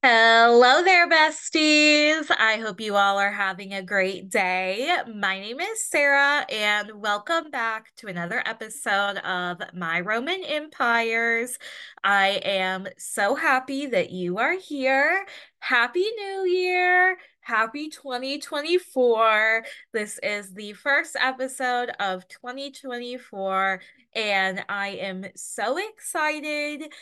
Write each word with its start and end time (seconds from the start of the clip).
Hello 0.00 0.84
there, 0.84 1.08
besties. 1.08 2.30
I 2.30 2.58
hope 2.62 2.80
you 2.80 2.94
all 2.94 3.18
are 3.18 3.32
having 3.32 3.74
a 3.74 3.82
great 3.82 4.30
day. 4.30 4.96
My 5.12 5.40
name 5.40 5.58
is 5.58 5.84
Sarah, 5.84 6.46
and 6.48 6.92
welcome 7.02 7.50
back 7.50 7.92
to 7.96 8.06
another 8.06 8.40
episode 8.46 9.16
of 9.18 9.60
My 9.74 9.98
Roman 9.98 10.44
Empires. 10.44 11.58
I 12.04 12.40
am 12.44 12.86
so 12.96 13.34
happy 13.34 13.86
that 13.86 14.12
you 14.12 14.38
are 14.38 14.54
here. 14.54 15.26
Happy 15.58 16.06
New 16.16 16.44
Year! 16.44 17.18
Happy 17.48 17.88
2024. 17.88 19.64
This 19.94 20.20
is 20.22 20.52
the 20.52 20.74
first 20.74 21.16
episode 21.18 21.88
of 21.98 22.28
2024, 22.28 23.80
and 24.14 24.62
I 24.68 24.88
am 24.88 25.24
so 25.34 25.78
excited 25.78 26.92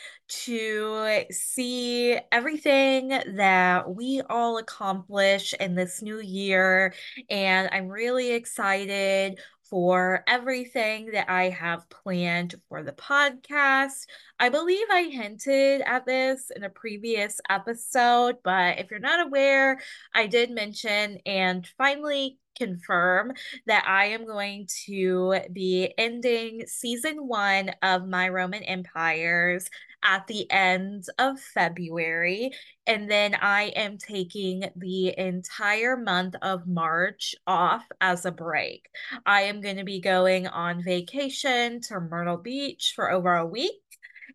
to 0.45 1.25
see 1.29 2.17
everything 2.31 3.09
that 3.09 3.93
we 3.93 4.21
all 4.29 4.57
accomplish 4.57 5.53
in 5.59 5.75
this 5.75 6.01
new 6.01 6.21
year. 6.21 6.93
And 7.29 7.67
I'm 7.73 7.89
really 7.89 8.31
excited 8.31 9.41
for 9.69 10.23
everything 10.27 11.11
that 11.11 11.29
I 11.29 11.49
have 11.49 11.89
planned 11.89 12.55
for 12.69 12.83
the 12.83 12.93
podcast. 12.93 14.05
I 14.39 14.49
believe 14.49 14.85
I 14.91 15.03
hinted 15.03 15.81
at 15.81 16.05
this 16.05 16.51
in 16.55 16.63
a 16.63 16.69
previous 16.69 17.41
episode, 17.49 18.37
but 18.43 18.77
if 18.77 18.91
you're 18.91 18.99
not 18.99 19.25
aware, 19.25 19.79
I 20.13 20.27
did 20.27 20.51
mention 20.51 21.17
and 21.25 21.67
finally 21.77 22.37
confirm 22.55 23.33
that 23.65 23.85
I 23.87 24.05
am 24.05 24.25
going 24.25 24.67
to 24.85 25.39
be 25.51 25.91
ending 25.97 26.65
season 26.67 27.27
one 27.27 27.71
of 27.81 28.07
My 28.07 28.29
Roman 28.29 28.63
Empires 28.63 29.69
at 30.03 30.27
the 30.27 30.49
end 30.51 31.05
of 31.17 31.39
February. 31.39 32.51
And 32.85 33.09
then 33.09 33.35
I 33.35 33.73
am 33.75 33.97
taking 33.97 34.69
the 34.75 35.17
entire 35.17 35.97
month 35.97 36.35
of 36.43 36.67
March 36.67 37.33
off 37.47 37.85
as 38.01 38.25
a 38.25 38.31
break. 38.31 38.87
I 39.25 39.41
am 39.43 39.61
going 39.61 39.77
to 39.77 39.83
be 39.83 39.99
going 39.99 40.47
on 40.47 40.83
vacation 40.83 41.81
to 41.81 41.99
Myrtle 41.99 42.37
Beach 42.37 42.93
for 42.95 43.11
over 43.11 43.33
a 43.33 43.45
week. 43.45 43.81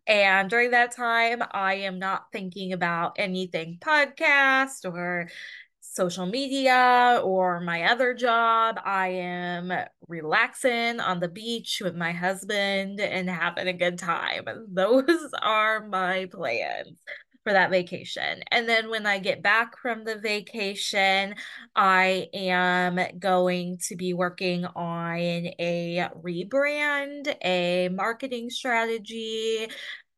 And 0.07 0.49
during 0.49 0.71
that 0.71 0.91
time, 0.91 1.41
I 1.51 1.75
am 1.75 1.97
not 1.99 2.25
thinking 2.31 2.73
about 2.73 3.15
anything 3.17 3.77
podcast 3.79 4.91
or 4.91 5.29
social 5.79 6.25
media 6.25 7.21
or 7.23 7.61
my 7.61 7.83
other 7.83 8.13
job. 8.13 8.79
I 8.83 9.09
am 9.09 9.71
relaxing 10.07 10.99
on 10.99 11.19
the 11.19 11.27
beach 11.29 11.81
with 11.83 11.95
my 11.95 12.11
husband 12.11 12.99
and 12.99 13.29
having 13.29 13.67
a 13.67 13.73
good 13.73 13.97
time. 13.97 14.45
Those 14.73 15.29
are 15.41 15.87
my 15.87 16.25
plans 16.31 16.97
for 17.43 17.53
that 17.53 17.69
vacation. 17.71 18.41
And 18.51 18.67
then 18.67 18.89
when 18.89 19.05
I 19.05 19.19
get 19.19 19.41
back 19.43 19.77
from 19.77 20.03
the 20.03 20.17
vacation, 20.17 21.35
I 21.75 22.27
am 22.33 22.99
going 23.19 23.79
to 23.87 23.95
be 23.95 24.13
working 24.13 24.65
on 24.65 25.47
a 25.59 26.09
rebrand, 26.23 27.35
a 27.43 27.89
marketing 27.89 28.49
strategy, 28.49 29.67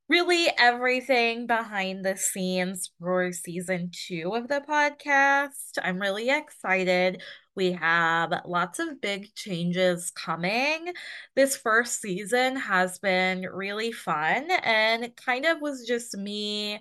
really 0.07 0.47
everything 0.57 1.47
behind 1.47 2.05
the 2.05 2.15
scenes 2.15 2.91
for 2.99 3.31
season 3.31 3.89
two 3.91 4.33
of 4.35 4.47
the 4.47 4.61
podcast. 4.67 5.77
I'm 5.83 5.99
really 5.99 6.29
excited. 6.29 7.21
We 7.55 7.71
have 7.73 8.33
lots 8.45 8.79
of 8.79 9.01
big 9.01 9.33
changes 9.33 10.11
coming. 10.11 10.93
This 11.35 11.57
first 11.57 12.01
season 12.01 12.55
has 12.57 12.99
been 12.99 13.47
really 13.51 13.91
fun 13.91 14.49
and 14.63 15.15
kind 15.15 15.45
of 15.45 15.61
was 15.61 15.85
just 15.87 16.15
me 16.17 16.79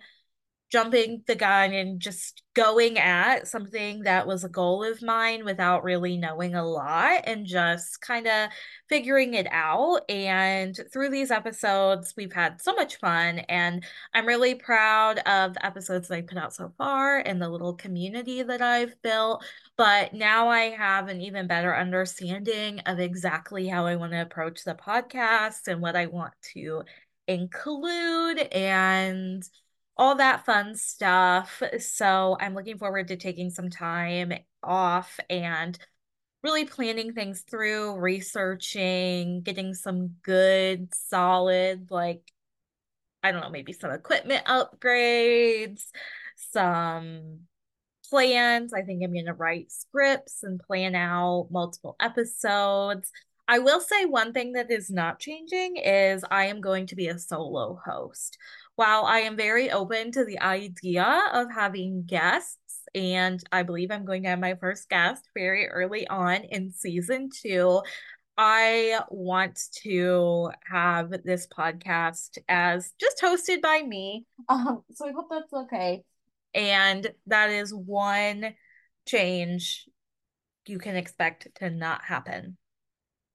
jumping 0.74 1.22
the 1.28 1.36
gun 1.36 1.72
and 1.72 2.00
just 2.00 2.42
going 2.52 2.98
at 2.98 3.46
something 3.46 4.02
that 4.02 4.26
was 4.26 4.42
a 4.42 4.48
goal 4.48 4.82
of 4.82 5.00
mine 5.02 5.44
without 5.44 5.84
really 5.84 6.16
knowing 6.16 6.56
a 6.56 6.66
lot 6.66 7.20
and 7.26 7.46
just 7.46 8.00
kind 8.00 8.26
of 8.26 8.50
figuring 8.88 9.34
it 9.34 9.46
out. 9.52 10.00
And 10.08 10.76
through 10.92 11.10
these 11.10 11.30
episodes, 11.30 12.14
we've 12.16 12.32
had 12.32 12.60
so 12.60 12.74
much 12.74 12.96
fun. 12.96 13.38
And 13.48 13.84
I'm 14.14 14.26
really 14.26 14.56
proud 14.56 15.18
of 15.18 15.54
the 15.54 15.64
episodes 15.64 16.08
that 16.08 16.16
I 16.16 16.22
put 16.22 16.38
out 16.38 16.52
so 16.52 16.72
far 16.76 17.18
and 17.18 17.40
the 17.40 17.48
little 17.48 17.74
community 17.74 18.42
that 18.42 18.60
I've 18.60 19.00
built. 19.00 19.44
But 19.76 20.12
now 20.12 20.48
I 20.48 20.70
have 20.70 21.06
an 21.06 21.20
even 21.20 21.46
better 21.46 21.76
understanding 21.76 22.80
of 22.80 22.98
exactly 22.98 23.68
how 23.68 23.86
I 23.86 23.94
want 23.94 24.10
to 24.10 24.22
approach 24.22 24.64
the 24.64 24.74
podcast 24.74 25.68
and 25.68 25.80
what 25.80 25.94
I 25.94 26.06
want 26.06 26.32
to 26.54 26.82
include 27.28 28.40
and 28.52 29.48
all 29.96 30.16
that 30.16 30.44
fun 30.44 30.74
stuff. 30.74 31.62
So 31.78 32.36
I'm 32.40 32.54
looking 32.54 32.78
forward 32.78 33.08
to 33.08 33.16
taking 33.16 33.50
some 33.50 33.70
time 33.70 34.32
off 34.62 35.18
and 35.30 35.78
really 36.42 36.64
planning 36.64 37.12
things 37.12 37.42
through, 37.48 37.96
researching, 37.96 39.40
getting 39.42 39.72
some 39.72 40.16
good, 40.22 40.92
solid, 40.94 41.90
like, 41.90 42.20
I 43.22 43.32
don't 43.32 43.40
know, 43.40 43.50
maybe 43.50 43.72
some 43.72 43.90
equipment 43.90 44.44
upgrades, 44.44 45.84
some 46.52 47.40
plans. 48.10 48.74
I 48.74 48.82
think 48.82 49.02
I'm 49.02 49.12
going 49.12 49.26
to 49.26 49.32
write 49.32 49.72
scripts 49.72 50.42
and 50.42 50.60
plan 50.60 50.94
out 50.94 51.48
multiple 51.50 51.96
episodes. 52.00 53.10
I 53.48 53.58
will 53.60 53.80
say 53.80 54.04
one 54.04 54.32
thing 54.32 54.52
that 54.52 54.70
is 54.70 54.90
not 54.90 55.20
changing 55.20 55.76
is 55.76 56.24
I 56.30 56.46
am 56.46 56.60
going 56.60 56.86
to 56.88 56.96
be 56.96 57.08
a 57.08 57.18
solo 57.18 57.80
host 57.84 58.38
while 58.76 59.04
I 59.04 59.20
am 59.20 59.36
very 59.36 59.70
open 59.70 60.12
to 60.12 60.24
the 60.24 60.40
idea 60.40 61.22
of 61.32 61.52
having 61.52 62.04
guests, 62.06 62.58
and 62.94 63.42
I 63.52 63.62
believe 63.62 63.90
I'm 63.90 64.04
going 64.04 64.22
to 64.24 64.30
have 64.30 64.40
my 64.40 64.54
first 64.54 64.88
guest 64.88 65.28
very 65.34 65.68
early 65.68 66.06
on 66.08 66.44
in 66.44 66.72
season 66.72 67.30
two, 67.30 67.82
I 68.36 69.00
want 69.10 69.60
to 69.82 70.50
have 70.66 71.12
this 71.24 71.46
podcast 71.46 72.38
as 72.48 72.92
just 73.00 73.20
hosted 73.22 73.62
by 73.62 73.82
me. 73.82 74.26
Um, 74.48 74.82
so 74.92 75.08
I 75.08 75.12
hope 75.12 75.28
that's 75.30 75.52
okay. 75.52 76.02
And 76.52 77.10
that 77.26 77.50
is 77.50 77.72
one 77.72 78.54
change 79.06 79.86
you 80.66 80.78
can 80.78 80.96
expect 80.96 81.48
to 81.56 81.70
not 81.70 82.04
happen 82.04 82.56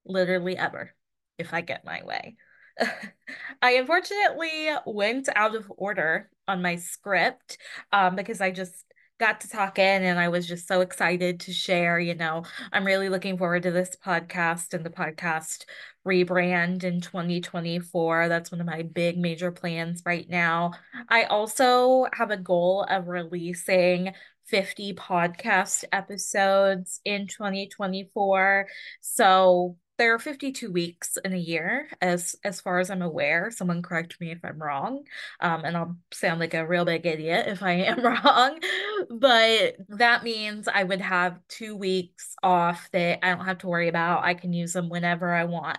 literally 0.05 0.57
ever 0.57 0.91
if 1.37 1.53
I 1.53 1.61
get 1.61 1.85
my 1.85 2.03
way. 2.03 2.35
I 3.61 3.71
unfortunately 3.71 4.69
went 4.85 5.29
out 5.35 5.55
of 5.55 5.71
order 5.77 6.29
on 6.47 6.61
my 6.61 6.77
script 6.77 7.57
um, 7.91 8.15
because 8.15 8.41
I 8.41 8.51
just 8.51 8.85
got 9.19 9.41
to 9.41 9.49
talk 9.49 9.77
in 9.77 10.03
and 10.03 10.17
I 10.17 10.29
was 10.29 10.47
just 10.47 10.67
so 10.67 10.79
excited 10.79 11.41
to 11.41 11.53
share. 11.53 11.99
You 11.99 12.15
know, 12.15 12.43
I'm 12.71 12.85
really 12.85 13.09
looking 13.09 13.37
forward 13.37 13.63
to 13.63 13.71
this 13.71 13.95
podcast 14.03 14.73
and 14.73 14.85
the 14.85 14.89
podcast 14.89 15.65
rebrand 16.07 16.85
in 16.85 17.01
2024. 17.01 18.29
That's 18.29 18.51
one 18.51 18.61
of 18.61 18.67
my 18.67 18.83
big 18.83 19.17
major 19.17 19.51
plans 19.51 20.01
right 20.05 20.27
now. 20.29 20.71
I 21.09 21.23
also 21.23 22.07
have 22.13 22.31
a 22.31 22.37
goal 22.37 22.85
of 22.89 23.09
releasing 23.09 24.13
50 24.45 24.93
podcast 24.93 25.83
episodes 25.91 27.01
in 27.03 27.27
2024. 27.27 28.67
So 29.01 29.75
there 29.99 30.13
are 30.15 30.19
52 30.19 30.71
weeks 30.71 31.17
in 31.23 31.33
a 31.33 31.37
year 31.37 31.87
as 32.01 32.35
as 32.43 32.61
far 32.61 32.79
as 32.79 32.89
i'm 32.89 33.03
aware. 33.03 33.51
Someone 33.51 33.83
correct 33.83 34.19
me 34.19 34.31
if 34.31 34.39
i'm 34.43 34.57
wrong 34.57 35.03
um, 35.41 35.65
and 35.65 35.77
i'll 35.77 35.97
sound 36.11 36.39
like 36.39 36.53
a 36.55 36.65
real 36.65 36.85
big 36.85 37.05
idiot 37.05 37.47
if 37.47 37.61
i 37.61 37.73
am 37.73 38.01
wrong 38.03 38.59
but 39.09 39.75
that 39.89 40.23
means 40.23 40.67
i 40.67 40.83
would 40.83 41.01
have 41.01 41.37
two 41.49 41.75
weeks 41.75 42.35
off 42.41 42.89
that 42.93 43.23
i 43.23 43.35
don't 43.35 43.45
have 43.45 43.59
to 43.59 43.67
worry 43.67 43.89
about. 43.89 44.23
I 44.23 44.33
can 44.33 44.53
use 44.53 44.73
them 44.73 44.89
whenever 44.89 45.31
i 45.33 45.43
want. 45.43 45.77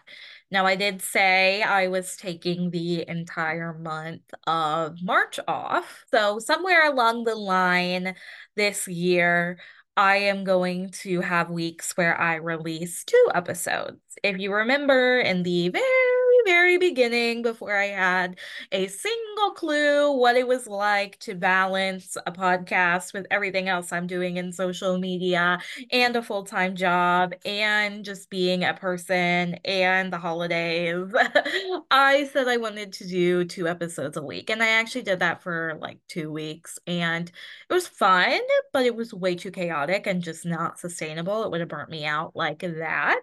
Now 0.51 0.67
i 0.67 0.77
did 0.77 1.01
say 1.03 1.63
i 1.63 1.89
was 1.89 2.17
taking 2.17 2.71
the 2.71 3.09
entire 3.09 3.73
month 3.73 4.23
of 4.47 5.03
march 5.03 5.41
off 5.49 6.05
so 6.11 6.39
somewhere 6.39 6.87
along 6.91 7.25
the 7.25 7.35
line 7.35 8.15
this 8.57 8.87
year 8.87 9.59
I 9.97 10.17
am 10.17 10.45
going 10.45 10.91
to 11.03 11.21
have 11.21 11.51
weeks 11.51 11.97
where 11.97 12.19
I 12.19 12.37
release 12.37 13.05
two 13.05 13.31
episodes. 13.35 14.01
If 14.23 14.39
you 14.39 14.53
remember 14.55 15.21
in 15.21 15.43
the 15.43 15.69
very 15.69 16.20
very 16.45 16.79
beginning 16.79 17.43
before 17.43 17.77
I 17.77 17.87
had 17.87 18.39
a 18.73 18.87
single 18.89 19.51
clue 19.53 20.13
what 20.13 20.37
it 20.37 20.47
was 20.47 20.67
like 20.67 21.19
to 21.21 21.35
balance 21.35 22.17
a 22.27 22.33
podcast 22.33 23.13
with 23.13 23.27
everything 23.31 23.69
else 23.69 23.93
I'm 23.93 24.07
doing 24.07 24.37
in 24.37 24.53
social 24.53 24.99
media 24.99 25.61
and 25.91 26.17
a 26.17 26.23
full 26.23 26.45
time 26.45 26.77
job 26.77 27.35
and 27.45 28.05
just 28.05 28.31
being 28.31 28.65
a 28.65 28.75
person 28.75 29.55
and 29.65 30.13
the 30.13 30.19
holidays. 30.19 31.07
I 31.91 32.29
said 32.33 32.49
I 32.49 32.57
wanted 32.57 32.93
to 32.95 33.07
do 33.07 33.45
two 33.45 33.69
episodes 33.69 34.17
a 34.17 34.23
week, 34.23 34.51
and 34.51 34.63
I 34.63 34.69
actually 34.69 35.03
did 35.03 35.21
that 35.21 35.43
for 35.43 35.77
like 35.81 35.99
two 36.09 36.31
weeks, 36.33 36.79
and 36.87 37.29
it 37.29 37.73
was 37.75 37.87
fun, 37.87 38.41
but 38.73 38.87
it 38.87 38.95
was 38.95 39.15
way 39.15 39.35
too 39.35 39.51
chaotic 39.51 40.07
and 40.07 40.23
just 40.23 40.45
not 40.47 40.79
sustainable. 40.79 41.45
It 41.45 41.51
would 41.51 41.61
have 41.61 41.69
burnt 41.69 41.91
me 41.91 42.05
out 42.05 42.35
like 42.37 42.61
that. 42.61 43.21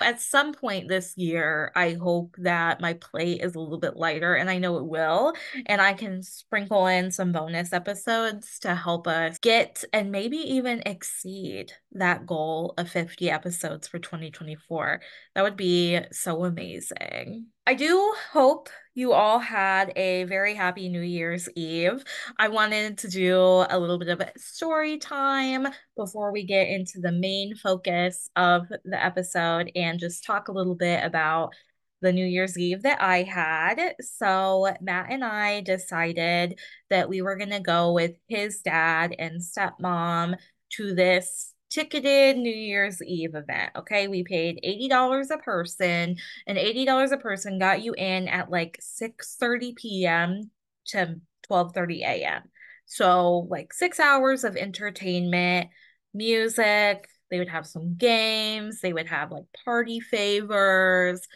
At 0.00 0.20
some 0.20 0.52
point 0.52 0.88
this 0.88 1.16
year, 1.16 1.72
I 1.74 1.92
hope 1.92 2.34
that 2.38 2.80
my 2.80 2.94
plate 2.94 3.40
is 3.42 3.54
a 3.54 3.60
little 3.60 3.78
bit 3.78 3.96
lighter, 3.96 4.34
and 4.34 4.50
I 4.50 4.58
know 4.58 4.78
it 4.78 4.86
will. 4.86 5.32
And 5.66 5.80
I 5.80 5.92
can 5.94 6.22
sprinkle 6.22 6.86
in 6.86 7.10
some 7.10 7.32
bonus 7.32 7.72
episodes 7.72 8.58
to 8.60 8.74
help 8.74 9.06
us 9.06 9.38
get 9.38 9.84
and 9.92 10.10
maybe 10.10 10.36
even 10.36 10.82
exceed 10.86 11.72
that 11.92 12.26
goal 12.26 12.74
of 12.78 12.88
50 12.88 13.30
episodes 13.30 13.88
for 13.88 13.98
2024. 13.98 15.00
That 15.34 15.42
would 15.42 15.56
be 15.56 16.00
so 16.10 16.44
amazing. 16.44 17.46
I 17.66 17.74
do 17.74 18.14
hope 18.32 18.68
you 18.94 19.12
all 19.12 19.38
had 19.38 19.92
a 19.96 20.24
very 20.24 20.54
happy 20.54 20.88
New 20.88 21.00
Year's 21.00 21.48
Eve. 21.54 22.02
I 22.36 22.48
wanted 22.48 22.98
to 22.98 23.08
do 23.08 23.38
a 23.38 23.78
little 23.78 23.98
bit 23.98 24.08
of 24.08 24.20
a 24.20 24.32
story 24.36 24.98
time 24.98 25.68
before 25.96 26.32
we 26.32 26.44
get 26.44 26.68
into 26.68 27.00
the 27.00 27.12
main 27.12 27.54
focus 27.54 28.28
of 28.34 28.68
the 28.68 29.02
episode 29.02 29.70
and 29.76 30.00
just 30.00 30.24
talk 30.24 30.48
a 30.48 30.52
little 30.52 30.74
bit 30.74 31.04
about 31.04 31.54
the 32.00 32.12
New 32.12 32.26
Year's 32.26 32.58
Eve 32.58 32.82
that 32.82 33.00
I 33.00 33.22
had. 33.22 33.94
So, 34.00 34.74
Matt 34.80 35.12
and 35.12 35.24
I 35.24 35.60
decided 35.60 36.58
that 36.90 37.08
we 37.08 37.22
were 37.22 37.36
going 37.36 37.50
to 37.50 37.60
go 37.60 37.92
with 37.92 38.16
his 38.28 38.60
dad 38.60 39.14
and 39.20 39.40
stepmom 39.40 40.36
to 40.70 40.94
this 40.94 41.51
ticketed 41.72 42.36
New 42.36 42.54
Year's 42.54 43.02
Eve 43.02 43.34
event. 43.34 43.72
Okay. 43.76 44.08
We 44.08 44.24
paid 44.24 44.60
$80 44.62 45.30
a 45.30 45.38
person, 45.38 46.16
and 46.46 46.58
$80 46.58 47.12
a 47.12 47.18
person 47.18 47.58
got 47.58 47.82
you 47.82 47.94
in 47.94 48.28
at 48.28 48.50
like 48.50 48.78
6 48.80 49.36
30 49.38 49.74
p.m. 49.74 50.50
to 50.86 51.20
12 51.42 51.72
30 51.74 52.02
a.m. 52.02 52.42
So, 52.86 53.46
like 53.50 53.72
six 53.72 53.98
hours 54.00 54.44
of 54.44 54.56
entertainment, 54.56 55.70
music. 56.14 57.08
They 57.30 57.38
would 57.38 57.48
have 57.48 57.66
some 57.66 57.96
games, 57.96 58.80
they 58.82 58.92
would 58.92 59.06
have 59.06 59.32
like 59.32 59.44
party 59.64 60.00
favors, 60.00 61.26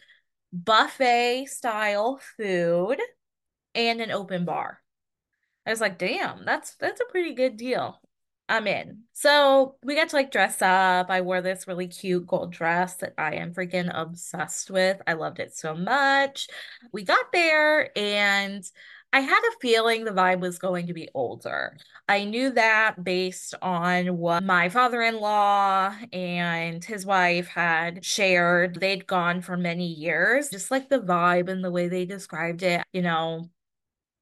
buffet 0.53 1.47
style 1.47 2.21
food, 2.37 2.99
and 3.75 4.01
an 4.01 4.11
open 4.11 4.45
bar. 4.45 4.81
I 5.67 5.71
was 5.71 5.81
like, 5.81 5.99
damn, 5.99 6.45
that's 6.45 6.77
that's 6.77 7.01
a 7.01 7.11
pretty 7.11 7.35
good 7.35 7.57
deal. 7.57 8.01
I'm 8.49 8.67
in. 8.67 9.03
So 9.13 9.77
we 9.83 9.97
got 9.97 10.11
to 10.11 10.17
like 10.17 10.31
dress 10.31 10.63
up. 10.63 11.11
I 11.11 11.21
wore 11.21 11.41
this 11.41 11.67
really 11.67 11.89
cute 11.89 12.27
gold 12.27 12.53
dress 12.53 12.95
that 12.97 13.15
I 13.19 13.35
am 13.35 13.53
freaking 13.53 13.91
obsessed 13.93 14.71
with. 14.71 15.01
I 15.07 15.15
loved 15.15 15.41
it 15.41 15.57
so 15.57 15.75
much. 15.75 16.49
We 16.93 17.03
got 17.03 17.33
there 17.33 17.97
and 17.99 18.65
I 19.13 19.21
had 19.21 19.41
a 19.41 19.59
feeling 19.61 20.05
the 20.05 20.11
vibe 20.11 20.41
was 20.41 20.59
going 20.59 20.89
to 20.89 20.93
be 20.93 21.09
older. 21.15 21.77
I 22.09 22.25
knew 22.25 22.51
that 22.51 23.03
based 23.03 23.55
on 23.63 24.19
what 24.19 24.45
my 24.45 24.69
father 24.69 25.01
in 25.03 25.21
law 25.21 25.95
and 26.13 26.85
his 26.85 27.07
wife 27.07 27.49
had 27.49 28.05
shared. 28.05 28.79
They'd 28.79 29.07
gone 29.07 29.41
for 29.43 29.57
many 29.57 29.87
years, 29.87 30.51
just 30.51 30.71
like 30.71 30.89
the 30.89 31.01
vibe 31.01 31.49
and 31.49 31.65
the 31.65 31.71
way 31.71 31.89
they 31.89 32.05
described 32.05 32.63
it. 32.63 32.83
You 32.93 33.03
know, 33.03 33.49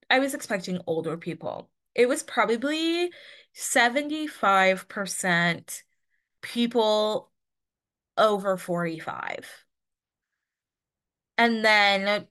I 0.08 0.18
was 0.18 0.34
expecting 0.34 0.80
older 0.86 1.16
people. 1.16 1.70
It 1.94 2.08
was 2.08 2.22
probably 2.22 3.10
75% 3.54 5.82
people 6.42 7.30
over 8.16 8.56
45. 8.56 9.64
And 11.36 11.64
then 11.64 12.26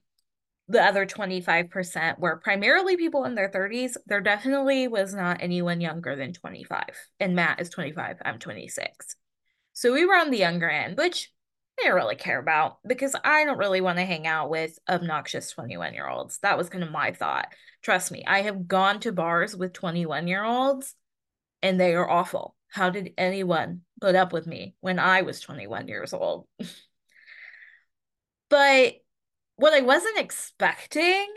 the 0.67 0.81
other 0.81 1.05
25% 1.05 2.19
were 2.19 2.37
primarily 2.37 2.95
people 2.95 3.25
in 3.25 3.35
their 3.35 3.49
30s. 3.49 3.97
There 4.05 4.21
definitely 4.21 4.87
was 4.87 5.13
not 5.13 5.41
anyone 5.41 5.81
younger 5.81 6.15
than 6.15 6.33
25. 6.33 6.83
And 7.19 7.35
Matt 7.35 7.59
is 7.59 7.69
25, 7.69 8.17
I'm 8.23 8.39
26. 8.39 9.15
So 9.73 9.93
we 9.93 10.05
were 10.05 10.15
on 10.15 10.31
the 10.31 10.37
younger 10.37 10.69
end, 10.69 10.97
which 10.97 11.31
I 11.79 11.85
don't 11.85 11.95
really 11.95 12.15
care 12.15 12.39
about 12.39 12.77
because 12.87 13.15
I 13.23 13.45
don't 13.45 13.57
really 13.57 13.81
want 13.81 13.97
to 13.97 14.05
hang 14.05 14.27
out 14.27 14.49
with 14.49 14.77
obnoxious 14.87 15.51
21 15.51 15.93
year 15.93 16.07
olds. 16.07 16.37
That 16.39 16.57
was 16.57 16.69
kind 16.69 16.83
of 16.83 16.91
my 16.91 17.11
thought. 17.11 17.47
Trust 17.81 18.11
me, 18.11 18.23
I 18.25 18.43
have 18.43 18.67
gone 18.67 18.99
to 19.01 19.11
bars 19.11 19.55
with 19.55 19.73
21 19.73 20.27
year 20.27 20.43
olds 20.43 20.95
and 21.63 21.79
they 21.79 21.95
are 21.95 22.07
awful. 22.07 22.55
How 22.67 22.91
did 22.91 23.13
anyone 23.17 23.81
put 24.01 24.15
up 24.15 24.33
with 24.33 24.45
me 24.45 24.75
when 24.81 24.99
I 24.99 25.23
was 25.23 25.39
21 25.39 25.87
years 25.87 26.13
old? 26.13 26.47
but 28.49 28.93
what 29.55 29.73
I 29.73 29.81
wasn't 29.81 30.19
expecting 30.19 31.27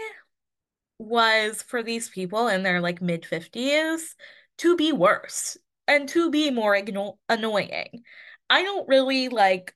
was 0.98 1.62
for 1.62 1.82
these 1.82 2.08
people 2.08 2.48
in 2.48 2.62
their 2.62 2.80
like 2.80 3.00
mid 3.00 3.24
50s 3.24 4.14
to 4.58 4.76
be 4.76 4.92
worse 4.92 5.56
and 5.86 6.08
to 6.10 6.30
be 6.30 6.50
more 6.50 6.74
igno- 6.74 7.18
annoying. 7.28 8.02
I 8.50 8.62
don't 8.62 8.88
really 8.88 9.28
like 9.28 9.74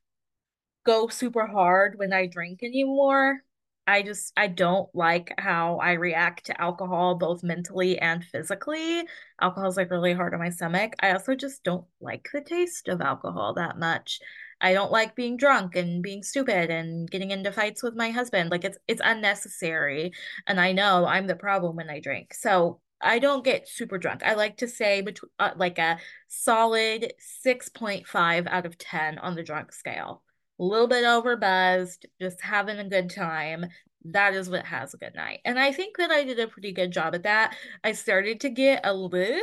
go 0.84 1.08
super 1.08 1.46
hard 1.46 1.98
when 1.98 2.12
I 2.12 2.26
drink 2.26 2.62
anymore. 2.62 3.42
I 3.90 4.02
just 4.02 4.32
I 4.36 4.46
don't 4.46 4.88
like 4.94 5.34
how 5.38 5.78
I 5.78 5.92
react 5.94 6.46
to 6.46 6.60
alcohol 6.60 7.16
both 7.16 7.42
mentally 7.42 7.98
and 7.98 8.24
physically. 8.24 9.02
Alcohol's 9.40 9.76
like 9.76 9.90
really 9.90 10.12
hard 10.12 10.32
on 10.32 10.38
my 10.38 10.50
stomach. 10.50 10.94
I 11.00 11.10
also 11.12 11.34
just 11.34 11.64
don't 11.64 11.84
like 12.00 12.28
the 12.32 12.40
taste 12.40 12.86
of 12.86 13.00
alcohol 13.00 13.54
that 13.54 13.78
much. 13.78 14.20
I 14.60 14.74
don't 14.74 14.92
like 14.92 15.16
being 15.16 15.36
drunk 15.36 15.74
and 15.74 16.02
being 16.04 16.22
stupid 16.22 16.70
and 16.70 17.10
getting 17.10 17.32
into 17.32 17.50
fights 17.50 17.82
with 17.82 17.96
my 17.96 18.10
husband. 18.10 18.52
Like 18.52 18.64
it's 18.64 18.78
it's 18.86 19.02
unnecessary 19.04 20.12
and 20.46 20.60
I 20.60 20.70
know 20.70 21.04
I'm 21.04 21.26
the 21.26 21.34
problem 21.34 21.74
when 21.74 21.90
I 21.90 21.98
drink. 21.98 22.32
So 22.34 22.80
I 23.00 23.18
don't 23.18 23.44
get 23.44 23.68
super 23.68 23.98
drunk. 23.98 24.22
I 24.22 24.34
like 24.34 24.58
to 24.58 24.68
say 24.68 25.00
between 25.00 25.30
uh, 25.40 25.52
like 25.56 25.78
a 25.78 25.98
solid 26.28 27.12
6.5 27.44 28.46
out 28.46 28.66
of 28.66 28.78
10 28.78 29.18
on 29.18 29.34
the 29.34 29.42
drunk 29.42 29.72
scale 29.72 30.22
a 30.60 30.64
little 30.64 30.86
bit 30.86 31.04
over 31.04 31.36
buzzed, 31.36 32.06
just 32.20 32.40
having 32.42 32.78
a 32.78 32.88
good 32.88 33.10
time. 33.10 33.66
That 34.04 34.34
is 34.34 34.48
what 34.48 34.66
has 34.66 34.94
a 34.94 34.98
good 34.98 35.14
night. 35.14 35.40
And 35.44 35.58
I 35.58 35.72
think 35.72 35.96
that 35.96 36.10
I 36.10 36.24
did 36.24 36.38
a 36.38 36.48
pretty 36.48 36.72
good 36.72 36.92
job 36.92 37.14
at 37.14 37.24
that. 37.24 37.56
I 37.82 37.92
started 37.92 38.40
to 38.40 38.50
get 38.50 38.80
a 38.84 38.92
little, 38.94 39.40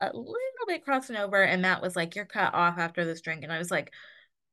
a 0.00 0.10
little 0.12 0.66
bit 0.66 0.84
crossing 0.84 1.16
over, 1.16 1.42
and 1.42 1.62
Matt 1.62 1.82
was 1.82 1.96
like, 1.96 2.14
You're 2.16 2.24
cut 2.24 2.54
off 2.54 2.78
after 2.78 3.04
this 3.04 3.20
drink. 3.20 3.42
And 3.44 3.52
I 3.52 3.58
was 3.58 3.70
like, 3.70 3.92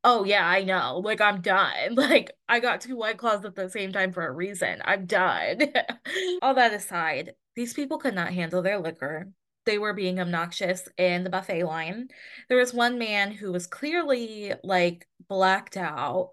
Oh 0.04 0.24
yeah, 0.24 0.48
I 0.48 0.63
know. 0.63 1.00
Like 1.04 1.22
I'm 1.22 1.42
done. 1.42 1.95
Like 1.95 2.31
I 2.50 2.60
got 2.60 2.81
two 2.81 2.98
white 2.98 3.18
claws 3.18 3.45
at 3.45 3.56
the 3.56 3.69
same 3.69 3.92
time 3.92 4.12
for 4.13 4.25
a 4.25 4.31
reason. 4.31 4.81
I'm 4.83 5.06
done. 5.06 5.62
All 6.42 6.56
that 6.56 6.74
aside, 6.74 7.33
these 7.56 7.74
people 7.74 7.98
could 8.00 8.16
not 8.16 8.33
handle 8.33 8.62
their 8.62 8.80
liquor 8.80 9.31
they 9.71 9.77
were 9.77 9.94
being 9.94 10.19
obnoxious 10.19 10.89
in 10.97 11.23
the 11.23 11.29
buffet 11.29 11.63
line. 11.63 12.09
There 12.50 12.57
was 12.57 12.73
one 12.73 13.00
man 13.00 13.31
who 13.31 13.53
was 13.53 13.68
clearly 13.68 14.53
like 14.65 15.07
blacked 15.29 15.77
out 15.77 16.31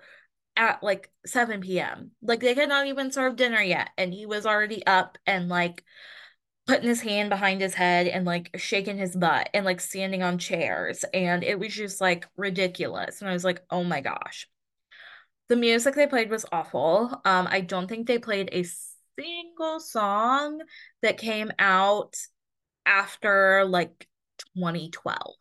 at 0.57 0.83
like 0.83 1.09
7 1.25 1.61
p.m. 1.61 2.11
Like 2.21 2.41
they 2.41 2.55
had 2.55 2.69
not 2.69 2.89
even 2.89 3.13
served 3.13 3.39
dinner 3.39 3.63
yet. 3.63 3.91
And 3.97 4.13
he 4.13 4.27
was 4.27 4.45
already 4.45 4.85
up 4.85 5.19
and 5.25 5.49
like 5.49 5.85
putting 6.67 6.89
his 6.89 7.01
hand 7.01 7.31
behind 7.31 7.61
his 7.61 7.75
head 7.75 8.09
and 8.09 8.25
like 8.25 8.51
shaking 8.59 8.99
his 8.99 9.15
butt 9.15 9.51
and 9.55 9.65
like 9.65 9.81
standing 9.81 10.25
on 10.25 10.39
chairs. 10.39 11.05
And 11.15 11.45
it 11.45 11.61
was 11.61 11.73
just 11.73 12.01
like 12.01 12.27
ridiculous. 12.37 13.21
And 13.21 13.31
I 13.31 13.35
was 13.35 13.45
like, 13.45 13.63
oh 13.71 13.85
my 13.85 14.01
gosh. 14.01 14.49
The 15.49 15.55
music 15.55 15.95
they 15.95 16.09
played 16.09 16.29
was 16.29 16.45
awful. 16.51 17.21
Um, 17.25 17.47
I 17.49 17.61
don't 17.61 17.87
think 17.87 18.09
they 18.09 18.19
played 18.19 18.49
a 18.51 18.67
single 19.17 19.79
song 19.79 20.61
that 21.03 21.19
came 21.19 21.53
out 21.61 22.17
after 22.89 23.65
like 23.67 24.09
2012. 24.57 25.37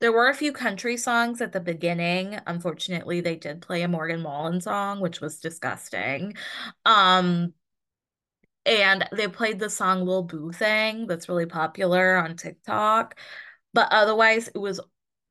There 0.00 0.12
were 0.12 0.28
a 0.28 0.34
few 0.34 0.52
country 0.52 0.98
songs 0.98 1.40
at 1.40 1.52
the 1.52 1.60
beginning. 1.60 2.38
Unfortunately, 2.46 3.22
they 3.22 3.36
did 3.36 3.62
play 3.62 3.80
a 3.82 3.88
Morgan 3.88 4.22
Wallen 4.22 4.60
song, 4.60 5.00
which 5.00 5.22
was 5.22 5.40
disgusting. 5.40 6.34
Um, 6.84 7.54
and 8.66 9.08
they 9.12 9.28
played 9.28 9.58
the 9.58 9.70
song 9.70 10.04
Lil 10.04 10.24
Boo 10.24 10.52
Thang 10.52 11.06
that's 11.06 11.28
really 11.28 11.46
popular 11.46 12.16
on 12.16 12.36
TikTok. 12.36 13.18
But 13.72 13.88
otherwise, 13.92 14.48
it 14.48 14.58
was 14.58 14.80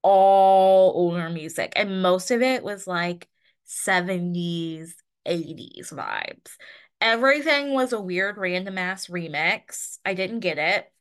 all 0.01 0.93
older 0.95 1.29
music. 1.29 1.73
And 1.75 2.01
most 2.01 2.31
of 2.31 2.41
it 2.41 2.63
was 2.63 2.87
like 2.87 3.27
70s, 3.65 4.95
80s 5.25 5.91
vibes. 5.91 6.57
Everything 7.01 7.73
was 7.73 7.93
a 7.93 8.01
weird 8.01 8.37
random 8.37 8.77
ass 8.77 9.07
remix. 9.07 9.99
I 10.05 10.13
didn't 10.13 10.39
get 10.39 10.57
it. 10.57 10.91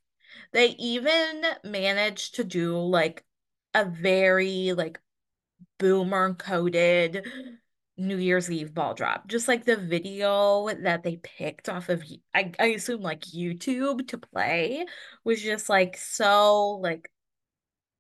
They 0.53 0.69
even 0.79 1.43
managed 1.63 2.37
to 2.37 2.45
do 2.45 2.79
like 2.79 3.25
a 3.75 3.85
very 3.85 4.73
like 4.73 5.01
boomer 5.79 6.35
coded 6.35 7.27
New 7.97 8.17
Year's 8.17 8.51
Eve 8.51 8.75
ball 8.75 8.95
drop. 8.95 9.29
Just 9.29 9.47
like 9.49 9.65
the 9.65 9.77
video 9.77 10.69
that 10.83 11.03
they 11.03 11.17
picked 11.17 11.69
off 11.69 11.89
of 11.89 12.05
I, 12.35 12.53
I 12.59 12.67
assume 12.67 13.03
like 13.03 13.21
YouTube 13.21 14.09
to 14.09 14.19
play 14.19 14.85
was 15.25 15.41
just 15.43 15.69
like 15.69 15.97
so 15.97 16.71
like 16.83 17.11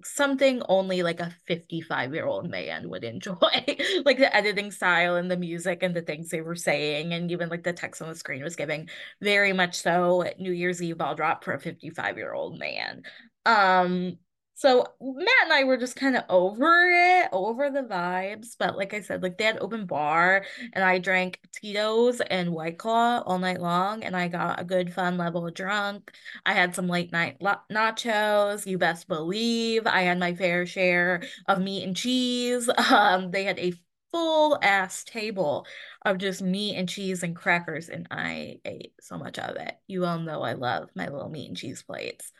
something 0.04 0.62
only 0.68 1.02
like 1.02 1.20
a 1.20 1.34
55 1.46 2.14
year 2.14 2.26
old 2.26 2.50
man 2.50 2.88
would 2.90 3.04
enjoy 3.04 3.34
like 4.04 4.18
the 4.18 4.34
editing 4.34 4.70
style 4.70 5.16
and 5.16 5.30
the 5.30 5.36
music 5.36 5.82
and 5.82 5.94
the 5.94 6.02
things 6.02 6.28
they 6.28 6.40
were 6.40 6.54
saying 6.54 7.12
and 7.12 7.30
even 7.30 7.48
like 7.48 7.62
the 7.62 7.72
text 7.72 8.02
on 8.02 8.08
the 8.08 8.14
screen 8.14 8.42
was 8.42 8.56
giving. 8.56 8.88
Very 9.20 9.52
much 9.52 9.76
so 9.80 10.24
new 10.38 10.52
year's 10.52 10.82
eve 10.82 10.98
ball 10.98 11.14
drop 11.14 11.44
for 11.44 11.54
a 11.54 11.60
55 11.60 12.16
year 12.16 12.32
old 12.32 12.58
man. 12.58 13.02
Um 13.46 14.18
So 14.56 14.86
Matt 15.00 15.28
and 15.44 15.52
I 15.52 15.64
were 15.64 15.76
just 15.76 15.96
kind 15.96 16.16
of 16.16 16.24
over 16.28 16.86
it, 16.88 17.28
over 17.32 17.70
the 17.70 17.82
vibes. 17.82 18.56
But 18.56 18.76
like 18.76 18.94
I 18.94 19.00
said, 19.00 19.22
like 19.22 19.36
they 19.36 19.44
had 19.44 19.58
open 19.58 19.84
bar 19.86 20.44
and 20.72 20.84
I 20.84 20.98
drank 20.98 21.40
Tito's 21.52 22.20
and 22.20 22.52
White 22.52 22.78
Claw 22.78 23.22
all 23.26 23.38
night 23.40 23.60
long 23.60 24.04
and 24.04 24.16
I 24.16 24.28
got 24.28 24.60
a 24.60 24.64
good 24.64 24.92
fun 24.94 25.18
level 25.18 25.50
drunk. 25.50 26.12
I 26.46 26.54
had 26.54 26.74
some 26.74 26.86
late 26.88 27.10
night 27.10 27.40
nachos. 27.40 28.64
You 28.64 28.78
best 28.78 29.08
believe 29.08 29.86
I 29.86 30.02
had 30.02 30.18
my 30.20 30.34
fair 30.34 30.66
share 30.66 31.22
of 31.48 31.60
meat 31.60 31.84
and 31.84 31.96
cheese. 31.96 32.68
Um, 32.94 33.30
they 33.32 33.42
had 33.44 33.58
a 33.58 33.72
full 34.12 34.56
ass 34.62 35.02
table 35.04 35.66
of 36.04 36.18
just 36.18 36.40
meat 36.42 36.76
and 36.76 36.88
cheese 36.88 37.22
and 37.24 37.34
crackers 37.34 37.88
and 37.88 38.06
I 38.10 38.60
ate 38.64 38.92
so 39.00 39.18
much 39.18 39.38
of 39.38 39.56
it. 39.56 39.74
You 39.88 40.04
all 40.04 40.18
know 40.20 40.42
I 40.42 40.52
love 40.52 40.90
my 40.94 41.08
little 41.08 41.28
meat 41.28 41.48
and 41.48 41.56
cheese 41.56 41.82
plates. 41.82 42.30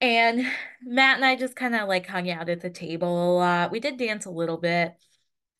And 0.00 0.46
Matt 0.82 1.16
and 1.16 1.24
I 1.24 1.36
just 1.36 1.56
kind 1.56 1.74
of 1.74 1.88
like 1.88 2.06
hung 2.06 2.30
out 2.30 2.48
at 2.48 2.60
the 2.60 2.70
table 2.70 3.08
a 3.08 3.36
lot. 3.36 3.70
We 3.70 3.80
did 3.80 3.98
dance 3.98 4.24
a 4.24 4.30
little 4.30 4.56
bit. 4.56 4.94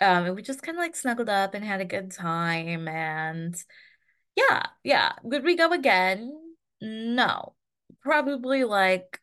Um, 0.00 0.26
and 0.26 0.36
we 0.36 0.42
just 0.42 0.62
kind 0.62 0.78
of 0.78 0.82
like 0.82 0.96
snuggled 0.96 1.28
up 1.28 1.54
and 1.54 1.64
had 1.64 1.80
a 1.80 1.84
good 1.84 2.10
time. 2.10 2.88
And 2.88 3.54
yeah, 4.36 4.66
yeah. 4.84 5.12
Would 5.22 5.44
we 5.44 5.56
go 5.56 5.72
again? 5.72 6.32
No. 6.80 7.54
Probably 8.02 8.64
like 8.64 9.20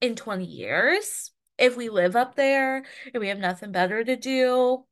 in 0.00 0.16
20 0.16 0.44
years. 0.44 1.30
If 1.58 1.76
we 1.76 1.90
live 1.90 2.16
up 2.16 2.34
there 2.34 2.84
and 3.12 3.20
we 3.20 3.28
have 3.28 3.38
nothing 3.38 3.72
better 3.72 4.02
to 4.02 4.16
do, 4.16 4.84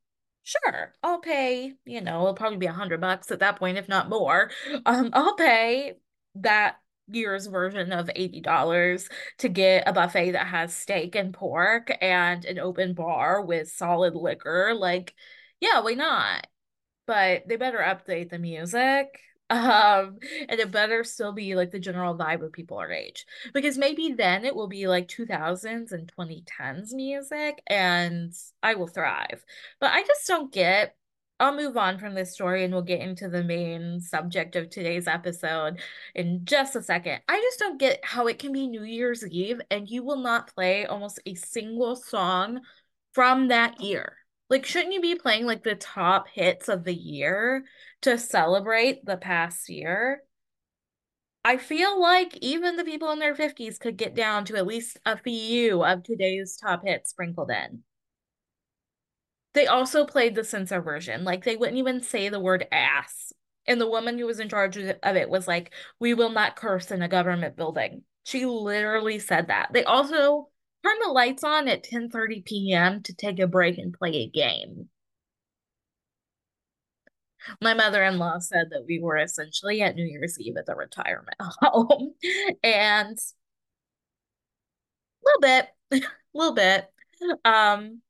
sure, 0.43 0.93
I'll 1.03 1.19
pay, 1.19 1.73
you 1.85 2.01
know, 2.01 2.21
it'll 2.21 2.33
probably 2.33 2.59
be 2.59 2.67
a 2.67 2.71
hundred 2.71 3.01
bucks 3.01 3.31
at 3.31 3.39
that 3.39 3.57
point, 3.57 3.77
if 3.77 3.89
not 3.89 4.09
more. 4.09 4.51
Um, 4.85 5.09
I'll 5.13 5.35
pay 5.35 5.95
that 6.35 6.77
year's 7.15 7.47
version 7.47 7.91
of 7.91 8.09
$80 8.15 9.09
to 9.39 9.49
get 9.49 9.87
a 9.87 9.93
buffet 9.93 10.31
that 10.31 10.47
has 10.47 10.73
steak 10.75 11.15
and 11.15 11.33
pork 11.33 11.91
and 12.01 12.45
an 12.45 12.59
open 12.59 12.93
bar 12.93 13.41
with 13.41 13.69
solid 13.69 14.15
liquor. 14.15 14.73
Like, 14.75 15.13
yeah, 15.59 15.81
why 15.81 15.93
not? 15.93 16.47
But 17.07 17.47
they 17.47 17.57
better 17.57 17.79
update 17.79 18.29
the 18.29 18.39
music. 18.39 19.07
Um, 19.51 20.19
and 20.47 20.61
it 20.61 20.71
better 20.71 21.03
still 21.03 21.33
be 21.33 21.55
like 21.55 21.71
the 21.71 21.79
general 21.79 22.17
vibe 22.17 22.41
of 22.41 22.53
people 22.53 22.77
our 22.77 22.89
age. 22.89 23.25
Because 23.53 23.77
maybe 23.77 24.13
then 24.13 24.45
it 24.45 24.55
will 24.55 24.69
be 24.69 24.87
like 24.87 25.09
2000s 25.09 25.91
and 25.91 26.09
2010s 26.17 26.93
music 26.93 27.61
and 27.67 28.33
I 28.63 28.75
will 28.75 28.87
thrive. 28.87 29.43
But 29.81 29.91
I 29.91 30.03
just 30.03 30.25
don't 30.25 30.53
get 30.53 30.95
I'll 31.41 31.55
move 31.55 31.75
on 31.75 31.97
from 31.97 32.13
this 32.13 32.31
story 32.31 32.63
and 32.63 32.71
we'll 32.71 32.83
get 32.83 33.01
into 33.01 33.27
the 33.27 33.43
main 33.43 33.99
subject 33.99 34.55
of 34.55 34.69
today's 34.69 35.07
episode 35.07 35.79
in 36.13 36.45
just 36.45 36.75
a 36.75 36.83
second. 36.83 37.21
I 37.27 37.39
just 37.41 37.57
don't 37.57 37.79
get 37.79 38.05
how 38.05 38.27
it 38.27 38.37
can 38.37 38.51
be 38.51 38.67
New 38.67 38.83
Year's 38.83 39.25
Eve 39.25 39.59
and 39.71 39.89
you 39.89 40.03
will 40.03 40.17
not 40.17 40.53
play 40.53 40.85
almost 40.85 41.19
a 41.25 41.33
single 41.33 41.95
song 41.95 42.61
from 43.13 43.47
that 43.47 43.81
year. 43.81 44.17
Like, 44.51 44.67
shouldn't 44.67 44.93
you 44.93 45.01
be 45.01 45.15
playing 45.15 45.47
like 45.47 45.63
the 45.63 45.73
top 45.73 46.27
hits 46.27 46.69
of 46.69 46.83
the 46.83 46.93
year 46.93 47.63
to 48.03 48.19
celebrate 48.19 49.03
the 49.03 49.17
past 49.17 49.67
year? 49.67 50.21
I 51.43 51.57
feel 51.57 51.99
like 51.99 52.37
even 52.37 52.75
the 52.75 52.85
people 52.85 53.09
in 53.11 53.17
their 53.17 53.33
50s 53.33 53.79
could 53.79 53.97
get 53.97 54.13
down 54.13 54.45
to 54.45 54.57
at 54.57 54.67
least 54.67 54.99
a 55.07 55.17
few 55.17 55.83
of 55.83 56.03
today's 56.03 56.55
top 56.55 56.85
hits 56.85 57.09
sprinkled 57.09 57.49
in. 57.49 57.81
They 59.53 59.67
also 59.67 60.05
played 60.05 60.35
the 60.35 60.43
censor 60.43 60.81
version. 60.81 61.23
Like 61.23 61.43
they 61.43 61.55
wouldn't 61.57 61.77
even 61.77 62.01
say 62.01 62.29
the 62.29 62.39
word 62.39 62.67
ass. 62.71 63.33
And 63.67 63.79
the 63.79 63.89
woman 63.89 64.17
who 64.17 64.25
was 64.25 64.39
in 64.39 64.49
charge 64.49 64.77
of 64.77 65.15
it 65.15 65.29
was 65.29 65.47
like, 65.47 65.71
we 65.99 66.13
will 66.13 66.31
not 66.31 66.55
curse 66.55 66.89
in 66.91 67.01
a 67.01 67.07
government 67.07 67.55
building. 67.55 68.03
She 68.23 68.45
literally 68.45 69.19
said 69.19 69.47
that. 69.47 69.71
They 69.73 69.83
also 69.83 70.49
turned 70.83 71.01
the 71.03 71.09
lights 71.09 71.43
on 71.43 71.67
at 71.67 71.83
10:30 71.83 72.41
p.m. 72.45 73.03
to 73.03 73.13
take 73.13 73.39
a 73.39 73.47
break 73.47 73.77
and 73.77 73.93
play 73.93 74.15
a 74.15 74.27
game. 74.29 74.89
My 77.59 77.73
mother-in-law 77.73 78.39
said 78.39 78.69
that 78.71 78.85
we 78.87 78.99
were 78.99 79.17
essentially 79.17 79.81
at 79.81 79.95
New 79.95 80.05
Year's 80.05 80.39
Eve 80.39 80.57
at 80.57 80.65
the 80.67 80.75
retirement 80.75 81.35
home. 81.39 82.13
and 82.63 83.17
a 83.17 83.21
little 85.25 85.41
bit, 85.41 85.67
a 85.91 86.01
little 86.37 86.53
bit. 86.53 86.85
Um, 87.45 88.01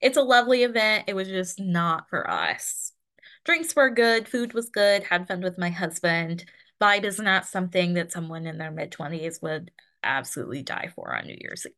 it's 0.00 0.16
a 0.16 0.22
lovely 0.22 0.62
event. 0.62 1.04
It 1.06 1.14
was 1.14 1.28
just 1.28 1.60
not 1.60 2.08
for 2.08 2.28
us. 2.28 2.92
Drinks 3.44 3.74
were 3.74 3.90
good, 3.90 4.28
food 4.28 4.52
was 4.52 4.70
good, 4.70 5.04
had 5.04 5.28
fun 5.28 5.40
with 5.40 5.58
my 5.58 5.70
husband. 5.70 6.44
Vibe 6.80 7.04
is 7.04 7.18
not 7.18 7.46
something 7.46 7.94
that 7.94 8.12
someone 8.12 8.46
in 8.46 8.58
their 8.58 8.70
mid 8.70 8.90
20s 8.90 9.42
would 9.42 9.70
absolutely 10.02 10.62
die 10.62 10.90
for 10.94 11.14
on 11.14 11.26
New 11.26 11.36
Year's 11.38 11.66
Eve. 11.66 11.74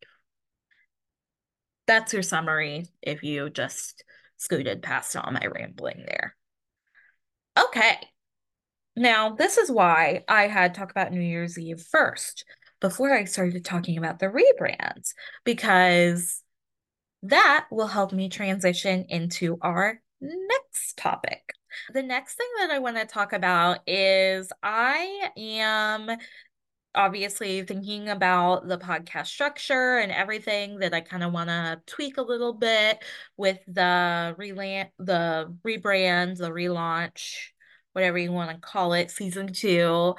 That's 1.87 2.13
your 2.13 2.23
summary 2.23 2.87
if 3.03 3.23
you 3.23 3.51
just 3.51 4.05
scooted 4.37 4.83
past 4.83 5.17
all 5.17 5.31
my 5.31 5.47
rambling 5.47 6.05
there. 6.07 6.37
Okay. 7.59 7.97
Now, 8.97 9.35
this 9.35 9.59
is 9.59 9.71
why 9.71 10.25
I 10.29 10.49
had 10.49 10.75
talk 10.75 10.91
about 10.91 11.13
New 11.13 11.21
Year's 11.21 11.59
Eve 11.59 11.81
first 11.81 12.45
before 12.81 13.13
I 13.13 13.25
started 13.25 13.65
talking 13.65 13.97
about 13.99 14.19
the 14.19 14.27
rebrands 14.27 15.15
because 15.45 16.43
that 17.23 17.67
will 17.71 17.87
help 17.87 18.13
me 18.13 18.29
transition 18.29 19.07
into 19.09 19.59
our 19.63 20.01
next 20.21 20.97
topic. 20.97 21.43
The 21.93 22.03
next 22.03 22.35
thing 22.35 22.49
that 22.59 22.71
I 22.71 22.79
want 22.79 22.97
to 22.97 23.07
talk 23.07 23.33
about 23.33 23.81
is 23.87 24.53
I 24.63 25.31
am 25.37 26.11
obviously 26.95 27.63
thinking 27.63 28.09
about 28.09 28.69
the 28.69 28.77
podcast 28.77 29.27
structure 29.27 29.97
and 29.97 30.13
everything 30.13 30.81
that 30.81 30.93
I 30.93 31.01
kind 31.01 31.23
of 31.23 31.33
want 31.33 31.49
to 31.49 31.81
tweak 31.87 32.19
a 32.19 32.23
little 32.23 32.53
bit 32.53 33.03
with 33.37 33.59
the 33.67 34.35
reland 34.37 34.91
the 34.99 35.55
rebrand, 35.67 36.37
the 36.37 36.51
relaunch, 36.51 37.37
whatever 37.93 38.19
you 38.19 38.33
want 38.33 38.51
to 38.51 38.59
call 38.59 38.93
it, 38.93 39.11
season 39.11 39.53
two. 39.53 40.15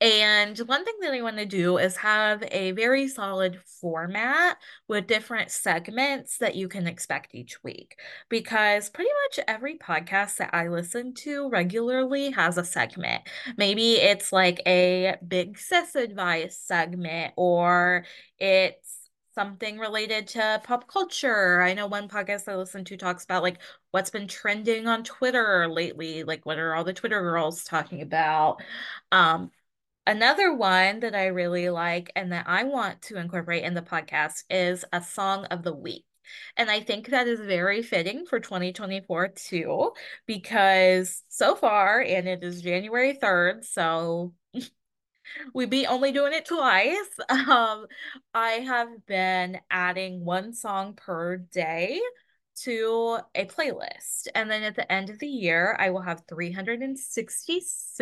And 0.00 0.56
one 0.58 0.84
thing 0.84 0.94
that 1.00 1.12
I 1.12 1.22
want 1.22 1.38
to 1.38 1.46
do 1.46 1.76
is 1.78 1.96
have 1.96 2.44
a 2.52 2.70
very 2.72 3.08
solid 3.08 3.60
format 3.80 4.58
with 4.86 5.08
different 5.08 5.50
segments 5.50 6.38
that 6.38 6.54
you 6.54 6.68
can 6.68 6.86
expect 6.86 7.34
each 7.34 7.62
week. 7.64 7.98
Because 8.28 8.90
pretty 8.90 9.10
much 9.26 9.44
every 9.48 9.76
podcast 9.76 10.36
that 10.36 10.50
I 10.54 10.68
listen 10.68 11.14
to 11.14 11.48
regularly 11.50 12.30
has 12.30 12.58
a 12.58 12.64
segment. 12.64 13.22
Maybe 13.56 13.94
it's 13.94 14.32
like 14.32 14.60
a 14.66 15.16
big 15.26 15.58
sis 15.58 15.96
advice 15.96 16.56
segment, 16.56 17.34
or 17.36 18.04
it's 18.38 18.98
something 19.34 19.78
related 19.78 20.26
to 20.28 20.60
pop 20.64 20.88
culture. 20.88 21.60
I 21.62 21.74
know 21.74 21.86
one 21.86 22.08
podcast 22.08 22.48
I 22.48 22.56
listen 22.56 22.84
to 22.86 22.96
talks 22.96 23.24
about 23.24 23.42
like 23.42 23.60
what's 23.92 24.10
been 24.10 24.26
trending 24.28 24.86
on 24.88 25.04
Twitter 25.04 25.68
lately, 25.68 26.24
like 26.24 26.44
what 26.44 26.58
are 26.58 26.74
all 26.74 26.84
the 26.84 26.92
Twitter 26.92 27.20
girls 27.20 27.62
talking 27.64 28.02
about. 28.02 28.60
Um, 29.12 29.50
Another 30.08 30.54
one 30.54 31.00
that 31.00 31.14
I 31.14 31.26
really 31.26 31.68
like 31.68 32.10
and 32.16 32.32
that 32.32 32.46
I 32.48 32.64
want 32.64 33.02
to 33.02 33.18
incorporate 33.18 33.64
in 33.64 33.74
the 33.74 33.82
podcast 33.82 34.42
is 34.48 34.82
a 34.90 35.02
song 35.02 35.44
of 35.50 35.62
the 35.62 35.74
week. 35.74 36.06
And 36.56 36.70
I 36.70 36.80
think 36.80 37.08
that 37.08 37.28
is 37.28 37.40
very 37.40 37.82
fitting 37.82 38.24
for 38.24 38.40
2024 38.40 39.28
too, 39.28 39.92
because 40.24 41.22
so 41.28 41.54
far, 41.54 42.00
and 42.00 42.26
it 42.26 42.42
is 42.42 42.62
January 42.62 43.18
3rd, 43.22 43.66
so 43.66 44.32
we 45.52 45.66
be 45.66 45.86
only 45.86 46.10
doing 46.10 46.32
it 46.32 46.46
twice. 46.46 46.96
Um, 47.28 47.84
I 48.32 48.64
have 48.64 49.04
been 49.04 49.60
adding 49.70 50.24
one 50.24 50.54
song 50.54 50.94
per 50.94 51.36
day 51.36 52.00
to 52.62 53.18
a 53.34 53.44
playlist. 53.44 54.28
And 54.34 54.50
then 54.50 54.62
at 54.62 54.74
the 54.74 54.90
end 54.90 55.10
of 55.10 55.18
the 55.18 55.28
year, 55.28 55.76
I 55.78 55.90
will 55.90 56.00
have 56.00 56.22
366 56.26 57.92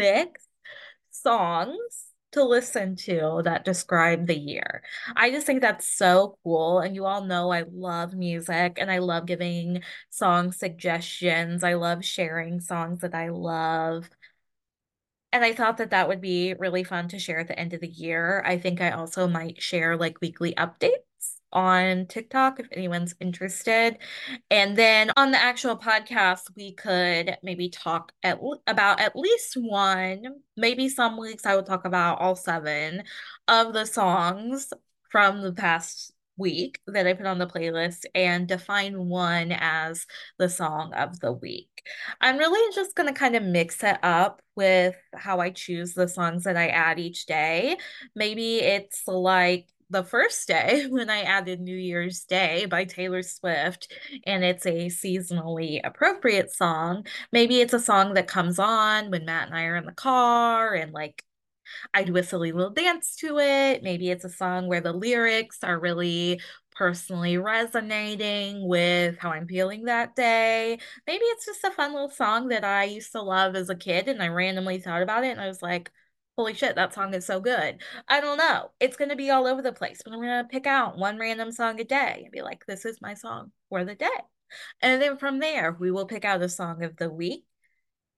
songs 1.22 2.06
to 2.32 2.44
listen 2.44 2.96
to 2.96 3.40
that 3.44 3.64
describe 3.64 4.26
the 4.26 4.38
year. 4.38 4.82
I 5.16 5.30
just 5.30 5.46
think 5.46 5.62
that's 5.62 5.88
so 5.96 6.36
cool. 6.44 6.80
And 6.80 6.94
you 6.94 7.06
all 7.06 7.24
know 7.24 7.50
I 7.50 7.64
love 7.72 8.14
music 8.14 8.78
and 8.78 8.90
I 8.90 8.98
love 8.98 9.26
giving 9.26 9.82
song 10.10 10.52
suggestions. 10.52 11.64
I 11.64 11.74
love 11.74 12.04
sharing 12.04 12.60
songs 12.60 13.00
that 13.00 13.14
I 13.14 13.30
love. 13.30 14.10
And 15.32 15.44
I 15.44 15.52
thought 15.52 15.78
that 15.78 15.90
that 15.90 16.08
would 16.08 16.20
be 16.20 16.54
really 16.54 16.84
fun 16.84 17.08
to 17.08 17.18
share 17.18 17.40
at 17.40 17.48
the 17.48 17.58
end 17.58 17.72
of 17.72 17.80
the 17.80 17.88
year. 17.88 18.42
I 18.46 18.58
think 18.58 18.80
I 18.80 18.90
also 18.90 19.26
might 19.26 19.62
share 19.62 19.96
like 19.96 20.20
weekly 20.20 20.54
updates 20.54 21.05
on 21.52 22.06
TikTok 22.06 22.60
if 22.60 22.66
anyone's 22.72 23.14
interested. 23.20 23.98
And 24.50 24.76
then 24.76 25.10
on 25.16 25.30
the 25.30 25.42
actual 25.42 25.76
podcast, 25.76 26.42
we 26.56 26.72
could 26.72 27.36
maybe 27.42 27.68
talk 27.68 28.12
at, 28.22 28.38
about 28.66 29.00
at 29.00 29.16
least 29.16 29.54
one, 29.56 30.24
maybe 30.56 30.88
some 30.88 31.16
weeks 31.16 31.46
I 31.46 31.56
would 31.56 31.66
talk 31.66 31.84
about 31.84 32.20
all 32.20 32.36
seven 32.36 33.04
of 33.48 33.72
the 33.72 33.86
songs 33.86 34.72
from 35.10 35.42
the 35.42 35.52
past 35.52 36.12
week 36.36 36.80
that 36.86 37.06
I 37.06 37.14
put 37.14 37.26
on 37.26 37.38
the 37.38 37.46
playlist 37.46 38.04
and 38.14 38.46
define 38.46 39.08
one 39.08 39.52
as 39.52 40.06
the 40.38 40.48
song 40.48 40.92
of 40.92 41.18
the 41.20 41.32
week. 41.32 41.82
I'm 42.20 42.36
really 42.36 42.74
just 42.74 42.94
going 42.94 43.08
to 43.08 43.18
kind 43.18 43.36
of 43.36 43.42
mix 43.42 43.82
it 43.82 43.98
up 44.02 44.42
with 44.54 44.96
how 45.14 45.40
I 45.40 45.50
choose 45.50 45.94
the 45.94 46.08
songs 46.08 46.44
that 46.44 46.56
I 46.56 46.68
add 46.68 46.98
each 46.98 47.26
day. 47.26 47.76
Maybe 48.14 48.58
it's 48.58 49.02
like 49.06 49.68
the 49.90 50.04
first 50.04 50.48
day 50.48 50.86
when 50.90 51.10
I 51.10 51.22
added 51.22 51.60
New 51.60 51.76
Year's 51.76 52.24
Day 52.24 52.66
by 52.66 52.84
Taylor 52.84 53.22
Swift, 53.22 53.92
and 54.26 54.44
it's 54.44 54.66
a 54.66 54.86
seasonally 54.86 55.80
appropriate 55.84 56.52
song. 56.52 57.06
Maybe 57.32 57.60
it's 57.60 57.72
a 57.74 57.80
song 57.80 58.14
that 58.14 58.28
comes 58.28 58.58
on 58.58 59.10
when 59.10 59.24
Matt 59.24 59.48
and 59.48 59.56
I 59.56 59.64
are 59.64 59.76
in 59.76 59.86
the 59.86 59.92
car 59.92 60.74
and 60.74 60.92
like 60.92 61.22
I 61.94 62.04
do 62.04 62.16
a 62.16 62.22
silly 62.22 62.52
little 62.52 62.70
dance 62.70 63.16
to 63.16 63.38
it. 63.38 63.82
Maybe 63.82 64.10
it's 64.10 64.24
a 64.24 64.28
song 64.30 64.68
where 64.68 64.80
the 64.80 64.92
lyrics 64.92 65.58
are 65.62 65.78
really 65.78 66.40
personally 66.72 67.38
resonating 67.38 68.66
with 68.68 69.18
how 69.18 69.30
I'm 69.30 69.48
feeling 69.48 69.84
that 69.84 70.14
day. 70.14 70.78
Maybe 71.06 71.24
it's 71.24 71.46
just 71.46 71.64
a 71.64 71.70
fun 71.70 71.92
little 71.92 72.10
song 72.10 72.48
that 72.48 72.64
I 72.64 72.84
used 72.84 73.12
to 73.12 73.22
love 73.22 73.56
as 73.56 73.70
a 73.70 73.74
kid 73.74 74.08
and 74.08 74.22
I 74.22 74.28
randomly 74.28 74.78
thought 74.78 75.02
about 75.02 75.24
it 75.24 75.30
and 75.30 75.40
I 75.40 75.48
was 75.48 75.62
like, 75.62 75.90
holy 76.36 76.54
shit, 76.54 76.76
that 76.76 76.94
song 76.94 77.14
is 77.14 77.26
so 77.26 77.40
good. 77.40 77.80
I 78.08 78.20
don't 78.20 78.36
know. 78.36 78.70
It's 78.78 78.96
going 78.96 79.08
to 79.08 79.16
be 79.16 79.30
all 79.30 79.46
over 79.46 79.62
the 79.62 79.72
place, 79.72 80.02
but 80.04 80.12
I'm 80.12 80.20
going 80.20 80.44
to 80.44 80.48
pick 80.48 80.66
out 80.66 80.98
one 80.98 81.18
random 81.18 81.50
song 81.50 81.80
a 81.80 81.84
day 81.84 82.22
and 82.24 82.32
be 82.32 82.42
like, 82.42 82.66
this 82.66 82.84
is 82.84 83.00
my 83.00 83.14
song 83.14 83.52
for 83.68 83.84
the 83.84 83.94
day. 83.94 84.06
And 84.82 85.00
then 85.00 85.16
from 85.16 85.38
there, 85.38 85.76
we 85.78 85.90
will 85.90 86.06
pick 86.06 86.24
out 86.24 86.42
a 86.42 86.48
song 86.48 86.82
of 86.84 86.96
the 86.96 87.10
week 87.10 87.44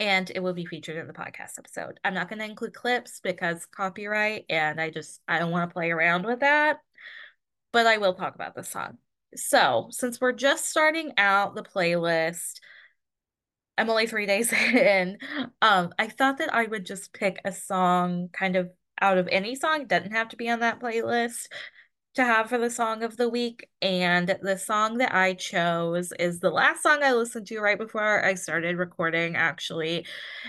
and 0.00 0.30
it 0.34 0.42
will 0.42 0.52
be 0.52 0.66
featured 0.66 0.96
in 0.96 1.06
the 1.06 1.12
podcast 1.12 1.58
episode. 1.58 1.98
I'm 2.04 2.14
not 2.14 2.28
going 2.28 2.40
to 2.40 2.44
include 2.44 2.74
clips 2.74 3.20
because 3.22 3.66
copyright 3.66 4.44
and 4.48 4.80
I 4.80 4.90
just 4.90 5.20
I 5.26 5.38
don't 5.38 5.50
want 5.50 5.70
to 5.70 5.74
play 5.74 5.90
around 5.90 6.24
with 6.24 6.40
that. 6.40 6.78
But 7.72 7.86
I 7.86 7.98
will 7.98 8.14
talk 8.14 8.34
about 8.34 8.54
the 8.54 8.64
song. 8.64 8.98
So, 9.34 9.88
since 9.90 10.20
we're 10.20 10.32
just 10.32 10.68
starting 10.68 11.12
out 11.18 11.54
the 11.54 11.62
playlist, 11.62 12.60
I'm 13.78 13.90
only 13.90 14.06
3 14.06 14.26
days 14.26 14.52
in. 14.52 15.18
Um 15.62 15.92
I 15.98 16.08
thought 16.08 16.38
that 16.38 16.52
I 16.52 16.64
would 16.66 16.84
just 16.86 17.12
pick 17.12 17.40
a 17.44 17.52
song 17.52 18.28
kind 18.32 18.56
of 18.56 18.70
out 19.00 19.18
of 19.18 19.28
any 19.30 19.54
song, 19.54 19.82
it 19.82 19.88
doesn't 19.88 20.12
have 20.12 20.28
to 20.30 20.36
be 20.36 20.50
on 20.50 20.60
that 20.60 20.80
playlist 20.80 21.46
to 22.14 22.24
have 22.24 22.48
for 22.48 22.58
the 22.58 22.70
song 22.70 23.04
of 23.04 23.16
the 23.16 23.28
week. 23.28 23.68
And 23.80 24.36
the 24.42 24.58
song 24.58 24.98
that 24.98 25.14
I 25.14 25.34
chose 25.34 26.12
is 26.18 26.40
the 26.40 26.50
last 26.50 26.82
song 26.82 26.98
I 27.02 27.12
listened 27.12 27.46
to 27.46 27.60
right 27.60 27.78
before 27.78 28.24
I 28.24 28.34
started 28.34 28.76
recording, 28.76 29.36
actually. 29.36 30.04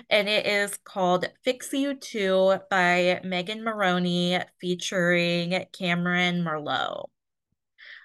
And 0.09 0.27
it 0.27 0.47
is 0.47 0.77
called 0.83 1.29
Fix 1.43 1.71
You 1.71 1.95
Too 1.95 2.57
by 2.71 3.21
Megan 3.23 3.63
Moroney 3.63 4.39
featuring 4.59 5.65
Cameron 5.71 6.43
Merlot. 6.43 7.05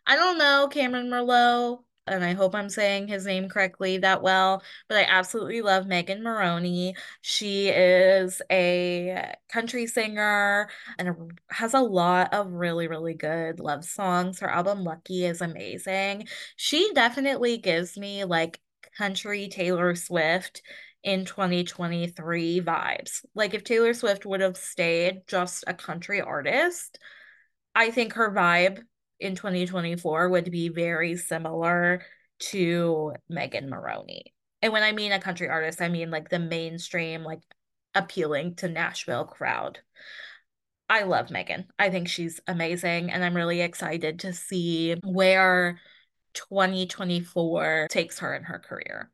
I 0.06 0.16
don't 0.16 0.36
know 0.36 0.68
Cameron 0.70 1.08
Merlot 1.08 1.82
and 2.06 2.24
I 2.24 2.34
hope 2.34 2.54
I'm 2.54 2.68
saying 2.68 3.08
his 3.08 3.24
name 3.26 3.48
correctly 3.48 3.98
that 3.98 4.22
well, 4.22 4.62
but 4.88 4.98
I 4.98 5.04
absolutely 5.04 5.62
love 5.62 5.86
Megan 5.86 6.22
Moroney. 6.22 6.96
She 7.22 7.68
is 7.68 8.42
a 8.50 9.34
country 9.48 9.86
singer 9.86 10.68
and 10.98 11.32
has 11.50 11.74
a 11.74 11.80
lot 11.80 12.34
of 12.34 12.52
really, 12.52 12.88
really 12.88 13.14
good 13.14 13.60
love 13.60 13.84
songs. 13.84 14.40
Her 14.40 14.50
album 14.50 14.84
Lucky 14.84 15.24
is 15.24 15.40
amazing. 15.40 16.26
She 16.56 16.92
definitely 16.94 17.56
gives 17.58 17.96
me 17.96 18.24
like 18.24 18.60
country 18.96 19.48
Taylor 19.48 19.94
Swift 19.94 20.62
in 21.02 21.24
2023 21.24 22.60
vibes. 22.60 23.24
Like 23.34 23.54
if 23.54 23.64
Taylor 23.64 23.94
Swift 23.94 24.26
would 24.26 24.40
have 24.40 24.56
stayed 24.56 25.22
just 25.26 25.64
a 25.66 25.74
country 25.74 26.20
artist, 26.20 26.98
I 27.74 27.90
think 27.90 28.14
her 28.14 28.30
vibe 28.30 28.82
in 29.20 29.36
2024 29.36 30.28
would 30.28 30.50
be 30.50 30.68
very 30.68 31.16
similar 31.16 32.02
to 32.38 33.12
Megan 33.28 33.70
Moroney. 33.70 34.34
And 34.62 34.72
when 34.72 34.82
I 34.82 34.92
mean 34.92 35.12
a 35.12 35.20
country 35.20 35.48
artist, 35.48 35.80
I 35.80 35.88
mean 35.88 36.10
like 36.10 36.28
the 36.28 36.38
mainstream, 36.38 37.22
like 37.22 37.40
appealing 37.94 38.56
to 38.56 38.68
Nashville 38.68 39.24
crowd. 39.24 39.78
I 40.88 41.02
love 41.04 41.30
Megan. 41.30 41.66
I 41.78 41.90
think 41.90 42.08
she's 42.08 42.40
amazing. 42.46 43.10
And 43.10 43.24
I'm 43.24 43.36
really 43.36 43.60
excited 43.60 44.20
to 44.20 44.32
see 44.32 44.96
where 45.04 45.80
2024 46.34 47.88
takes 47.90 48.18
her 48.18 48.34
in 48.34 48.44
her 48.44 48.58
career. 48.58 49.10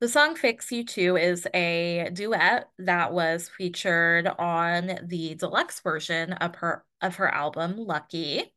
The 0.00 0.08
song 0.08 0.34
Fix 0.34 0.72
You 0.72 0.84
Too 0.84 1.16
is 1.16 1.46
a 1.52 2.08
duet 2.12 2.70
that 2.78 3.12
was 3.12 3.50
featured 3.50 4.26
on 4.26 4.98
the 5.02 5.34
deluxe 5.34 5.80
version 5.80 6.32
of 6.32 6.54
her 6.56 6.84
of 7.02 7.16
her 7.16 7.28
album 7.28 7.76
Lucky. 7.76 8.50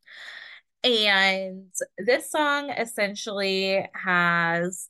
And 0.84 1.72
this 1.98 2.30
song 2.30 2.70
essentially 2.70 3.88
has 3.94 4.90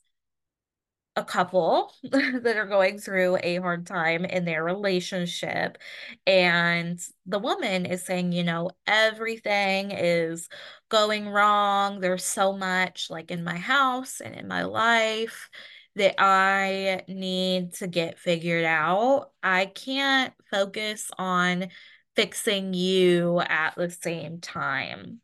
a 1.16 1.24
couple 1.24 1.92
that 2.02 2.56
are 2.56 2.66
going 2.66 2.98
through 2.98 3.38
a 3.42 3.56
hard 3.56 3.86
time 3.86 4.24
in 4.24 4.44
their 4.44 4.64
relationship. 4.64 5.78
And 6.26 6.98
the 7.26 7.38
woman 7.38 7.86
is 7.86 8.04
saying, 8.04 8.32
you 8.32 8.42
know, 8.42 8.70
everything 8.86 9.92
is 9.92 10.48
going 10.88 11.28
wrong. 11.28 12.00
There's 12.00 12.24
so 12.24 12.52
much 12.56 13.10
like 13.10 13.30
in 13.30 13.44
my 13.44 13.56
house 13.56 14.20
and 14.20 14.34
in 14.34 14.48
my 14.48 14.64
life 14.64 15.48
that 15.96 16.16
I 16.20 17.02
need 17.06 17.74
to 17.74 17.86
get 17.86 18.18
figured 18.18 18.64
out. 18.64 19.30
I 19.42 19.66
can't 19.66 20.34
focus 20.50 21.10
on 21.16 21.68
fixing 22.16 22.74
you 22.74 23.40
at 23.40 23.74
the 23.76 23.90
same 23.90 24.40
time. 24.40 25.20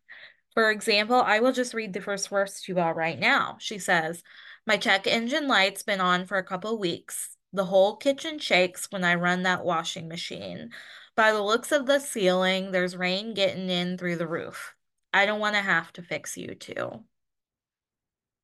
For 0.54 0.70
example, 0.70 1.20
I 1.20 1.40
will 1.40 1.52
just 1.52 1.74
read 1.74 1.92
the 1.92 2.00
first 2.00 2.28
verse 2.28 2.62
to 2.62 2.72
you 2.72 2.80
all 2.80 2.92
right 2.92 3.18
now. 3.18 3.56
She 3.60 3.78
says, 3.78 4.22
My 4.66 4.76
check 4.76 5.06
engine 5.06 5.46
light's 5.48 5.82
been 5.82 6.00
on 6.00 6.26
for 6.26 6.38
a 6.38 6.44
couple 6.44 6.78
weeks. 6.78 7.36
The 7.52 7.64
whole 7.64 7.96
kitchen 7.96 8.38
shakes 8.38 8.90
when 8.90 9.04
I 9.04 9.14
run 9.14 9.42
that 9.44 9.64
washing 9.64 10.08
machine. 10.08 10.70
By 11.16 11.32
the 11.32 11.42
looks 11.42 11.72
of 11.72 11.86
the 11.86 11.98
ceiling, 11.98 12.72
there's 12.72 12.96
rain 12.96 13.34
getting 13.34 13.68
in 13.68 13.98
through 13.98 14.16
the 14.16 14.28
roof. 14.28 14.74
I 15.12 15.26
don't 15.26 15.40
want 15.40 15.56
to 15.56 15.62
have 15.62 15.92
to 15.94 16.02
fix 16.02 16.36
you 16.36 16.54
too. 16.54 17.04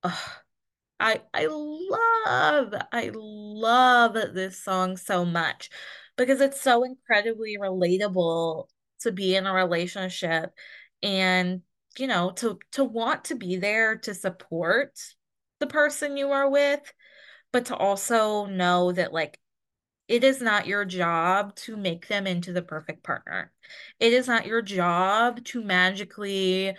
Ugh. 0.02 0.12
I 0.98 1.20
I 1.34 1.46
love 1.50 2.74
I 2.92 3.10
love 3.12 4.14
this 4.34 4.62
song 4.62 4.96
so 4.96 5.24
much 5.24 5.70
because 6.16 6.40
it's 6.40 6.60
so 6.60 6.82
incredibly 6.82 7.56
relatable 7.58 8.66
to 9.00 9.12
be 9.12 9.36
in 9.36 9.46
a 9.46 9.52
relationship 9.52 10.52
and 11.02 11.62
you 11.98 12.06
know 12.06 12.30
to 12.30 12.58
to 12.72 12.84
want 12.84 13.24
to 13.26 13.34
be 13.34 13.56
there 13.56 13.96
to 13.96 14.14
support 14.14 14.98
the 15.60 15.66
person 15.66 16.16
you 16.16 16.30
are 16.30 16.50
with 16.50 16.80
but 17.52 17.66
to 17.66 17.76
also 17.76 18.46
know 18.46 18.92
that 18.92 19.12
like 19.12 19.38
it 20.08 20.22
is 20.22 20.40
not 20.40 20.66
your 20.66 20.84
job 20.84 21.54
to 21.56 21.76
make 21.76 22.06
them 22.06 22.26
into 22.26 22.52
the 22.52 22.62
perfect 22.62 23.02
partner. 23.02 23.52
It 23.98 24.12
is 24.12 24.28
not 24.28 24.46
your 24.46 24.62
job 24.62 25.44
to 25.46 25.62
magically 25.62 26.76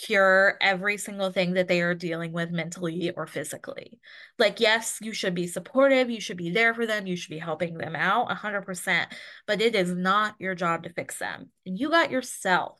cure 0.00 0.56
every 0.62 0.96
single 0.96 1.30
thing 1.30 1.52
that 1.54 1.68
they 1.68 1.82
are 1.82 1.94
dealing 1.94 2.32
with 2.32 2.50
mentally 2.50 3.10
or 3.14 3.26
physically. 3.26 4.00
Like, 4.38 4.58
yes, 4.58 4.98
you 5.02 5.12
should 5.12 5.34
be 5.34 5.46
supportive, 5.46 6.08
you 6.08 6.20
should 6.20 6.38
be 6.38 6.50
there 6.50 6.72
for 6.72 6.86
them, 6.86 7.06
you 7.06 7.16
should 7.16 7.30
be 7.30 7.38
helping 7.38 7.76
them 7.76 7.94
out 7.94 8.28
100%, 8.30 9.06
but 9.46 9.60
it 9.60 9.74
is 9.74 9.94
not 9.94 10.36
your 10.38 10.54
job 10.54 10.84
to 10.84 10.92
fix 10.92 11.18
them. 11.18 11.50
And 11.66 11.78
you 11.78 11.90
got 11.90 12.10
yourself 12.10 12.78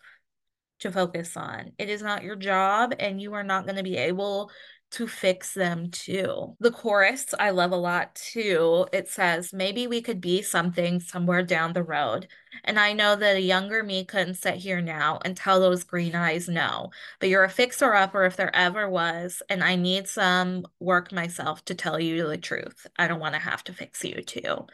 to 0.80 0.90
focus 0.90 1.36
on. 1.36 1.72
It 1.78 1.90
is 1.90 2.00
not 2.00 2.22
your 2.22 2.36
job, 2.36 2.94
and 2.98 3.20
you 3.20 3.34
are 3.34 3.44
not 3.44 3.64
going 3.64 3.76
to 3.76 3.82
be 3.82 3.98
able 3.98 4.50
to 4.92 5.06
fix 5.06 5.54
them 5.54 5.90
too. 5.90 6.56
The 6.58 6.72
chorus 6.72 7.32
I 7.38 7.50
love 7.50 7.70
a 7.70 7.76
lot 7.76 8.14
too. 8.14 8.86
It 8.92 9.08
says, 9.08 9.52
maybe 9.52 9.86
we 9.86 10.02
could 10.02 10.20
be 10.20 10.42
something 10.42 10.98
somewhere 11.00 11.42
down 11.44 11.72
the 11.72 11.82
road. 11.82 12.26
And 12.64 12.78
I 12.78 12.92
know 12.92 13.14
that 13.14 13.36
a 13.36 13.40
younger 13.40 13.84
me 13.84 14.04
couldn't 14.04 14.34
sit 14.34 14.56
here 14.56 14.80
now 14.80 15.20
and 15.24 15.36
tell 15.36 15.60
those 15.60 15.84
green 15.84 16.14
eyes 16.14 16.48
no. 16.48 16.90
But 17.20 17.28
you're 17.28 17.44
a 17.44 17.48
fixer 17.48 17.94
upper 17.94 18.24
if 18.24 18.36
there 18.36 18.54
ever 18.54 18.90
was. 18.90 19.42
And 19.48 19.62
I 19.62 19.76
need 19.76 20.08
some 20.08 20.66
work 20.80 21.12
myself 21.12 21.64
to 21.66 21.74
tell 21.74 22.00
you 22.00 22.26
the 22.26 22.36
truth. 22.36 22.86
I 22.98 23.06
don't 23.06 23.20
want 23.20 23.34
to 23.34 23.40
have 23.40 23.62
to 23.64 23.72
fix 23.72 24.04
you 24.04 24.22
too. 24.22 24.66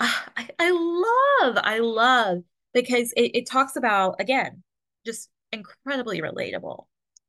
Uh, 0.00 0.12
I, 0.36 0.48
I 0.58 0.70
love, 0.70 1.58
I 1.62 1.78
love 1.78 2.42
because 2.74 3.12
it, 3.16 3.30
it 3.34 3.46
talks 3.46 3.76
about, 3.76 4.16
again, 4.20 4.62
just 5.06 5.30
incredibly 5.52 6.20
relatable 6.20 6.84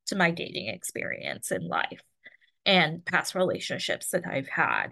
to 0.07 0.15
my 0.15 0.31
dating 0.31 0.67
experience 0.67 1.51
in 1.51 1.67
life 1.67 2.01
and 2.69 3.03
past 3.03 3.33
relationships 3.33 4.11
that 4.11 4.27
I've 4.27 4.47
had. 4.47 4.89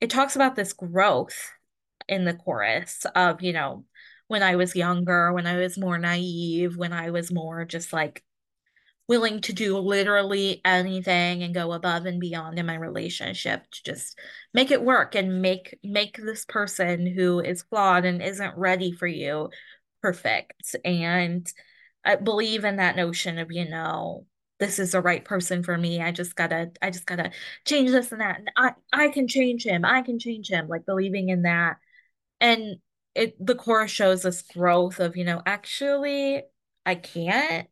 It 0.00 0.10
talks 0.10 0.34
about 0.34 0.56
this 0.56 0.72
growth 0.72 1.52
in 2.08 2.24
the 2.24 2.34
chorus 2.34 3.06
of, 3.14 3.40
you 3.40 3.52
know, 3.52 3.84
when 4.26 4.42
I 4.42 4.56
was 4.56 4.74
younger, 4.74 5.32
when 5.32 5.46
I 5.46 5.56
was 5.58 5.78
more 5.78 5.96
naive, 5.96 6.76
when 6.76 6.92
I 6.92 7.10
was 7.10 7.32
more 7.32 7.64
just 7.64 7.92
like 7.92 8.24
willing 9.06 9.40
to 9.42 9.52
do 9.52 9.78
literally 9.78 10.60
anything 10.64 11.44
and 11.44 11.54
go 11.54 11.72
above 11.72 12.04
and 12.04 12.20
beyond 12.20 12.58
in 12.58 12.66
my 12.66 12.74
relationship 12.74 13.62
to 13.70 13.82
just 13.84 14.18
make 14.52 14.72
it 14.72 14.82
work 14.82 15.14
and 15.14 15.40
make 15.40 15.78
make 15.84 16.16
this 16.16 16.44
person 16.44 17.06
who 17.06 17.38
is 17.38 17.62
flawed 17.62 18.04
and 18.04 18.20
isn't 18.22 18.56
ready 18.56 18.90
for 18.92 19.06
you 19.06 19.50
perfect 20.00 20.74
and 20.84 21.52
I 22.04 22.16
believe 22.16 22.64
in 22.64 22.76
that 22.76 22.96
notion 22.96 23.38
of, 23.38 23.52
you 23.52 23.68
know, 23.68 24.24
this 24.60 24.78
is 24.78 24.92
the 24.92 25.00
right 25.00 25.24
person 25.24 25.62
for 25.62 25.76
me. 25.76 26.00
I 26.02 26.12
just 26.12 26.36
gotta, 26.36 26.70
I 26.82 26.90
just 26.90 27.06
gotta 27.06 27.32
change 27.66 27.90
this 27.90 28.12
and 28.12 28.20
that. 28.20 28.38
And 28.38 28.50
I, 28.56 28.72
I 28.92 29.08
can 29.08 29.26
change 29.26 29.64
him. 29.64 29.84
I 29.84 30.02
can 30.02 30.18
change 30.18 30.48
him. 30.50 30.68
Like 30.68 30.86
believing 30.86 31.30
in 31.30 31.42
that. 31.42 31.78
And 32.40 32.76
it, 33.14 33.34
the 33.44 33.54
chorus 33.54 33.90
shows 33.90 34.22
this 34.22 34.42
growth 34.42 35.00
of, 35.00 35.16
you 35.16 35.24
know, 35.24 35.42
actually, 35.46 36.42
I 36.86 36.94
can't. 36.94 37.68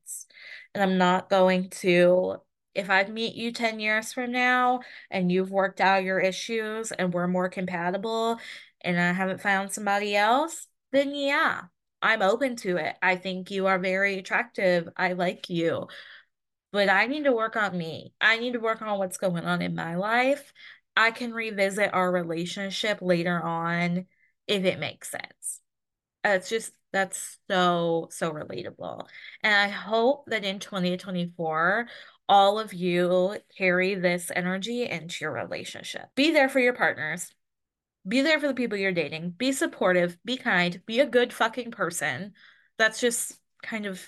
And 0.75 0.83
I'm 0.83 0.99
not 0.99 1.31
going 1.31 1.71
to, 1.71 2.37
if 2.75 2.91
I 2.91 3.05
meet 3.05 3.35
you 3.35 3.53
10 3.53 3.81
years 3.81 4.13
from 4.13 4.33
now 4.33 4.81
and 5.11 5.33
you've 5.33 5.51
worked 5.51 5.81
out 5.81 6.05
your 6.05 6.21
issues 6.21 6.93
and 6.93 7.13
we're 7.13 7.27
more 7.29 7.49
compatible 7.49 8.39
and 8.83 9.01
I 9.01 9.13
haven't 9.13 9.41
found 9.41 9.73
somebody 9.73 10.15
else, 10.17 10.67
then 10.93 11.15
yeah, 11.15 11.63
I'm 12.03 12.23
open 12.23 12.57
to 12.57 12.77
it. 12.77 12.97
I 13.03 13.17
think 13.17 13.51
you 13.51 13.67
are 13.67 13.79
very 13.79 14.19
attractive. 14.19 14.89
I 14.97 15.15
like 15.15 15.51
you. 15.51 15.89
But 16.73 16.89
I 16.89 17.07
need 17.07 17.25
to 17.25 17.33
work 17.33 17.57
on 17.57 17.77
me. 17.77 18.13
I 18.21 18.39
need 18.39 18.53
to 18.53 18.61
work 18.61 18.83
on 18.83 18.99
what's 18.99 19.17
going 19.17 19.45
on 19.45 19.63
in 19.63 19.75
my 19.75 19.97
life. 19.97 20.53
I 20.97 21.11
can 21.11 21.33
revisit 21.33 21.95
our 21.95 22.11
relationship 22.11 22.99
later 23.01 23.41
on 23.41 24.07
if 24.47 24.65
it 24.65 24.79
makes 24.79 25.11
sense. 25.11 25.61
It's 26.25 26.49
just 26.49 26.73
that's 26.93 27.39
so 27.49 28.09
so 28.11 28.33
relatable. 28.33 29.07
And 29.43 29.55
I 29.55 29.69
hope 29.69 30.25
that 30.27 30.45
in 30.45 30.59
2024 30.59 31.89
all 32.29 32.59
of 32.59 32.75
you 32.75 33.37
carry 33.57 33.95
this 33.95 34.31
energy 34.35 34.85
into 34.85 35.25
your 35.25 35.33
relationship. 35.33 36.09
Be 36.15 36.31
there 36.31 36.49
for 36.49 36.61
your 36.61 36.75
partners. 36.75 37.33
Be 38.07 38.21
there 38.23 38.39
for 38.39 38.49
the 38.49 38.55
people 38.55 38.79
you're 38.79 38.93
dating. 38.93 39.31
Be 39.31 39.53
supportive, 39.53 40.19
be 40.25 40.37
kind, 40.37 40.81
be 40.87 41.01
a 41.01 41.07
good 41.07 41.33
fucking 41.33 41.71
person. 41.71 42.33
That's 42.79 43.01
just 43.01 43.39
kind 43.63 43.87
of 43.87 44.03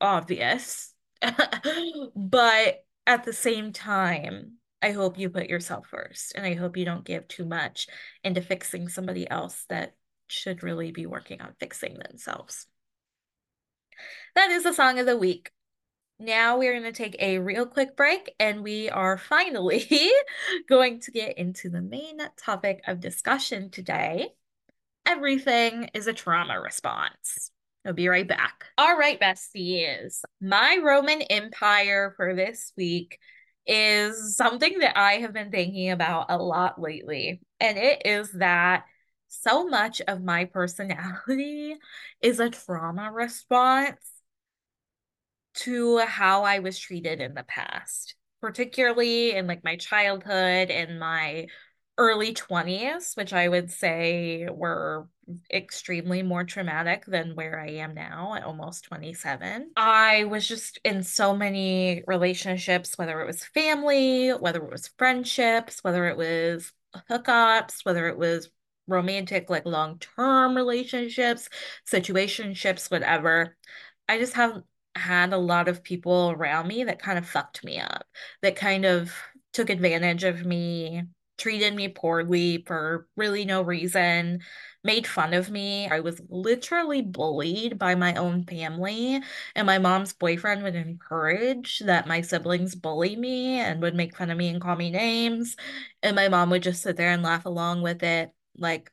obvious. 0.00 0.93
but 2.16 2.84
at 3.06 3.24
the 3.24 3.32
same 3.32 3.72
time, 3.72 4.54
I 4.82 4.92
hope 4.92 5.18
you 5.18 5.30
put 5.30 5.48
yourself 5.48 5.86
first 5.86 6.34
and 6.34 6.44
I 6.44 6.54
hope 6.54 6.76
you 6.76 6.84
don't 6.84 7.04
give 7.04 7.26
too 7.26 7.46
much 7.46 7.86
into 8.22 8.42
fixing 8.42 8.88
somebody 8.88 9.28
else 9.28 9.64
that 9.68 9.94
should 10.26 10.62
really 10.62 10.90
be 10.90 11.06
working 11.06 11.40
on 11.40 11.54
fixing 11.58 11.98
themselves. 11.98 12.66
That 14.34 14.50
is 14.50 14.64
the 14.64 14.72
song 14.72 14.98
of 14.98 15.06
the 15.06 15.16
week. 15.16 15.50
Now 16.18 16.58
we're 16.58 16.78
going 16.78 16.84
to 16.84 16.92
take 16.92 17.16
a 17.18 17.38
real 17.38 17.66
quick 17.66 17.96
break 17.96 18.34
and 18.38 18.62
we 18.62 18.88
are 18.88 19.18
finally 19.18 20.10
going 20.68 21.00
to 21.00 21.10
get 21.10 21.38
into 21.38 21.70
the 21.70 21.82
main 21.82 22.18
topic 22.36 22.82
of 22.86 23.00
discussion 23.00 23.70
today. 23.70 24.28
Everything 25.06 25.90
is 25.94 26.06
a 26.06 26.12
trauma 26.12 26.60
response. 26.60 27.50
I'll 27.84 27.92
be 27.92 28.08
right 28.08 28.26
back. 28.26 28.64
All 28.78 28.96
right, 28.96 29.20
besties. 29.20 30.22
My 30.40 30.78
Roman 30.82 31.22
Empire 31.22 32.14
for 32.16 32.34
this 32.34 32.72
week 32.76 33.18
is 33.66 34.36
something 34.36 34.78
that 34.78 34.98
I 34.98 35.14
have 35.14 35.32
been 35.32 35.50
thinking 35.50 35.90
about 35.90 36.26
a 36.30 36.38
lot 36.38 36.80
lately. 36.80 37.40
And 37.60 37.76
it 37.78 38.02
is 38.06 38.32
that 38.32 38.84
so 39.28 39.66
much 39.66 40.00
of 40.06 40.22
my 40.22 40.46
personality 40.46 41.76
is 42.22 42.40
a 42.40 42.50
trauma 42.50 43.10
response 43.12 44.10
to 45.54 45.98
how 45.98 46.44
I 46.44 46.58
was 46.60 46.78
treated 46.78 47.20
in 47.20 47.34
the 47.34 47.44
past, 47.44 48.16
particularly 48.40 49.32
in 49.32 49.46
like 49.46 49.62
my 49.62 49.76
childhood 49.76 50.70
and 50.70 50.98
my 50.98 51.46
early 51.96 52.34
20s, 52.34 53.16
which 53.16 53.32
I 53.32 53.48
would 53.48 53.70
say 53.70 54.48
were 54.50 55.08
extremely 55.52 56.22
more 56.22 56.44
traumatic 56.44 57.04
than 57.06 57.34
where 57.34 57.58
I 57.58 57.70
am 57.70 57.94
now 57.94 58.34
at 58.34 58.44
almost 58.44 58.84
27. 58.84 59.70
I 59.76 60.24
was 60.24 60.46
just 60.46 60.78
in 60.84 61.02
so 61.02 61.36
many 61.36 62.02
relationships, 62.06 62.98
whether 62.98 63.20
it 63.20 63.26
was 63.26 63.44
family, 63.44 64.30
whether 64.30 64.62
it 64.62 64.70
was 64.70 64.90
friendships, 64.98 65.82
whether 65.82 66.06
it 66.08 66.16
was 66.16 66.72
hookups, 67.10 67.84
whether 67.84 68.08
it 68.08 68.18
was 68.18 68.50
romantic, 68.86 69.48
like 69.48 69.64
long 69.64 69.98
term 69.98 70.56
relationships, 70.56 71.48
situationships, 71.90 72.90
whatever. 72.90 73.56
I 74.08 74.18
just 74.18 74.34
have 74.34 74.62
had 74.94 75.32
a 75.32 75.38
lot 75.38 75.68
of 75.68 75.82
people 75.82 76.30
around 76.36 76.68
me 76.68 76.84
that 76.84 77.00
kind 77.00 77.18
of 77.18 77.28
fucked 77.28 77.64
me 77.64 77.80
up, 77.80 78.04
that 78.42 78.56
kind 78.56 78.84
of 78.84 79.14
took 79.52 79.70
advantage 79.70 80.24
of 80.24 80.44
me, 80.44 81.04
treated 81.36 81.74
me 81.74 81.88
poorly 81.88 82.62
for 82.66 83.08
really 83.16 83.44
no 83.44 83.62
reason, 83.62 84.40
made 84.82 85.06
fun 85.06 85.34
of 85.34 85.50
me. 85.50 85.88
I 85.88 86.00
was 86.00 86.20
literally 86.28 87.02
bullied 87.02 87.78
by 87.78 87.94
my 87.94 88.14
own 88.14 88.44
family, 88.44 89.20
and 89.54 89.66
my 89.66 89.78
mom's 89.78 90.12
boyfriend 90.12 90.62
would 90.62 90.74
encourage 90.76 91.80
that 91.80 92.06
my 92.06 92.20
siblings 92.20 92.74
bully 92.74 93.16
me 93.16 93.58
and 93.58 93.82
would 93.82 93.94
make 93.94 94.16
fun 94.16 94.30
of 94.30 94.38
me 94.38 94.48
and 94.48 94.60
call 94.60 94.76
me 94.76 94.90
names, 94.90 95.56
and 96.02 96.16
my 96.16 96.28
mom 96.28 96.50
would 96.50 96.62
just 96.62 96.82
sit 96.82 96.96
there 96.96 97.10
and 97.10 97.22
laugh 97.22 97.44
along 97.46 97.82
with 97.82 98.02
it. 98.02 98.30
Like, 98.56 98.90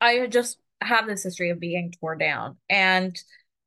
I 0.00 0.26
just 0.26 0.58
have 0.80 1.06
this 1.06 1.22
history 1.24 1.50
of 1.50 1.60
being 1.60 1.92
torn 2.00 2.18
down. 2.18 2.56
And 2.68 3.16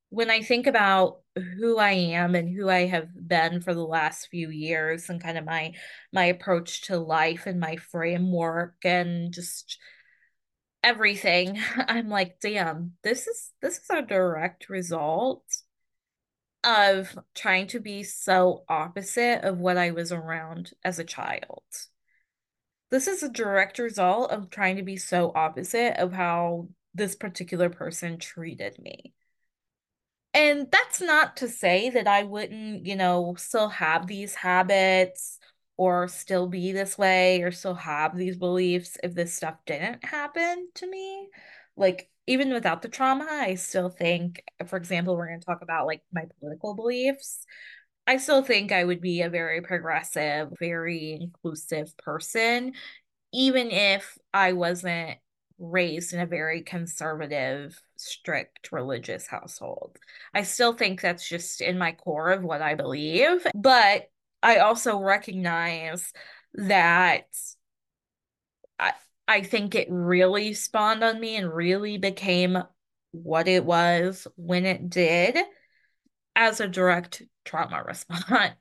when 0.10 0.30
I 0.30 0.42
think 0.42 0.68
about 0.68 1.21
who 1.36 1.78
I 1.78 1.92
am 1.92 2.36
and 2.36 2.50
who 2.50 2.70
I 2.70 2.88
have 2.88 3.10
been 3.28 3.62
for 3.62 3.74
the 3.74 3.86
last 3.86 4.28
few 4.28 4.50
years 4.50 5.10
and 5.10 5.22
kind 5.22 5.38
of 5.38 5.46
my 5.46 5.74
my 6.12 6.26
approach 6.26 6.84
to 6.84 6.98
life 6.98 7.46
and 7.46 7.60
my 7.60 7.78
framework 7.78 8.76
and 8.84 9.34
just 9.34 9.78
everything, 10.84 11.60
I'm 11.88 12.10
like, 12.10 12.40
damn, 12.40 12.94
this 13.04 13.28
is 13.28 13.52
this 13.62 13.78
is 13.78 13.90
a 13.90 14.02
direct 14.02 14.70
result 14.70 15.44
of 16.64 17.18
trying 17.34 17.68
to 17.68 17.80
be 17.80 18.04
so 18.04 18.64
opposite 18.70 19.44
of 19.44 19.58
what 19.60 19.78
I 19.78 19.92
was 19.92 20.12
around 20.12 20.72
as 20.84 21.00
a 21.00 21.04
child. 21.04 21.64
This 22.92 23.08
is 23.08 23.24
a 23.24 23.30
direct 23.30 23.80
result 23.80 24.32
of 24.32 24.50
trying 24.50 24.76
to 24.76 24.84
be 24.84 24.98
so 24.98 25.32
opposite 25.34 25.98
of 25.98 26.12
how 26.14 26.68
this 26.94 27.16
particular 27.16 27.70
person 27.70 28.20
treated 28.20 28.78
me. 28.80 29.14
And 30.34 30.68
that's 30.72 31.02
not 31.02 31.38
to 31.38 31.50
say 31.50 31.90
that 31.90 32.08
I 32.08 32.24
wouldn't, 32.24 32.86
you 32.86 32.96
know, 32.96 33.36
still 33.38 33.70
have 33.70 34.08
these 34.08 34.34
habits 34.36 35.40
or 35.76 36.08
still 36.08 36.48
be 36.48 36.72
this 36.72 36.98
way 36.98 37.42
or 37.42 37.52
still 37.52 37.74
have 37.76 38.16
these 38.16 38.38
beliefs 38.38 38.98
if 39.04 39.14
this 39.14 39.34
stuff 39.34 39.56
didn't 39.66 40.06
happen 40.06 40.70
to 40.76 40.88
me. 40.90 41.28
Like, 41.76 42.10
even 42.28 42.54
without 42.54 42.82
the 42.82 42.88
trauma, 42.88 43.28
I 43.30 43.56
still 43.56 43.90
think, 43.90 44.44
for 44.68 44.78
example, 44.78 45.18
we're 45.18 45.28
going 45.28 45.40
to 45.40 45.46
talk 45.46 45.62
about 45.62 45.88
like 45.88 46.02
my 46.14 46.24
political 46.40 46.76
beliefs. 46.76 47.46
I 48.08 48.18
still 48.18 48.44
think 48.44 48.72
I 48.72 48.84
would 48.84 49.02
be 49.02 49.22
a 49.22 49.30
very 49.30 49.62
progressive, 49.62 50.54
very 50.60 51.14
inclusive 51.20 51.96
person, 51.98 52.74
even 53.34 53.72
if 53.72 54.18
I 54.34 54.54
wasn't 54.54 55.18
raised 55.62 56.14
in 56.14 56.20
a 56.20 56.26
very 56.26 56.62
conservative, 56.64 57.80
strict 57.96 58.72
religious 58.72 59.28
household. 59.28 59.98
I 60.34 60.44
still 60.44 60.74
think 60.74 61.00
that's 61.00 61.28
just 61.28 61.62
in 61.62 61.78
my 61.78 61.92
core 61.92 62.32
of 62.32 62.44
what 62.44 62.62
I 62.62 62.76
believe. 62.76 63.46
But 63.54 64.10
I 64.42 64.58
also 64.58 65.00
recognize 65.00 66.12
that 66.56 67.28
I, 68.80 68.94
I 69.28 69.42
think 69.44 69.76
it 69.76 69.88
really 69.90 70.54
spawned 70.54 71.04
on 71.04 71.20
me 71.20 71.36
and 71.36 71.54
really 71.54 71.98
became 71.98 72.58
what 73.12 73.48
it 73.48 73.64
was 73.64 74.28
when 74.36 74.66
it 74.66 74.90
did 74.90 75.38
as 76.36 76.60
a 76.60 76.68
direct 76.68 77.22
trauma 77.46 77.84
response, 77.88 78.56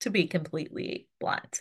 to 0.00 0.10
be 0.10 0.26
completely 0.26 1.06
blunt. 1.20 1.60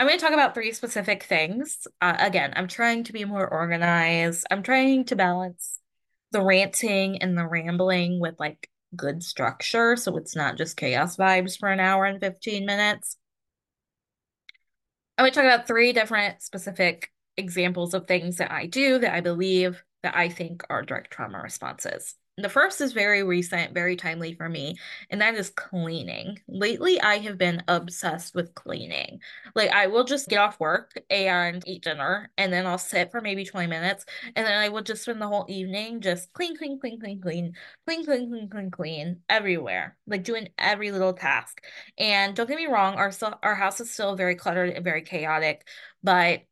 I'm 0.00 0.06
going 0.06 0.18
to 0.18 0.24
talk 0.24 0.32
about 0.32 0.54
three 0.54 0.72
specific 0.72 1.24
things. 1.24 1.86
Uh, 2.00 2.16
again, 2.18 2.54
I'm 2.56 2.68
trying 2.68 3.04
to 3.04 3.12
be 3.12 3.26
more 3.26 3.46
organized. 3.46 4.46
I'm 4.50 4.62
trying 4.62 5.04
to 5.04 5.14
balance 5.14 5.78
the 6.32 6.40
ranting 6.40 7.22
and 7.22 7.36
the 7.36 7.46
rambling 7.46 8.18
with 8.18 8.40
like 8.40 8.70
good 8.96 9.22
structure 9.22 9.96
so 9.96 10.16
it's 10.16 10.34
not 10.34 10.56
just 10.56 10.78
chaos 10.78 11.18
vibes 11.18 11.58
for 11.58 11.68
an 11.68 11.80
hour 11.80 12.06
and 12.06 12.18
15 12.18 12.64
minutes. 12.64 13.18
I'm 15.18 15.24
going 15.24 15.32
to 15.32 15.36
talk 15.38 15.44
about 15.44 15.66
three 15.66 15.92
different 15.92 16.40
specific 16.40 17.10
examples 17.36 17.92
of 17.92 18.06
things 18.06 18.38
that 18.38 18.50
I 18.50 18.64
do 18.64 19.00
that 19.00 19.12
I 19.12 19.20
believe 19.20 19.84
that 20.02 20.16
I 20.16 20.30
think 20.30 20.62
are 20.70 20.80
direct 20.80 21.10
trauma 21.10 21.42
responses. 21.42 22.14
The 22.42 22.48
first 22.48 22.80
is 22.80 22.92
very 22.92 23.22
recent, 23.22 23.74
very 23.74 23.96
timely 23.96 24.34
for 24.34 24.48
me, 24.48 24.76
and 25.10 25.20
that 25.20 25.34
is 25.34 25.50
cleaning. 25.50 26.38
Lately, 26.48 27.00
I 27.00 27.18
have 27.18 27.38
been 27.38 27.62
obsessed 27.68 28.34
with 28.34 28.54
cleaning. 28.54 29.20
Like, 29.54 29.70
I 29.70 29.86
will 29.86 30.04
just 30.04 30.28
get 30.28 30.38
off 30.38 30.58
work 30.60 30.92
and 31.10 31.62
eat 31.66 31.82
dinner, 31.82 32.30
and 32.38 32.52
then 32.52 32.66
I'll 32.66 32.78
sit 32.78 33.10
for 33.10 33.20
maybe 33.20 33.44
20 33.44 33.66
minutes, 33.66 34.04
and 34.36 34.46
then 34.46 34.58
I 34.58 34.68
will 34.68 34.82
just 34.82 35.02
spend 35.02 35.20
the 35.20 35.28
whole 35.28 35.46
evening 35.48 36.00
just 36.00 36.32
clean, 36.32 36.56
clean, 36.56 36.78
clean, 36.80 37.00
clean, 37.00 37.20
clean, 37.20 37.54
clean, 37.86 38.04
clean, 38.04 38.30
clean, 38.30 38.48
clean, 38.48 38.70
clean, 38.70 39.20
everywhere, 39.28 39.96
like 40.06 40.24
doing 40.24 40.48
every 40.58 40.92
little 40.92 41.12
task. 41.12 41.62
And 41.98 42.34
don't 42.34 42.48
get 42.48 42.56
me 42.56 42.66
wrong, 42.66 42.94
our, 42.94 43.12
our 43.42 43.54
house 43.54 43.80
is 43.80 43.90
still 43.90 44.16
very 44.16 44.34
cluttered 44.34 44.70
and 44.70 44.84
very 44.84 45.02
chaotic, 45.02 45.66
but 46.02 46.42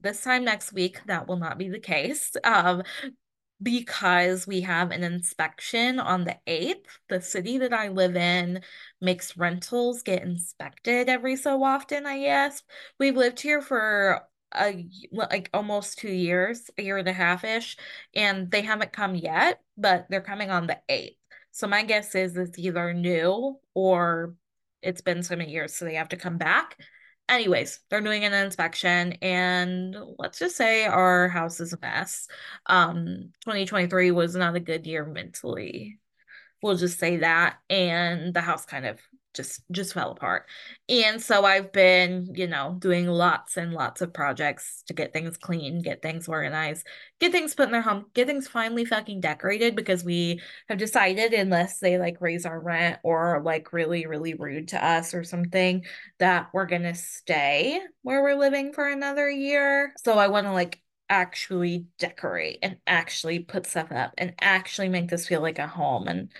this 0.00 0.22
time 0.22 0.44
next 0.44 0.72
week 0.72 0.98
that 1.06 1.28
will 1.28 1.36
not 1.36 1.58
be 1.58 1.68
the 1.68 1.78
case 1.78 2.34
um 2.44 2.82
because 3.62 4.46
we 4.46 4.62
have 4.62 4.90
an 4.90 5.02
inspection 5.02 5.98
on 5.98 6.24
the 6.24 6.36
8th. 6.46 6.86
The 7.08 7.20
city 7.20 7.58
that 7.58 7.72
I 7.72 7.88
live 7.88 8.16
in 8.16 8.62
makes 9.00 9.36
rentals 9.36 10.02
get 10.02 10.22
inspected 10.22 11.08
every 11.08 11.36
so 11.36 11.62
often, 11.62 12.06
I 12.06 12.20
guess. 12.20 12.62
We've 12.98 13.16
lived 13.16 13.40
here 13.40 13.60
for 13.60 14.22
a 14.54 14.86
like 15.12 15.50
almost 15.54 15.98
2 15.98 16.10
years, 16.10 16.70
a 16.76 16.82
year 16.82 16.96
and 16.96 17.08
a 17.08 17.12
half 17.12 17.44
ish, 17.44 17.76
and 18.14 18.50
they 18.50 18.62
haven't 18.62 18.92
come 18.92 19.14
yet, 19.14 19.60
but 19.76 20.06
they're 20.10 20.20
coming 20.20 20.50
on 20.50 20.66
the 20.66 20.78
8th. 20.88 21.16
So 21.52 21.66
my 21.66 21.82
guess 21.82 22.14
is 22.14 22.36
it's 22.36 22.58
either 22.58 22.94
new 22.94 23.58
or 23.74 24.34
it's 24.82 25.02
been 25.02 25.22
so 25.22 25.36
many 25.36 25.52
years, 25.52 25.74
so 25.74 25.84
they 25.84 25.94
have 25.94 26.08
to 26.10 26.16
come 26.16 26.38
back. 26.38 26.76
Anyways, 27.30 27.78
they're 27.88 28.00
doing 28.00 28.24
an 28.24 28.32
inspection, 28.34 29.12
and 29.22 29.96
let's 30.18 30.40
just 30.40 30.56
say 30.56 30.84
our 30.84 31.28
house 31.28 31.60
is 31.60 31.72
a 31.72 31.78
mess. 31.80 32.26
Um, 32.66 33.30
2023 33.44 34.10
was 34.10 34.34
not 34.34 34.56
a 34.56 34.60
good 34.60 34.84
year 34.84 35.06
mentally. 35.06 36.00
We'll 36.60 36.76
just 36.76 36.98
say 36.98 37.18
that. 37.18 37.58
And 37.70 38.34
the 38.34 38.40
house 38.40 38.66
kind 38.66 38.84
of 38.84 38.98
just 39.34 39.62
just 39.70 39.94
fell 39.94 40.10
apart. 40.10 40.46
And 40.88 41.22
so 41.22 41.44
I've 41.44 41.72
been, 41.72 42.32
you 42.34 42.46
know, 42.46 42.76
doing 42.78 43.06
lots 43.06 43.56
and 43.56 43.72
lots 43.72 44.00
of 44.00 44.12
projects 44.12 44.82
to 44.88 44.94
get 44.94 45.12
things 45.12 45.36
clean, 45.36 45.82
get 45.82 46.02
things 46.02 46.28
organized, 46.28 46.86
get 47.20 47.32
things 47.32 47.54
put 47.54 47.66
in 47.66 47.72
their 47.72 47.82
home, 47.82 48.06
get 48.14 48.26
things 48.26 48.48
finally 48.48 48.84
fucking 48.84 49.20
decorated 49.20 49.76
because 49.76 50.04
we 50.04 50.40
have 50.68 50.78
decided 50.78 51.32
unless 51.32 51.78
they 51.78 51.98
like 51.98 52.20
raise 52.20 52.46
our 52.46 52.60
rent 52.60 52.98
or 53.02 53.42
like 53.44 53.72
really 53.72 54.06
really 54.06 54.34
rude 54.34 54.68
to 54.68 54.84
us 54.84 55.14
or 55.14 55.24
something 55.24 55.84
that 56.18 56.48
we're 56.52 56.66
to 56.66 56.94
stay 56.94 57.80
where 58.02 58.22
we're 58.22 58.38
living 58.38 58.72
for 58.72 58.88
another 58.88 59.28
year. 59.30 59.92
So 60.02 60.18
I 60.18 60.28
want 60.28 60.46
to 60.46 60.52
like 60.52 60.80
actually 61.08 61.86
decorate 61.98 62.58
and 62.62 62.78
actually 62.86 63.40
put 63.40 63.66
stuff 63.66 63.90
up 63.92 64.12
and 64.16 64.34
actually 64.40 64.88
make 64.88 65.08
this 65.08 65.26
feel 65.26 65.40
like 65.42 65.58
a 65.58 65.66
home 65.66 66.06
and 66.08 66.30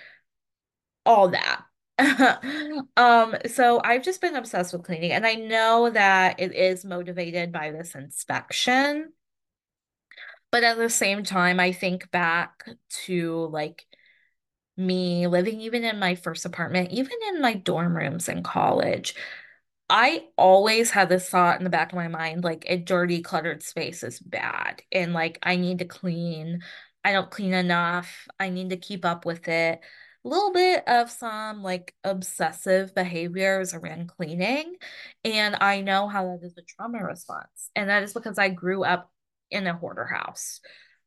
all 1.04 1.28
that. 1.28 1.62
um, 2.96 3.36
so 3.46 3.80
I've 3.84 4.02
just 4.02 4.20
been 4.20 4.36
obsessed 4.36 4.72
with 4.72 4.84
cleaning, 4.84 5.12
and 5.12 5.26
I 5.26 5.34
know 5.34 5.90
that 5.90 6.40
it 6.40 6.54
is 6.54 6.84
motivated 6.84 7.52
by 7.52 7.70
this 7.70 7.94
inspection. 7.94 9.12
But 10.50 10.64
at 10.64 10.78
the 10.78 10.90
same 10.90 11.22
time, 11.22 11.60
I 11.60 11.72
think 11.72 12.10
back 12.10 12.64
to 13.06 13.46
like 13.52 13.86
me 14.76 15.26
living 15.26 15.60
even 15.60 15.84
in 15.84 15.98
my 15.98 16.14
first 16.14 16.44
apartment, 16.44 16.90
even 16.90 17.16
in 17.28 17.40
my 17.42 17.54
dorm 17.54 17.96
rooms 17.96 18.28
in 18.28 18.42
college. 18.42 19.14
I 19.90 20.28
always 20.38 20.90
had 20.90 21.08
this 21.08 21.28
thought 21.28 21.58
in 21.58 21.64
the 21.64 21.70
back 21.70 21.92
of 21.92 21.96
my 21.96 22.08
mind 22.08 22.44
like 22.44 22.64
a 22.68 22.76
dirty, 22.76 23.22
cluttered 23.22 23.62
space 23.62 24.02
is 24.04 24.20
bad. 24.20 24.82
And 24.92 25.12
like 25.12 25.38
I 25.42 25.56
need 25.56 25.80
to 25.80 25.84
clean. 25.84 26.62
I 27.04 27.12
don't 27.12 27.30
clean 27.30 27.54
enough. 27.54 28.28
I 28.38 28.50
need 28.50 28.70
to 28.70 28.76
keep 28.76 29.04
up 29.04 29.24
with 29.26 29.48
it 29.48 29.80
little 30.24 30.52
bit 30.52 30.86
of 30.86 31.10
some 31.10 31.62
like 31.62 31.94
obsessive 32.04 32.94
behaviors 32.94 33.74
around 33.74 34.08
cleaning. 34.08 34.76
And 35.24 35.56
I 35.60 35.80
know 35.80 36.08
how 36.08 36.24
that 36.24 36.46
is 36.46 36.56
a 36.58 36.62
trauma 36.62 37.02
response. 37.02 37.70
And 37.74 37.88
that 37.88 38.02
is 38.02 38.12
because 38.12 38.38
I 38.38 38.50
grew 38.50 38.84
up 38.84 39.10
in 39.50 39.66
a 39.66 39.74
hoarder 39.74 40.04
house. 40.04 40.60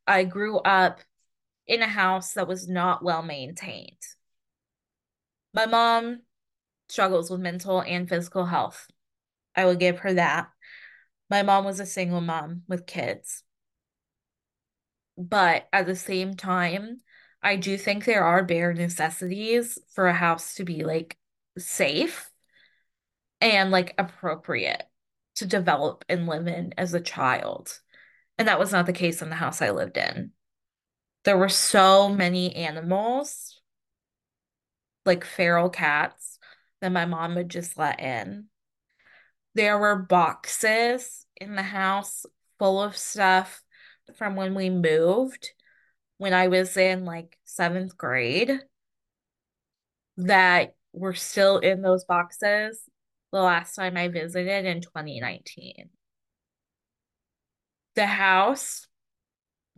I 0.06 0.24
grew 0.24 0.58
up 0.58 1.00
in 1.66 1.80
a 1.80 1.86
house 1.86 2.34
that 2.34 2.48
was 2.48 2.68
not 2.68 3.02
well 3.02 3.22
maintained. 3.22 4.02
My 5.54 5.66
mom 5.66 6.22
struggles 6.88 7.30
with 7.30 7.40
mental 7.40 7.80
and 7.80 8.08
physical 8.08 8.44
health. 8.44 8.86
I 9.56 9.64
would 9.64 9.78
give 9.78 10.00
her 10.00 10.14
that. 10.14 10.48
My 11.30 11.42
mom 11.42 11.64
was 11.64 11.80
a 11.80 11.86
single 11.86 12.20
mom 12.20 12.62
with 12.68 12.86
kids. 12.86 13.42
But 15.16 15.68
at 15.72 15.86
the 15.86 15.96
same 15.96 16.34
time, 16.34 17.00
I 17.44 17.56
do 17.56 17.76
think 17.76 18.04
there 18.04 18.24
are 18.24 18.42
bare 18.42 18.72
necessities 18.72 19.78
for 19.92 20.06
a 20.06 20.14
house 20.14 20.54
to 20.54 20.64
be 20.64 20.82
like 20.82 21.18
safe 21.58 22.30
and 23.40 23.70
like 23.70 23.94
appropriate 23.98 24.82
to 25.36 25.46
develop 25.46 26.06
and 26.08 26.26
live 26.26 26.46
in 26.46 26.72
as 26.78 26.94
a 26.94 27.00
child. 27.00 27.80
And 28.38 28.48
that 28.48 28.58
was 28.58 28.72
not 28.72 28.86
the 28.86 28.94
case 28.94 29.20
in 29.20 29.28
the 29.28 29.36
house 29.36 29.60
I 29.60 29.70
lived 29.70 29.98
in. 29.98 30.30
There 31.24 31.36
were 31.36 31.50
so 31.50 32.08
many 32.08 32.56
animals, 32.56 33.60
like 35.04 35.24
feral 35.24 35.68
cats, 35.68 36.38
that 36.80 36.92
my 36.92 37.04
mom 37.04 37.34
would 37.34 37.50
just 37.50 37.76
let 37.76 38.00
in. 38.00 38.46
There 39.54 39.78
were 39.78 39.96
boxes 39.96 41.26
in 41.36 41.56
the 41.56 41.62
house 41.62 42.24
full 42.58 42.82
of 42.82 42.96
stuff 42.96 43.62
from 44.16 44.34
when 44.34 44.54
we 44.54 44.70
moved 44.70 45.50
when 46.18 46.32
I 46.34 46.48
was 46.48 46.76
in 46.76 47.04
like 47.04 47.38
seventh 47.44 47.96
grade 47.96 48.60
that 50.16 50.74
were 50.92 51.14
still 51.14 51.58
in 51.58 51.82
those 51.82 52.04
boxes 52.04 52.88
the 53.32 53.40
last 53.40 53.74
time 53.74 53.96
I 53.96 54.08
visited 54.08 54.64
in 54.64 54.80
2019. 54.80 55.90
The 57.94 58.06
house, 58.06 58.86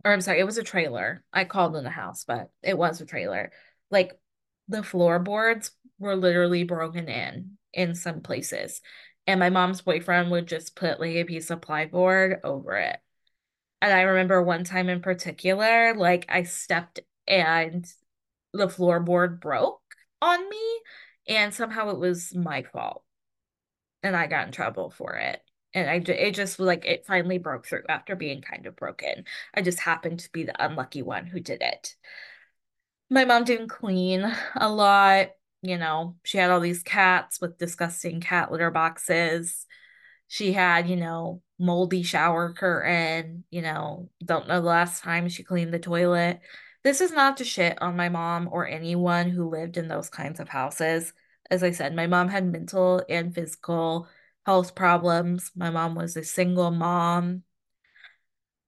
or 0.05 0.13
I'm 0.13 0.21
sorry, 0.21 0.39
it 0.39 0.45
was 0.45 0.57
a 0.57 0.63
trailer. 0.63 1.23
I 1.33 1.45
called 1.45 1.75
it 1.75 1.85
a 1.85 1.89
house, 1.89 2.23
but 2.25 2.49
it 2.63 2.77
was 2.77 3.01
a 3.01 3.05
trailer. 3.05 3.51
Like 3.91 4.19
the 4.67 4.83
floorboards 4.83 5.71
were 5.99 6.15
literally 6.15 6.63
broken 6.63 7.09
in 7.09 7.57
in 7.73 7.95
some 7.95 8.21
places. 8.21 8.81
And 9.27 9.39
my 9.39 9.49
mom's 9.49 9.81
boyfriend 9.81 10.31
would 10.31 10.47
just 10.47 10.75
put 10.75 10.99
like 10.99 11.15
a 11.15 11.25
piece 11.25 11.51
of 11.51 11.61
plyboard 11.61 12.41
over 12.43 12.75
it. 12.77 12.99
And 13.81 13.93
I 13.93 14.01
remember 14.01 14.41
one 14.41 14.63
time 14.63 14.89
in 14.89 15.01
particular, 15.01 15.93
like 15.93 16.25
I 16.29 16.43
stepped 16.43 16.99
and 17.27 17.85
the 18.53 18.67
floorboard 18.67 19.39
broke 19.39 19.81
on 20.21 20.49
me, 20.49 20.81
and 21.27 21.53
somehow 21.53 21.89
it 21.89 21.99
was 21.99 22.33
my 22.33 22.63
fault. 22.63 23.03
And 24.01 24.15
I 24.15 24.27
got 24.27 24.47
in 24.47 24.53
trouble 24.53 24.89
for 24.89 25.15
it. 25.15 25.41
And 25.73 25.89
I 25.89 25.95
it 26.11 26.31
just 26.31 26.59
like 26.59 26.85
it 26.85 27.05
finally 27.05 27.37
broke 27.37 27.67
through 27.67 27.83
after 27.89 28.15
being 28.15 28.41
kind 28.41 28.65
of 28.65 28.75
broken. 28.75 29.25
I 29.53 29.61
just 29.61 29.79
happened 29.79 30.21
to 30.21 30.31
be 30.31 30.43
the 30.43 30.65
unlucky 30.65 31.01
one 31.01 31.27
who 31.27 31.39
did 31.39 31.61
it. 31.61 31.95
My 33.09 33.25
mom 33.25 33.43
didn't 33.43 33.69
clean 33.69 34.25
a 34.55 34.69
lot. 34.69 35.29
You 35.61 35.77
know, 35.77 36.15
she 36.23 36.37
had 36.37 36.49
all 36.49 36.59
these 36.59 36.83
cats 36.83 37.41
with 37.41 37.57
disgusting 37.57 38.21
cat 38.21 38.51
litter 38.51 38.71
boxes. 38.71 39.65
She 40.27 40.53
had, 40.53 40.89
you 40.89 40.95
know, 40.95 41.41
moldy 41.59 42.03
shower 42.03 42.53
curtain, 42.53 43.43
you 43.49 43.61
know, 43.61 44.09
don't 44.23 44.47
know 44.47 44.61
the 44.61 44.67
last 44.67 45.03
time 45.03 45.29
she 45.29 45.43
cleaned 45.43 45.73
the 45.73 45.79
toilet. 45.79 46.41
This 46.83 47.01
is 47.01 47.11
not 47.11 47.37
to 47.37 47.43
shit 47.43 47.81
on 47.81 47.95
my 47.95 48.09
mom 48.09 48.49
or 48.51 48.67
anyone 48.67 49.29
who 49.29 49.49
lived 49.49 49.77
in 49.77 49.87
those 49.87 50.09
kinds 50.09 50.39
of 50.39 50.49
houses. 50.49 51.13
As 51.49 51.63
I 51.63 51.71
said, 51.71 51.95
my 51.95 52.07
mom 52.07 52.27
had 52.29 52.45
mental 52.45 53.03
and 53.09 53.33
physical 53.33 54.07
health 54.45 54.75
problems. 54.75 55.51
My 55.55 55.69
mom 55.69 55.95
was 55.95 56.15
a 56.15 56.23
single 56.23 56.71
mom 56.71 57.43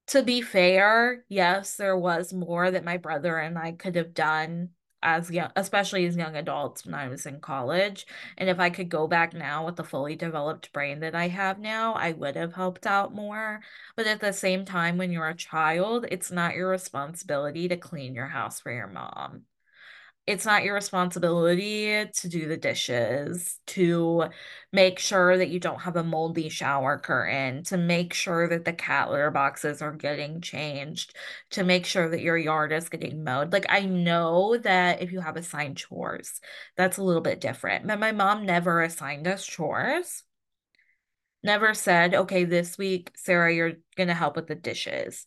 to 0.09 0.23
be 0.23 0.41
fair, 0.41 1.23
yes, 1.29 1.75
there 1.75 1.97
was 1.97 2.33
more 2.33 2.71
that 2.71 2.83
my 2.83 2.97
brother 2.97 3.37
and 3.37 3.57
I 3.59 3.73
could 3.73 3.95
have 3.95 4.15
done 4.15 4.69
as 5.01 5.29
young, 5.31 5.51
especially 5.55 6.05
as 6.05 6.15
young 6.17 6.35
adults 6.35 6.85
when 6.85 6.93
I 6.95 7.07
was 7.07 7.25
in 7.25 7.39
college. 7.39 8.05
And 8.37 8.49
if 8.49 8.59
I 8.59 8.69
could 8.69 8.89
go 8.89 9.07
back 9.07 9.33
now 9.33 9.65
with 9.65 9.75
the 9.75 9.83
fully 9.83 10.15
developed 10.15 10.73
brain 10.73 10.99
that 11.01 11.15
I 11.15 11.27
have 11.29 11.59
now, 11.59 11.93
I 11.93 12.11
would 12.13 12.35
have 12.35 12.53
helped 12.53 12.85
out 12.87 13.13
more. 13.13 13.61
But 13.95 14.07
at 14.07 14.19
the 14.19 14.33
same 14.33 14.65
time, 14.65 14.97
when 14.97 15.11
you're 15.11 15.27
a 15.29 15.35
child, 15.35 16.05
it's 16.11 16.31
not 16.31 16.55
your 16.55 16.69
responsibility 16.69 17.67
to 17.67 17.77
clean 17.77 18.13
your 18.15 18.27
house 18.27 18.59
for 18.59 18.71
your 18.71 18.87
mom 18.87 19.45
it's 20.29 20.45
not 20.45 20.63
your 20.63 20.75
responsibility 20.75 22.05
to 22.05 22.29
do 22.29 22.47
the 22.47 22.55
dishes, 22.55 23.57
to 23.65 24.25
make 24.71 24.99
sure 24.99 25.35
that 25.35 25.49
you 25.49 25.59
don't 25.59 25.81
have 25.81 25.95
a 25.95 26.03
moldy 26.03 26.49
shower 26.49 26.99
curtain, 26.99 27.63
to 27.63 27.77
make 27.77 28.13
sure 28.13 28.47
that 28.47 28.63
the 28.63 28.71
cat 28.71 29.09
litter 29.09 29.31
boxes 29.31 29.81
are 29.81 29.91
getting 29.91 30.39
changed, 30.39 31.15
to 31.49 31.63
make 31.63 31.83
sure 31.83 32.07
that 32.09 32.21
your 32.21 32.37
yard 32.37 32.71
is 32.71 32.89
getting 32.89 33.23
mowed. 33.23 33.51
Like, 33.51 33.65
I 33.69 33.87
know 33.87 34.55
that 34.57 35.01
if 35.01 35.11
you 35.11 35.19
have 35.19 35.35
assigned 35.35 35.77
chores, 35.77 36.39
that's 36.77 36.97
a 36.97 37.03
little 37.03 37.23
bit 37.23 37.41
different. 37.41 37.87
But 37.87 37.99
my 37.99 38.11
mom 38.11 38.45
never 38.45 38.83
assigned 38.83 39.27
us 39.27 39.43
chores. 39.43 40.21
Never 41.43 41.73
said, 41.73 42.13
okay, 42.13 42.43
this 42.43 42.77
week, 42.77 43.13
Sarah, 43.15 43.51
you're 43.51 43.73
going 43.97 44.09
to 44.09 44.13
help 44.13 44.35
with 44.35 44.45
the 44.45 44.53
dishes 44.53 45.25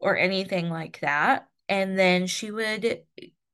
or 0.00 0.16
anything 0.16 0.70
like 0.70 0.98
that. 1.02 1.46
And 1.68 1.96
then 1.96 2.26
she 2.26 2.50
would 2.50 3.02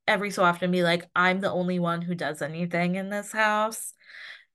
every 0.06 0.30
so 0.30 0.44
often 0.44 0.70
be 0.70 0.82
like, 0.82 1.08
I'm 1.14 1.40
the 1.40 1.50
only 1.50 1.78
one 1.78 2.02
who 2.02 2.14
does 2.14 2.42
anything 2.42 2.94
in 2.94 3.10
this 3.10 3.32
house. 3.32 3.92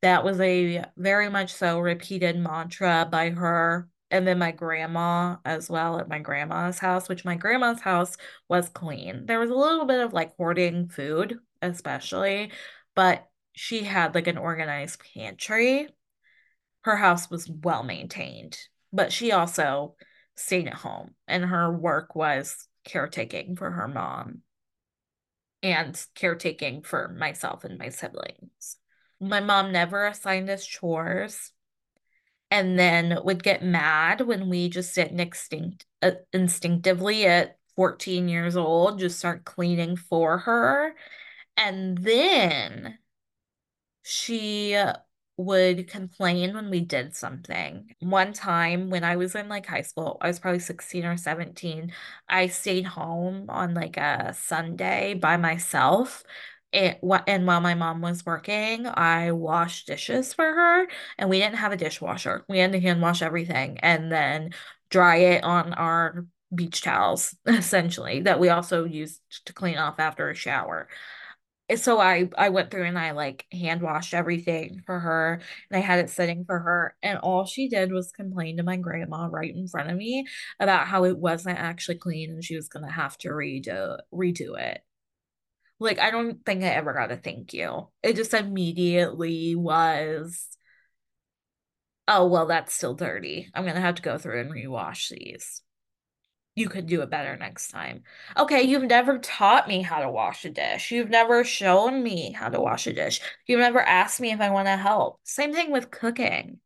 That 0.02 0.24
was 0.24 0.40
a 0.40 0.84
very 0.98 1.30
much 1.30 1.54
so 1.54 1.80
repeated 1.80 2.38
mantra 2.38 3.08
by 3.10 3.30
her. 3.30 3.88
And 4.10 4.28
then 4.28 4.40
my 4.40 4.52
grandma 4.52 5.38
as 5.46 5.70
well 5.70 6.00
at 6.00 6.10
my 6.10 6.20
grandma's 6.20 6.80
house, 6.80 7.08
which 7.08 7.24
my 7.24 7.36
grandma's 7.36 7.80
house 7.80 8.18
was 8.50 8.68
clean. 8.70 9.26
There 9.26 9.40
was 9.40 9.50
a 9.50 9.56
little 9.56 9.86
bit 9.86 10.02
of 10.02 10.12
like 10.12 10.36
hoarding 10.36 10.90
food, 10.90 11.38
especially, 11.62 12.52
but 12.96 13.28
she 13.54 13.84
had 13.84 14.16
like 14.16 14.28
an 14.28 14.38
organized 14.38 15.02
pantry. 15.14 15.88
Her 16.82 16.98
house 16.98 17.30
was 17.30 17.50
well 17.50 17.84
maintained, 17.84 18.58
but 18.92 19.14
she 19.14 19.32
also 19.32 19.96
stayed 20.36 20.68
at 20.68 20.74
home 20.74 21.14
and 21.28 21.46
her 21.46 21.72
work 21.72 22.16
was 22.16 22.68
caretaking 22.84 23.56
for 23.56 23.70
her 23.70 23.88
mom 23.88 24.42
and 25.64 26.00
caretaking 26.16 26.84
for 26.84 27.10
myself 27.10 27.64
and 27.64 27.78
my 27.78 27.90
siblings. 27.90 28.78
My 29.20 29.40
mom 29.40 29.72
never 29.72 30.08
assigned 30.08 30.50
us 30.50 30.66
chores 30.66 31.52
and 32.50 32.78
then 32.78 33.18
would 33.24 33.44
get 33.44 33.64
mad 33.64 34.22
when 34.22 34.50
we 34.50 34.70
just 34.70 34.94
didn't 34.94 35.20
extinct 35.20 35.86
uh, 36.02 36.12
instinctively 36.34 37.26
at 37.26 37.58
14 37.76 38.28
years 38.28 38.58
old, 38.58 39.00
just 39.00 39.20
start 39.20 39.46
cleaning 39.46 39.96
for 39.96 40.40
her. 40.40 40.94
And 41.56 41.98
then 41.98 42.98
she 44.04 44.78
would 45.38 45.88
complain 45.88 46.54
when 46.54 46.70
we 46.70 46.82
did 46.82 47.16
something. 47.16 47.90
One 48.00 48.34
time 48.34 48.90
when 48.90 49.04
I 49.04 49.16
was 49.16 49.36
in 49.36 49.50
like 49.50 49.66
high 49.66 49.82
school, 49.82 50.18
I 50.22 50.28
was 50.28 50.40
probably 50.40 50.60
16 50.60 51.06
or 51.06 51.18
17, 51.18 51.94
I 52.30 52.48
stayed 52.48 52.86
home 52.86 53.46
on 53.50 53.74
like 53.74 53.98
a 53.98 54.34
Sunday 54.38 55.14
by 55.16 55.38
myself. 55.38 56.24
It, 56.74 57.00
and 57.28 57.46
while 57.46 57.60
my 57.60 57.74
mom 57.74 58.02
was 58.02 58.26
working, 58.26 58.88
I 58.88 59.34
washed 59.34 59.88
dishes 59.88 60.34
for 60.34 60.46
her, 60.46 60.88
and 61.18 61.30
we 61.30 61.40
didn't 61.40 61.58
have 61.58 61.74
a 61.74 61.78
dishwasher. 61.78 62.46
We 62.48 62.60
had 62.60 62.72
to 62.72 62.80
hand 62.80 63.02
wash 63.02 63.22
everything 63.22 63.78
and 63.80 64.10
then 64.12 64.52
dry 64.90 65.18
it 65.18 65.44
on 65.44 65.74
our 65.74 66.26
beach 66.54 66.82
towels, 66.82 67.36
essentially, 67.46 68.22
that 68.22 68.40
we 68.40 68.50
also 68.50 68.86
used 68.86 69.22
to 69.46 69.54
clean 69.54 69.78
off 69.78 70.00
after 70.00 70.30
a 70.30 70.36
shower 70.36 70.88
so 71.76 72.00
I 72.00 72.30
I 72.38 72.50
went 72.50 72.72
through 72.72 72.86
and 72.86 72.98
I 72.98 73.12
like 73.12 73.46
hand 73.52 73.82
washed 73.82 74.14
everything 74.14 74.82
for 74.86 75.00
her 75.00 75.42
and 75.70 75.78
I 75.78 75.82
had 75.82 76.00
it 76.00 76.10
sitting 76.10 76.46
for 76.46 76.60
her 76.60 76.96
and 77.04 77.20
all 77.20 77.46
she 77.46 77.70
did 77.70 77.92
was 77.92 78.12
complain 78.12 78.58
to 78.58 78.64
my 78.64 78.78
grandma 78.78 79.28
right 79.28 79.54
in 79.54 79.68
front 79.68 79.90
of 79.90 79.98
me 79.98 80.26
about 80.60 80.88
how 80.88 81.06
it 81.06 81.18
wasn't 81.18 81.60
actually 81.60 81.98
clean 81.98 82.32
and 82.32 82.44
she 82.44 82.56
was 82.56 82.70
gonna 82.70 82.92
have 82.92 83.18
to 83.20 83.30
redo 83.30 83.98
redo 84.14 84.60
it. 84.60 84.82
Like 85.80 86.00
I 86.00 86.12
don't 86.12 86.46
think 86.46 86.64
I 86.64 86.68
ever 86.68 86.94
got 86.94 87.12
a 87.12 87.18
thank 87.18 87.54
you. 87.54 87.90
It 88.04 88.16
just 88.16 88.34
immediately 88.34 89.56
was 89.56 90.48
oh 92.08 92.28
well 92.28 92.48
that's 92.48 92.74
still 92.74 92.94
dirty. 92.96 93.50
I'm 93.54 93.66
gonna 93.66 93.82
have 93.82 93.96
to 93.96 94.02
go 94.02 94.18
through 94.18 94.42
and 94.42 94.52
rewash 94.52 95.10
these 95.10 95.62
you 96.62 96.70
could 96.70 96.86
do 96.88 97.02
it 97.02 97.10
better 97.10 97.36
next 97.38 97.70
time. 97.70 98.04
Okay, 98.38 98.62
you've 98.64 98.84
never 98.84 99.20
taught 99.20 99.68
me 99.68 99.82
how 99.82 100.00
to 100.02 100.10
wash 100.10 100.46
a 100.46 100.50
dish. 100.50 100.92
You've 100.92 101.10
never 101.10 101.44
shown 101.44 102.04
me 102.04 102.32
how 102.32 102.50
to 102.50 102.62
wash 102.62 102.88
a 102.88 102.94
dish. 102.94 103.20
You've 103.48 103.60
never 103.60 103.82
asked 103.82 104.22
me 104.22 104.32
if 104.32 104.40
I 104.40 104.50
want 104.52 104.68
to 104.68 104.78
help. 104.78 105.20
Same 105.24 105.54
thing 105.54 105.72
with 105.72 105.92
cooking. 105.92 106.60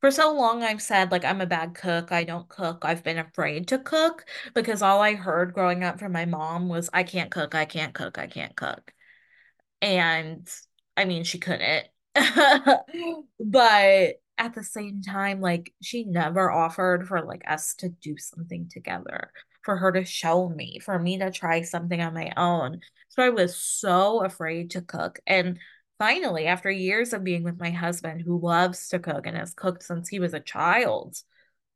For 0.00 0.10
so 0.10 0.32
long, 0.32 0.62
I've 0.62 0.82
said, 0.82 1.12
like, 1.12 1.24
I'm 1.24 1.40
a 1.40 1.46
bad 1.46 1.74
cook. 1.74 2.12
I 2.12 2.24
don't 2.24 2.48
cook. 2.48 2.84
I've 2.84 3.04
been 3.04 3.18
afraid 3.18 3.68
to 3.68 3.78
cook 3.78 4.24
because 4.54 4.82
all 4.82 5.00
I 5.00 5.14
heard 5.14 5.54
growing 5.54 5.84
up 5.84 5.98
from 6.00 6.12
my 6.12 6.24
mom 6.24 6.68
was, 6.68 6.90
I 6.92 7.04
can't 7.04 7.30
cook. 7.30 7.54
I 7.54 7.64
can't 7.66 7.94
cook. 7.94 8.18
I 8.18 8.26
can't 8.26 8.56
cook. 8.56 8.92
And 9.80 10.48
I 10.96 11.04
mean, 11.04 11.24
she 11.24 11.38
couldn't. 11.38 11.86
but 13.40 14.21
at 14.38 14.54
the 14.54 14.64
same 14.64 15.02
time, 15.02 15.40
like 15.40 15.72
she 15.82 16.04
never 16.04 16.50
offered 16.50 17.06
for 17.06 17.22
like 17.22 17.42
us 17.46 17.74
to 17.76 17.88
do 17.88 18.16
something 18.16 18.68
together, 18.68 19.30
for 19.62 19.76
her 19.76 19.92
to 19.92 20.04
show 20.04 20.48
me, 20.48 20.80
for 20.80 20.98
me 20.98 21.18
to 21.18 21.30
try 21.30 21.62
something 21.62 22.00
on 22.00 22.14
my 22.14 22.32
own. 22.36 22.80
So 23.08 23.22
I 23.22 23.30
was 23.30 23.56
so 23.56 24.24
afraid 24.24 24.70
to 24.70 24.82
cook. 24.82 25.20
And 25.26 25.58
finally, 25.98 26.46
after 26.46 26.70
years 26.70 27.12
of 27.12 27.24
being 27.24 27.44
with 27.44 27.60
my 27.60 27.70
husband 27.70 28.22
who 28.22 28.40
loves 28.40 28.88
to 28.88 28.98
cook 28.98 29.26
and 29.26 29.36
has 29.36 29.54
cooked 29.54 29.82
since 29.82 30.08
he 30.08 30.18
was 30.18 30.34
a 30.34 30.40
child, 30.40 31.16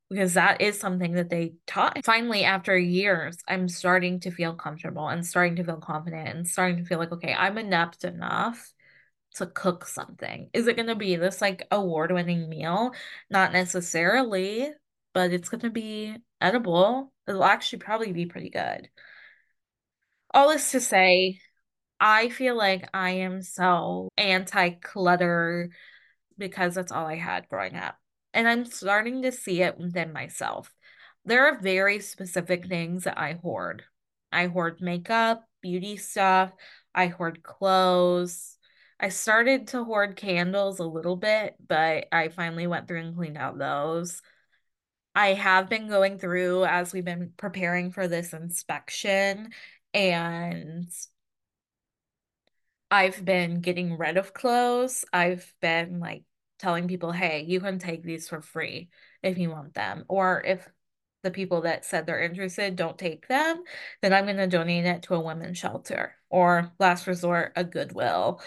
because 0.08 0.34
that 0.34 0.60
is 0.60 0.78
something 0.78 1.12
that 1.12 1.30
they 1.30 1.54
taught. 1.66 2.04
Finally, 2.04 2.44
after 2.44 2.78
years, 2.78 3.38
I'm 3.48 3.68
starting 3.68 4.20
to 4.20 4.30
feel 4.30 4.54
comfortable 4.54 5.08
and 5.08 5.26
starting 5.26 5.56
to 5.56 5.64
feel 5.64 5.78
confident 5.78 6.28
and 6.28 6.46
starting 6.46 6.76
to 6.78 6.84
feel 6.84 6.98
like, 6.98 7.12
okay, 7.12 7.34
I'm 7.34 7.58
inept 7.58 8.04
enough 8.04 8.72
to 9.36 9.46
cook 9.46 9.86
something. 9.86 10.50
Is 10.52 10.66
it 10.66 10.76
going 10.76 10.88
to 10.88 10.94
be 10.94 11.16
this 11.16 11.40
like 11.40 11.66
award 11.70 12.12
winning 12.12 12.48
meal? 12.48 12.92
Not 13.30 13.52
necessarily, 13.52 14.70
but 15.14 15.32
it's 15.32 15.48
going 15.48 15.62
to 15.62 15.70
be 15.70 16.16
edible. 16.40 17.12
It'll 17.26 17.44
actually 17.44 17.80
probably 17.80 18.12
be 18.12 18.26
pretty 18.26 18.50
good. 18.50 18.88
All 20.32 20.50
this 20.50 20.70
to 20.72 20.80
say, 20.80 21.40
I 21.98 22.28
feel 22.28 22.56
like 22.56 22.88
I 22.92 23.10
am 23.10 23.42
so 23.42 24.08
anti 24.16 24.70
clutter 24.70 25.70
because 26.38 26.74
that's 26.74 26.92
all 26.92 27.06
I 27.06 27.16
had 27.16 27.48
growing 27.48 27.76
up. 27.76 27.96
And 28.34 28.46
I'm 28.46 28.66
starting 28.66 29.22
to 29.22 29.32
see 29.32 29.62
it 29.62 29.78
within 29.78 30.12
myself. 30.12 30.70
There 31.24 31.46
are 31.46 31.60
very 31.60 32.00
specific 32.00 32.66
things 32.66 33.04
that 33.04 33.18
I 33.18 33.34
hoard. 33.34 33.84
I 34.30 34.46
hoard 34.46 34.80
makeup, 34.80 35.44
beauty 35.62 35.96
stuff, 35.96 36.52
I 36.94 37.06
hoard 37.06 37.42
clothes, 37.42 38.55
I 38.98 39.10
started 39.10 39.68
to 39.68 39.84
hoard 39.84 40.16
candles 40.16 40.78
a 40.78 40.84
little 40.84 41.16
bit, 41.16 41.56
but 41.66 42.08
I 42.12 42.28
finally 42.28 42.66
went 42.66 42.88
through 42.88 43.00
and 43.00 43.16
cleaned 43.16 43.36
out 43.36 43.58
those. 43.58 44.22
I 45.14 45.34
have 45.34 45.68
been 45.68 45.88
going 45.88 46.18
through 46.18 46.64
as 46.64 46.92
we've 46.92 47.04
been 47.04 47.32
preparing 47.36 47.90
for 47.90 48.08
this 48.08 48.32
inspection, 48.32 49.50
and 49.92 50.90
I've 52.90 53.24
been 53.24 53.60
getting 53.60 53.98
rid 53.98 54.16
of 54.16 54.32
clothes. 54.32 55.04
I've 55.12 55.52
been 55.60 56.00
like 56.00 56.24
telling 56.58 56.88
people, 56.88 57.12
hey, 57.12 57.44
you 57.46 57.60
can 57.60 57.78
take 57.78 58.02
these 58.02 58.28
for 58.28 58.40
free 58.40 58.88
if 59.22 59.38
you 59.38 59.50
want 59.50 59.74
them. 59.74 60.04
Or 60.08 60.42
if 60.44 60.68
the 61.22 61.30
people 61.30 61.62
that 61.62 61.84
said 61.84 62.06
they're 62.06 62.22
interested 62.22 62.76
don't 62.76 62.96
take 62.96 63.26
them, 63.26 63.62
then 64.00 64.12
I'm 64.12 64.24
going 64.24 64.36
to 64.36 64.46
donate 64.46 64.84
it 64.84 65.02
to 65.04 65.14
a 65.14 65.20
women's 65.20 65.58
shelter 65.58 66.14
or 66.30 66.72
last 66.78 67.06
resort, 67.06 67.52
a 67.56 67.64
Goodwill. 67.64 68.40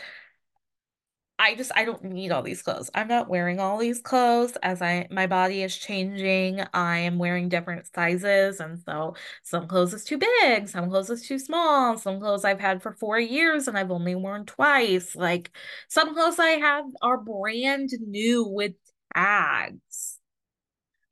I 1.42 1.56
just 1.56 1.72
I 1.74 1.86
don't 1.86 2.04
need 2.04 2.32
all 2.32 2.42
these 2.44 2.62
clothes. 2.62 2.90
I'm 2.94 3.08
not 3.08 3.30
wearing 3.30 3.60
all 3.62 3.78
these 3.78 4.02
clothes 4.02 4.58
as 4.62 4.82
I 4.82 5.08
my 5.10 5.26
body 5.26 5.64
is 5.64 5.78
changing. 5.78 6.62
I 6.74 6.98
am 7.00 7.18
wearing 7.18 7.48
different 7.48 7.88
sizes 7.96 8.60
and 8.60 8.78
so 8.86 9.16
some 9.44 9.66
clothes 9.68 9.94
is 9.94 10.04
too 10.04 10.18
big, 10.18 10.68
some 10.68 10.90
clothes 10.90 11.10
is 11.10 11.26
too 11.26 11.40
small, 11.40 11.98
some 11.98 12.20
clothes 12.20 12.44
I've 12.44 12.60
had 12.60 12.82
for 12.84 12.92
4 12.92 13.18
years 13.20 13.70
and 13.70 13.78
I've 13.78 13.92
only 13.92 14.16
worn 14.16 14.46
twice. 14.46 15.16
Like 15.16 15.52
some 15.88 16.14
clothes 16.14 16.40
I 16.40 16.52
have 16.60 16.86
are 17.02 17.18
brand 17.18 17.90
new 18.02 18.46
with 18.46 18.74
tags 19.16 20.20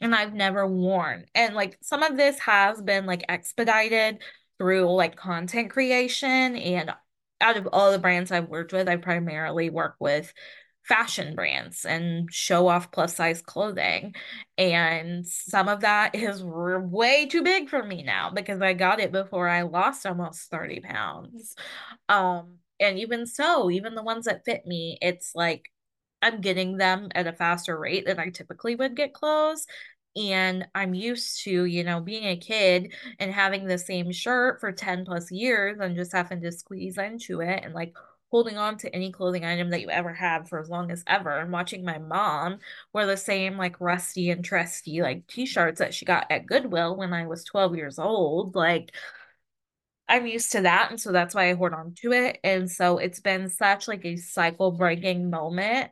and 0.01 0.13
I've 0.13 0.33
never 0.33 0.67
worn. 0.67 1.25
And 1.35 1.55
like 1.55 1.77
some 1.81 2.03
of 2.03 2.17
this 2.17 2.39
has 2.39 2.81
been 2.81 3.05
like 3.05 3.23
expedited 3.29 4.21
through 4.57 4.93
like 4.93 5.15
content 5.15 5.69
creation 5.71 6.55
and 6.55 6.93
out 7.41 7.57
of 7.57 7.67
all 7.71 7.91
the 7.91 7.99
brands 7.99 8.31
I've 8.31 8.49
worked 8.49 8.73
with, 8.73 8.87
I 8.87 8.97
primarily 8.97 9.69
work 9.69 9.95
with 9.99 10.33
fashion 10.87 11.35
brands 11.35 11.83
and 11.85 12.31
show 12.33 12.67
off 12.67 12.91
plus 12.91 13.15
size 13.15 13.41
clothing. 13.41 14.15
And 14.57 15.27
some 15.27 15.67
of 15.67 15.81
that 15.81 16.15
is 16.15 16.43
way 16.43 17.27
too 17.27 17.43
big 17.43 17.69
for 17.69 17.83
me 17.83 18.03
now 18.03 18.31
because 18.31 18.61
I 18.61 18.73
got 18.73 18.99
it 18.99 19.11
before 19.11 19.49
I 19.49 19.63
lost 19.63 20.05
almost 20.05 20.49
30 20.49 20.79
pounds. 20.79 21.55
Um, 22.09 22.55
and 22.79 22.99
even 22.99 23.25
so, 23.25 23.69
even 23.69 23.95
the 23.95 24.03
ones 24.03 24.25
that 24.25 24.45
fit 24.45 24.65
me, 24.65 24.97
it's 25.01 25.31
like 25.35 25.69
I'm 26.21 26.41
getting 26.41 26.77
them 26.77 27.09
at 27.13 27.27
a 27.27 27.33
faster 27.33 27.77
rate 27.77 28.05
than 28.05 28.19
I 28.19 28.29
typically 28.29 28.75
would 28.75 28.95
get 28.95 29.13
clothes 29.13 29.67
and 30.17 30.67
I'm 30.75 30.93
used 30.93 31.41
to, 31.43 31.65
you 31.65 31.83
know, 31.83 32.01
being 32.01 32.25
a 32.25 32.37
kid 32.37 32.93
and 33.19 33.31
having 33.31 33.65
the 33.65 33.77
same 33.77 34.11
shirt 34.11 34.59
for 34.59 34.71
10 34.71 35.05
plus 35.05 35.31
years 35.31 35.77
and 35.79 35.95
just 35.95 36.11
having 36.11 36.41
to 36.41 36.51
squeeze 36.51 36.97
into 36.97 37.41
it 37.41 37.63
and 37.63 37.73
like 37.73 37.93
holding 38.31 38.57
on 38.57 38.77
to 38.77 38.93
any 38.93 39.11
clothing 39.11 39.45
item 39.45 39.69
that 39.69 39.81
you 39.81 39.89
ever 39.89 40.13
had 40.13 40.49
for 40.49 40.59
as 40.59 40.69
long 40.69 40.91
as 40.91 41.03
ever 41.07 41.29
and 41.39 41.51
watching 41.51 41.85
my 41.85 41.97
mom 41.97 42.59
wear 42.93 43.05
the 43.05 43.15
same 43.15 43.57
like 43.57 43.79
rusty 43.79 44.29
and 44.31 44.43
trusty 44.43 45.01
like 45.01 45.25
t-shirts 45.27 45.79
that 45.79 45.93
she 45.93 46.03
got 46.03 46.29
at 46.29 46.45
Goodwill 46.45 46.97
when 46.97 47.13
I 47.13 47.25
was 47.27 47.45
12 47.45 47.75
years 47.77 47.99
old 47.99 48.55
like 48.55 48.91
I'm 50.09 50.25
used 50.25 50.53
to 50.53 50.61
that 50.61 50.89
and 50.89 50.99
so 50.99 51.11
that's 51.11 51.35
why 51.35 51.49
I 51.49 51.53
hold 51.53 51.73
on 51.73 51.93
to 52.01 52.13
it 52.13 52.39
and 52.43 52.69
so 52.69 52.97
it's 52.97 53.19
been 53.19 53.49
such 53.49 53.87
like 53.87 54.05
a 54.05 54.15
cycle 54.17 54.71
breaking 54.71 55.29
moment 55.29 55.91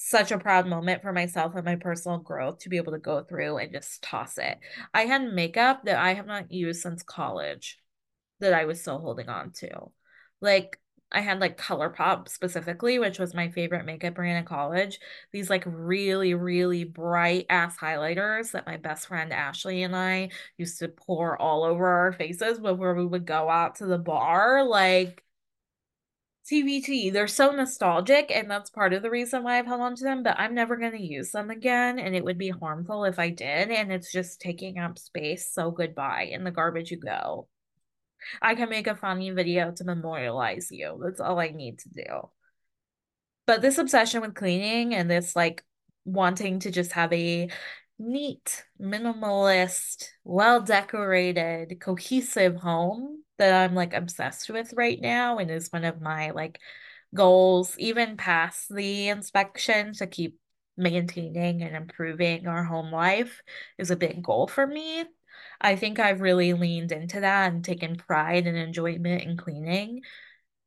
such 0.00 0.30
a 0.30 0.38
proud 0.38 0.64
moment 0.66 1.02
for 1.02 1.12
myself 1.12 1.56
and 1.56 1.64
my 1.64 1.74
personal 1.74 2.18
growth 2.18 2.60
to 2.60 2.68
be 2.68 2.76
able 2.76 2.92
to 2.92 2.98
go 2.98 3.24
through 3.24 3.58
and 3.58 3.72
just 3.72 4.00
toss 4.00 4.38
it. 4.38 4.56
I 4.94 5.06
had 5.06 5.32
makeup 5.32 5.84
that 5.84 5.98
I 5.98 6.14
have 6.14 6.26
not 6.26 6.52
used 6.52 6.82
since 6.82 7.02
college 7.02 7.78
that 8.38 8.54
I 8.54 8.64
was 8.64 8.80
still 8.80 9.00
holding 9.00 9.28
on 9.28 9.50
to. 9.56 9.90
Like 10.40 10.78
I 11.10 11.20
had 11.20 11.40
like 11.40 11.58
ColourPop 11.58 12.28
specifically, 12.28 13.00
which 13.00 13.18
was 13.18 13.34
my 13.34 13.50
favorite 13.50 13.86
makeup 13.86 14.14
brand 14.14 14.38
in 14.38 14.44
college. 14.44 15.00
These 15.32 15.50
like 15.50 15.64
really, 15.66 16.32
really 16.34 16.84
bright 16.84 17.46
ass 17.50 17.76
highlighters 17.76 18.52
that 18.52 18.66
my 18.66 18.76
best 18.76 19.08
friend 19.08 19.32
Ashley 19.32 19.82
and 19.82 19.96
I 19.96 20.30
used 20.56 20.78
to 20.78 20.88
pour 20.88 21.36
all 21.42 21.64
over 21.64 21.86
our 21.88 22.12
faces 22.12 22.60
before 22.60 22.94
we 22.94 23.04
would 23.04 23.26
go 23.26 23.50
out 23.50 23.76
to 23.76 23.86
the 23.86 23.98
bar. 23.98 24.64
Like 24.64 25.24
TBT, 26.50 27.12
they're 27.12 27.26
so 27.26 27.50
nostalgic, 27.50 28.30
and 28.34 28.50
that's 28.50 28.70
part 28.70 28.94
of 28.94 29.02
the 29.02 29.10
reason 29.10 29.42
why 29.42 29.58
I've 29.58 29.66
held 29.66 29.82
on 29.82 29.94
to 29.96 30.04
them, 30.04 30.22
but 30.22 30.38
I'm 30.38 30.54
never 30.54 30.76
going 30.76 30.92
to 30.92 31.02
use 31.02 31.30
them 31.30 31.50
again, 31.50 31.98
and 31.98 32.16
it 32.16 32.24
would 32.24 32.38
be 32.38 32.48
harmful 32.48 33.04
if 33.04 33.18
I 33.18 33.28
did, 33.28 33.70
and 33.70 33.92
it's 33.92 34.10
just 34.10 34.40
taking 34.40 34.78
up 34.78 34.98
space. 34.98 35.52
So 35.52 35.70
goodbye. 35.70 36.30
In 36.32 36.44
the 36.44 36.50
garbage 36.50 36.90
you 36.90 36.96
go. 36.96 37.48
I 38.40 38.54
can 38.54 38.70
make 38.70 38.86
a 38.86 38.96
funny 38.96 39.30
video 39.30 39.72
to 39.72 39.84
memorialize 39.84 40.68
you. 40.70 40.98
That's 41.04 41.20
all 41.20 41.38
I 41.38 41.50
need 41.50 41.80
to 41.80 41.88
do. 41.90 42.30
But 43.46 43.60
this 43.60 43.78
obsession 43.78 44.22
with 44.22 44.34
cleaning 44.34 44.94
and 44.94 45.10
this 45.10 45.36
like 45.36 45.62
wanting 46.04 46.60
to 46.60 46.70
just 46.70 46.92
have 46.92 47.12
a 47.12 47.50
neat, 47.98 48.64
minimalist, 48.80 50.08
well 50.24 50.60
decorated, 50.62 51.78
cohesive 51.80 52.56
home 52.56 53.22
that 53.38 53.52
I'm 53.52 53.74
like 53.74 53.94
obsessed 53.94 54.50
with 54.50 54.72
right 54.76 55.00
now 55.00 55.38
and 55.38 55.50
is 55.50 55.72
one 55.72 55.84
of 55.84 56.00
my 56.00 56.30
like 56.30 56.60
goals, 57.14 57.76
even 57.78 58.16
past 58.16 58.74
the 58.74 59.08
inspection 59.08 59.92
to 59.94 60.06
keep 60.06 60.38
maintaining 60.76 61.62
and 61.62 61.74
improving 61.76 62.46
our 62.46 62.64
home 62.64 62.92
life 62.92 63.42
is 63.78 63.90
a 63.90 63.96
big 63.96 64.22
goal 64.22 64.46
for 64.46 64.66
me. 64.66 65.04
I 65.60 65.76
think 65.76 65.98
I've 65.98 66.20
really 66.20 66.52
leaned 66.52 66.92
into 66.92 67.20
that 67.20 67.52
and 67.52 67.64
taken 67.64 67.96
pride 67.96 68.46
and 68.46 68.56
enjoyment 68.56 69.22
in 69.22 69.36
cleaning 69.36 70.02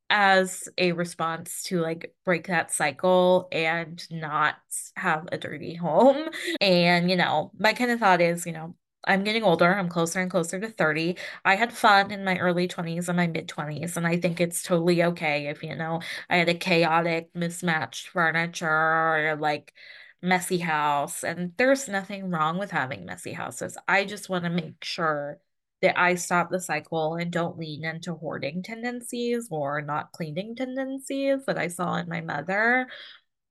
as 0.09 0.67
a 0.77 0.91
response 0.91 1.63
to 1.63 1.79
like 1.79 2.13
break 2.25 2.47
that 2.47 2.71
cycle 2.71 3.47
and 3.51 4.05
not 4.11 4.55
have 4.97 5.27
a 5.31 5.37
dirty 5.37 5.73
home. 5.77 6.29
And, 6.59 7.09
you 7.09 7.15
know, 7.15 7.51
my 7.57 7.73
kind 7.73 7.91
of 7.91 7.99
thought 7.99 8.21
is, 8.21 8.45
you 8.45 8.51
know, 8.51 8.75
I'm 9.05 9.23
getting 9.23 9.43
older. 9.43 9.73
I'm 9.73 9.89
closer 9.89 10.19
and 10.19 10.29
closer 10.29 10.59
to 10.59 10.69
30. 10.69 11.17
I 11.43 11.55
had 11.55 11.73
fun 11.73 12.11
in 12.11 12.23
my 12.23 12.37
early 12.37 12.67
20s 12.67 13.09
and 13.09 13.17
my 13.17 13.27
mid 13.27 13.47
20s, 13.47 13.97
and 13.97 14.05
I 14.05 14.17
think 14.17 14.39
it's 14.39 14.63
totally 14.63 15.03
okay 15.03 15.47
if, 15.47 15.63
you 15.63 15.75
know, 15.75 16.01
I 16.29 16.37
had 16.37 16.49
a 16.49 16.53
chaotic, 16.53 17.29
mismatched 17.33 18.09
furniture 18.09 18.67
or 18.69 19.37
like 19.39 19.73
messy 20.21 20.59
house. 20.59 21.23
And 21.23 21.53
there's 21.57 21.87
nothing 21.87 22.29
wrong 22.29 22.57
with 22.59 22.71
having 22.71 23.05
messy 23.05 23.33
houses. 23.33 23.77
I 23.87 24.05
just 24.05 24.29
want 24.29 24.43
to 24.43 24.49
make 24.49 24.83
sure 24.83 25.39
that 25.81 25.99
I 25.99 26.15
stop 26.15 26.49
the 26.51 26.59
cycle 26.59 27.15
and 27.15 27.31
don't 27.31 27.57
lean 27.57 27.83
into 27.83 28.13
hoarding 28.13 28.61
tendencies 28.61 29.47
or 29.49 29.81
not 29.81 30.11
cleaning 30.11 30.55
tendencies 30.55 31.45
that 31.47 31.57
I 31.57 31.67
saw 31.69 31.95
in 31.95 32.07
my 32.07 32.21
mother 32.21 32.87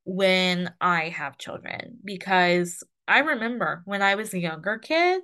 when 0.04 0.72
I 0.80 1.08
have 1.08 1.38
children. 1.38 1.98
Because 2.04 2.84
I 3.10 3.18
remember 3.18 3.82
when 3.86 4.02
I 4.02 4.14
was 4.14 4.32
a 4.32 4.38
younger 4.38 4.78
kid, 4.78 5.22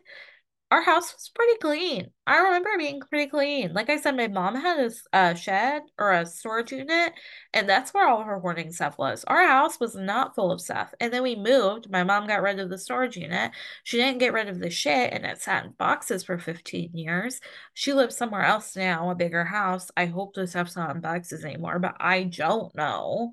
our 0.72 0.82
house 0.82 1.12
was 1.14 1.30
pretty 1.32 1.56
clean. 1.58 2.10
I 2.26 2.38
remember 2.38 2.70
being 2.76 3.00
pretty 3.00 3.30
clean. 3.30 3.72
Like 3.72 3.88
I 3.88 3.98
said, 4.00 4.16
my 4.16 4.26
mom 4.26 4.56
had 4.56 4.80
a, 4.80 4.90
a, 5.16 5.36
shed 5.36 5.82
or 5.96 6.10
a 6.12 6.26
storage 6.26 6.72
unit, 6.72 7.12
and 7.54 7.68
that's 7.68 7.94
where 7.94 8.08
all 8.08 8.24
her 8.24 8.40
hoarding 8.40 8.72
stuff 8.72 8.98
was. 8.98 9.22
Our 9.28 9.46
house 9.46 9.78
was 9.78 9.94
not 9.94 10.34
full 10.34 10.50
of 10.50 10.60
stuff. 10.60 10.92
And 11.00 11.12
then 11.12 11.22
we 11.22 11.36
moved. 11.36 11.88
My 11.88 12.02
mom 12.02 12.26
got 12.26 12.42
rid 12.42 12.58
of 12.58 12.70
the 12.70 12.78
storage 12.78 13.16
unit. 13.16 13.52
She 13.84 13.98
didn't 13.98 14.18
get 14.18 14.32
rid 14.32 14.48
of 14.48 14.58
the 14.58 14.70
shit, 14.70 15.12
and 15.12 15.24
it 15.24 15.40
sat 15.40 15.64
in 15.64 15.70
boxes 15.78 16.24
for 16.24 16.38
15 16.38 16.90
years. 16.94 17.40
She 17.74 17.92
lives 17.92 18.16
somewhere 18.16 18.42
else 18.42 18.74
now, 18.74 19.10
a 19.10 19.14
bigger 19.14 19.44
house. 19.44 19.92
I 19.96 20.06
hope 20.06 20.34
this 20.34 20.50
stuff's 20.50 20.74
not 20.74 20.94
in 20.96 21.00
boxes 21.00 21.44
anymore, 21.44 21.78
but 21.78 21.94
I 22.00 22.24
don't 22.24 22.74
know. 22.74 23.32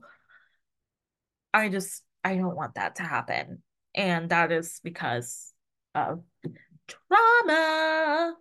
I 1.54 1.70
just, 1.70 2.04
I 2.24 2.36
don't 2.36 2.56
want 2.56 2.76
that 2.76 2.98
to 2.98 3.04
happen. 3.04 3.64
And 3.96 4.30
that 4.30 4.52
is 4.52 4.80
because 4.84 5.54
of 5.96 6.24
trauma. 6.88 8.36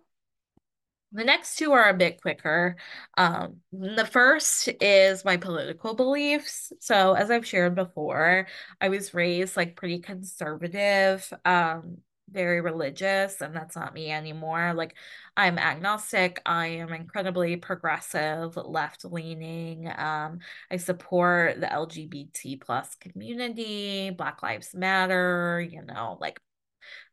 The 1.11 1.23
next 1.23 1.57
two 1.57 1.73
are 1.73 1.89
a 1.89 1.93
bit 1.93 2.21
quicker. 2.21 2.75
Um, 3.17 3.57
the 3.71 4.05
first 4.05 4.67
is 4.81 5.23
my 5.23 5.37
political 5.37 5.93
beliefs. 5.93 6.73
So, 6.79 7.13
as 7.13 7.29
I've 7.29 7.45
shared 7.45 7.75
before, 7.75 8.47
I 8.81 8.89
was 8.89 9.13
raised 9.13 9.55
like 9.55 9.75
pretty 9.75 9.99
conservative, 9.99 11.31
um, 11.45 11.99
very 12.33 12.61
religious, 12.61 13.41
and 13.41 13.55
that's 13.55 13.75
not 13.75 13.93
me 13.93 14.11
anymore. 14.11 14.73
Like, 14.73 14.95
I'm 15.37 15.57
agnostic. 15.57 16.41
I 16.45 16.67
am 16.67 16.91
incredibly 16.91 17.55
progressive, 17.57 18.57
left 18.57 19.05
leaning. 19.05 19.87
Um, 19.95 20.39
I 20.71 20.77
support 20.77 21.59
the 21.61 21.67
LGBT 21.67 22.59
plus 22.61 22.95
community, 22.95 24.09
Black 24.11 24.43
Lives 24.43 24.73
Matter, 24.75 25.65
you 25.69 25.83
know, 25.83 26.17
like 26.19 26.39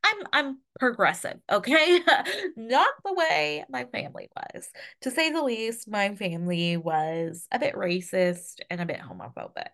I'm 0.05 0.27
I'm 0.33 0.59
progressive, 0.79 1.39
okay? 1.51 2.01
Not 2.57 2.89
the 3.05 3.15
way 3.15 3.65
my 3.69 3.85
family 3.85 4.29
was. 4.37 4.69
To 5.03 5.11
say 5.11 5.31
the 5.31 5.43
least, 5.43 5.89
my 5.89 6.15
family 6.17 6.77
was 6.77 7.47
a 7.53 7.59
bit 7.59 7.75
racist 7.75 8.61
and 8.71 8.81
a 8.81 8.87
bit 8.87 9.01
homophobic. 9.01 9.69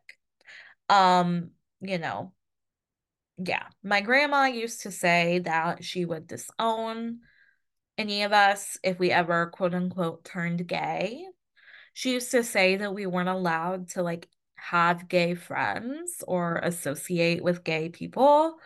Um, 0.88 1.50
you 1.80 1.98
know, 1.98 2.32
yeah. 3.38 3.64
My 3.82 4.00
grandma 4.00 4.44
used 4.44 4.82
to 4.82 4.90
say 4.90 5.40
that 5.40 5.84
she 5.84 6.04
would 6.04 6.26
disown 6.26 7.20
any 7.98 8.22
of 8.22 8.32
us 8.32 8.78
if 8.82 8.98
we 8.98 9.10
ever 9.10 9.46
quote 9.46 9.74
unquote 9.74 10.24
turned 10.24 10.66
gay. 10.66 11.24
She 11.92 12.12
used 12.12 12.30
to 12.32 12.44
say 12.44 12.76
that 12.76 12.94
we 12.94 13.06
weren't 13.06 13.28
allowed 13.28 13.88
to 13.90 14.02
like 14.02 14.28
have 14.56 15.08
gay 15.08 15.34
friends 15.34 16.22
or 16.26 16.56
associate 16.56 17.42
with 17.42 17.64
gay 17.64 17.88
people 17.88 18.58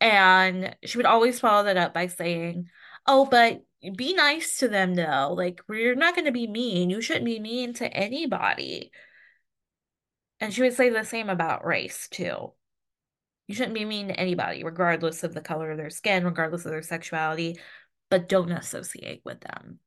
and 0.00 0.76
she 0.84 0.98
would 0.98 1.06
always 1.06 1.40
follow 1.40 1.64
that 1.64 1.78
up 1.78 1.94
by 1.94 2.08
saying, 2.08 2.68
Oh, 3.06 3.24
but 3.24 3.62
be 3.96 4.14
nice 4.14 4.58
to 4.58 4.68
them 4.68 4.94
though. 4.94 5.34
Like, 5.36 5.62
we're 5.68 5.94
not 5.94 6.14
going 6.14 6.26
to 6.26 6.32
be 6.32 6.46
mean. 6.46 6.90
You 6.90 7.00
shouldn't 7.00 7.24
be 7.24 7.40
mean 7.40 7.72
to 7.74 7.90
anybody. 7.90 8.90
And 10.40 10.52
she 10.52 10.62
would 10.62 10.74
say 10.74 10.90
the 10.90 11.04
same 11.04 11.30
about 11.30 11.64
race 11.64 12.08
too. 12.08 12.52
You 13.46 13.54
shouldn't 13.54 13.74
be 13.74 13.84
mean 13.84 14.08
to 14.08 14.18
anybody, 14.18 14.64
regardless 14.64 15.22
of 15.22 15.34
the 15.34 15.40
color 15.40 15.70
of 15.70 15.76
their 15.76 15.90
skin, 15.90 16.24
regardless 16.24 16.64
of 16.64 16.70
their 16.70 16.82
sexuality, 16.82 17.58
but 18.10 18.28
don't 18.28 18.50
associate 18.50 19.22
with 19.24 19.40
them. 19.40 19.78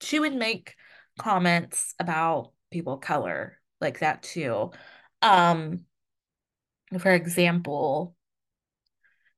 She 0.00 0.20
would 0.20 0.34
make 0.34 0.74
comments 1.18 1.94
about 1.98 2.52
people 2.70 2.94
of 2.94 3.00
color 3.00 3.58
like 3.80 4.00
that 4.00 4.22
too. 4.22 4.70
Um, 5.20 5.84
for 6.98 7.10
example, 7.10 8.14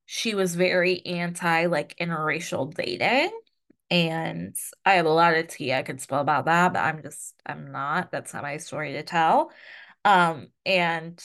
she 0.05 0.35
was 0.35 0.55
very 0.55 1.05
anti 1.05 1.65
like 1.65 1.95
interracial 1.99 2.73
dating. 2.73 3.31
And 3.91 4.55
I 4.83 4.93
have 4.93 5.05
a 5.05 5.09
lot 5.09 5.35
of 5.35 5.47
tea 5.47 5.73
I 5.73 5.83
could 5.83 6.01
spill 6.01 6.19
about 6.19 6.45
that, 6.45 6.73
but 6.73 6.79
I'm 6.79 7.03
just, 7.03 7.35
I'm 7.45 7.71
not. 7.71 8.11
That's 8.11 8.33
not 8.33 8.43
my 8.43 8.57
story 8.57 8.93
to 8.93 9.03
tell. 9.03 9.51
Um, 10.03 10.47
and 10.65 11.23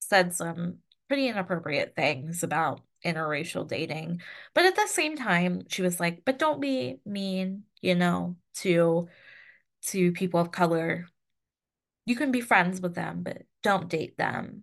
said 0.00 0.34
some 0.34 0.78
pretty 1.10 1.26
inappropriate 1.26 1.96
things 1.96 2.44
about 2.44 2.82
interracial 3.04 3.66
dating. 3.66 4.22
But 4.54 4.64
at 4.64 4.76
the 4.76 4.86
same 4.86 5.16
time, 5.16 5.62
she 5.68 5.82
was 5.82 5.98
like, 5.98 6.24
but 6.24 6.38
don't 6.38 6.60
be 6.60 7.00
mean, 7.04 7.64
you 7.82 7.96
know, 7.96 8.36
to 8.58 9.08
to 9.88 10.12
people 10.12 10.38
of 10.38 10.52
color. 10.52 11.08
You 12.06 12.14
can 12.14 12.30
be 12.30 12.40
friends 12.40 12.80
with 12.80 12.94
them, 12.94 13.24
but 13.24 13.42
don't 13.64 13.88
date 13.88 14.16
them. 14.18 14.62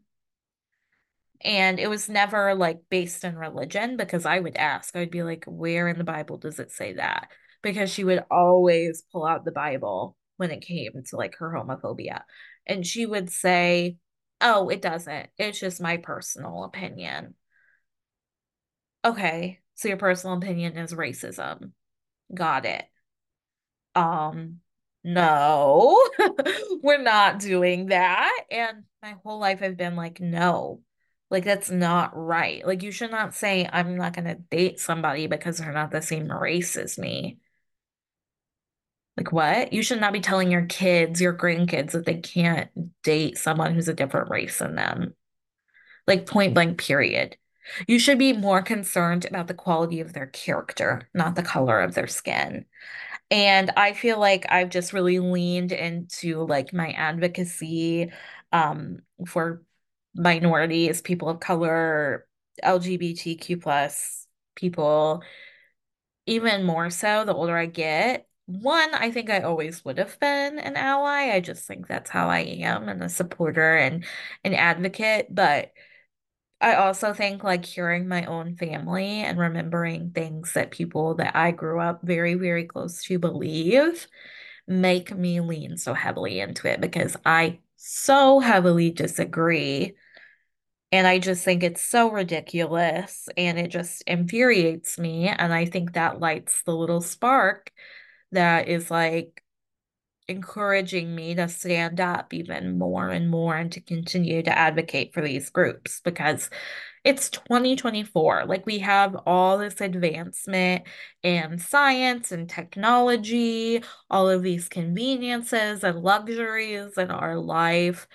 And 1.41 1.81
it 1.81 1.89
was 1.89 2.07
never 2.07 2.55
like 2.55 2.79
based 2.89 3.25
in 3.25 3.35
religion 3.35 3.97
because 3.97 4.25
I 4.25 4.39
would 4.39 4.55
ask, 4.55 4.95
I 4.95 4.99
would 4.99 5.11
be 5.11 5.23
like, 5.23 5.43
where 5.47 5.89
in 5.89 5.97
the 5.97 6.05
Bible 6.05 6.37
does 6.37 6.59
it 6.59 6.71
say 6.71 6.93
that? 6.93 7.29
Because 7.61 7.91
she 7.91 8.05
would 8.05 8.23
always 8.31 9.03
pull 9.11 9.25
out 9.25 9.43
the 9.43 9.51
Bible 9.51 10.15
when 10.37 10.51
it 10.51 10.61
came 10.61 10.93
to 11.07 11.17
like 11.17 11.35
her 11.39 11.51
homophobia. 11.51 12.21
And 12.65 12.87
she 12.87 13.05
would 13.05 13.29
say, 13.29 13.97
oh, 14.41 14.69
it 14.69 14.81
doesn't. 14.81 15.29
It's 15.37 15.59
just 15.59 15.81
my 15.81 15.97
personal 15.97 16.63
opinion. 16.63 17.35
Okay, 19.05 19.59
so 19.75 19.87
your 19.87 19.97
personal 19.97 20.37
opinion 20.37 20.77
is 20.77 20.93
racism. 20.93 21.71
Got 22.33 22.65
it. 22.65 22.83
Um, 23.95 24.59
no, 25.03 26.03
we're 26.83 27.01
not 27.01 27.39
doing 27.39 27.87
that. 27.87 28.43
And 28.51 28.83
my 29.01 29.15
whole 29.23 29.39
life 29.39 29.61
I've 29.61 29.77
been 29.77 29.95
like, 29.95 30.19
no, 30.19 30.81
like 31.29 31.43
that's 31.45 31.69
not 31.71 32.11
right. 32.15 32.65
Like 32.65 32.83
you 32.83 32.91
should 32.91 33.11
not 33.11 33.33
say 33.33 33.67
I'm 33.71 33.97
not 33.97 34.13
gonna 34.13 34.35
date 34.35 34.79
somebody 34.79 35.27
because 35.27 35.57
they're 35.57 35.71
not 35.71 35.91
the 35.91 36.01
same 36.01 36.31
race 36.31 36.75
as 36.77 36.97
me. 36.97 37.39
Like 39.17 39.31
what? 39.31 39.73
You 39.73 39.81
should 39.81 39.99
not 39.99 40.13
be 40.13 40.19
telling 40.19 40.51
your 40.51 40.65
kids, 40.65 41.19
your 41.19 41.33
grandkids 41.33 41.91
that 41.91 42.05
they 42.05 42.19
can't 42.19 42.69
date 43.03 43.37
someone 43.37 43.73
who's 43.73 43.87
a 43.87 43.93
different 43.93 44.29
race 44.29 44.59
than 44.59 44.75
them. 44.75 45.15
Like 46.05 46.27
point 46.27 46.53
blank 46.53 46.77
period. 46.77 47.35
You 47.87 47.99
should 47.99 48.19
be 48.19 48.31
more 48.31 48.61
concerned 48.61 49.25
about 49.25 49.47
the 49.47 49.53
quality 49.53 49.99
of 49.99 50.13
their 50.13 50.27
character, 50.27 51.09
not 51.13 51.35
the 51.35 51.43
color 51.43 51.81
of 51.81 51.95
their 51.95 52.07
skin. 52.07 52.65
And 53.31 53.71
I 53.75 53.93
feel 53.93 54.19
like 54.19 54.45
I've 54.49 54.69
just 54.69 54.93
really 54.93 55.19
leaned 55.19 55.71
into 55.73 56.45
like 56.45 56.73
my 56.73 56.91
advocacy 56.91 58.11
um, 58.53 58.99
for 59.25 59.63
minorities, 60.15 61.01
people 61.01 61.29
of 61.29 61.39
color, 61.39 62.27
LGBTQ 62.63 63.61
plus 63.61 64.27
people, 64.55 65.23
even 66.25 66.63
more 66.63 66.89
so 66.89 67.25
the 67.25 67.33
older 67.33 67.57
I 67.57 67.65
get. 67.65 68.26
One, 68.47 68.93
I 68.93 69.11
think 69.11 69.29
I 69.29 69.41
always 69.41 69.83
would 69.83 69.97
have 69.97 70.19
been 70.19 70.57
an 70.59 70.77
ally. 70.77 71.31
I 71.33 71.41
just 71.41 71.67
think 71.67 71.87
that's 71.87 72.09
how 72.09 72.29
I 72.29 72.39
am 72.39 72.87
and 72.87 73.03
a 73.03 73.09
supporter 73.09 73.75
and 73.75 74.05
an 74.45 74.53
advocate. 74.53 75.27
But 75.29 75.73
I 76.61 76.75
also 76.75 77.13
think 77.13 77.43
like 77.43 77.65
hearing 77.65 78.07
my 78.07 78.25
own 78.25 78.55
family 78.57 79.23
and 79.23 79.39
remembering 79.39 80.11
things 80.11 80.53
that 80.53 80.71
people 80.71 81.15
that 81.15 81.35
I 81.35 81.51
grew 81.51 81.81
up 81.81 82.01
very, 82.03 82.35
very 82.35 82.65
close 82.65 83.03
to 83.05 83.19
believe 83.19 84.07
make 84.67 85.15
me 85.15 85.41
lean 85.41 85.77
so 85.77 85.93
heavily 85.93 86.39
into 86.41 86.67
it 86.71 86.81
because 86.81 87.17
I 87.25 87.59
so 87.77 88.39
heavily 88.39 88.91
disagree 88.91 89.95
And 90.91 91.05
I 91.05 91.19
just 91.19 91.43
think 91.43 91.63
it's 91.63 91.81
so 91.81 92.11
ridiculous 92.11 93.27
and 93.35 93.59
it 93.59 93.67
just 93.69 94.03
infuriates 94.07 94.97
me. 94.97 95.27
And 95.27 95.53
I 95.53 95.65
think 95.65 95.93
that 95.93 96.19
lights 96.19 96.63
the 96.63 96.75
little 96.75 97.01
spark 97.01 97.71
that 98.31 98.67
is 98.67 98.91
like 98.91 99.43
encouraging 100.27 101.15
me 101.15 101.35
to 101.35 101.47
stand 101.47 102.01
up 102.01 102.33
even 102.33 102.77
more 102.77 103.07
and 103.07 103.29
more 103.29 103.55
and 103.55 103.71
to 103.71 103.81
continue 103.81 104.43
to 104.43 104.57
advocate 104.57 105.13
for 105.13 105.21
these 105.21 105.49
groups 105.49 106.01
because 106.03 106.49
it's 107.05 107.29
2024. 107.29 108.45
Like 108.45 108.65
we 108.65 108.79
have 108.79 109.15
all 109.25 109.57
this 109.57 109.79
advancement 109.79 110.83
in 111.23 111.57
science 111.59 112.33
and 112.33 112.49
technology, 112.49 113.81
all 114.09 114.29
of 114.29 114.43
these 114.43 114.67
conveniences 114.67 115.85
and 115.85 115.99
luxuries 116.01 116.97
in 116.97 117.09
our 117.09 117.37
life, 117.37 118.07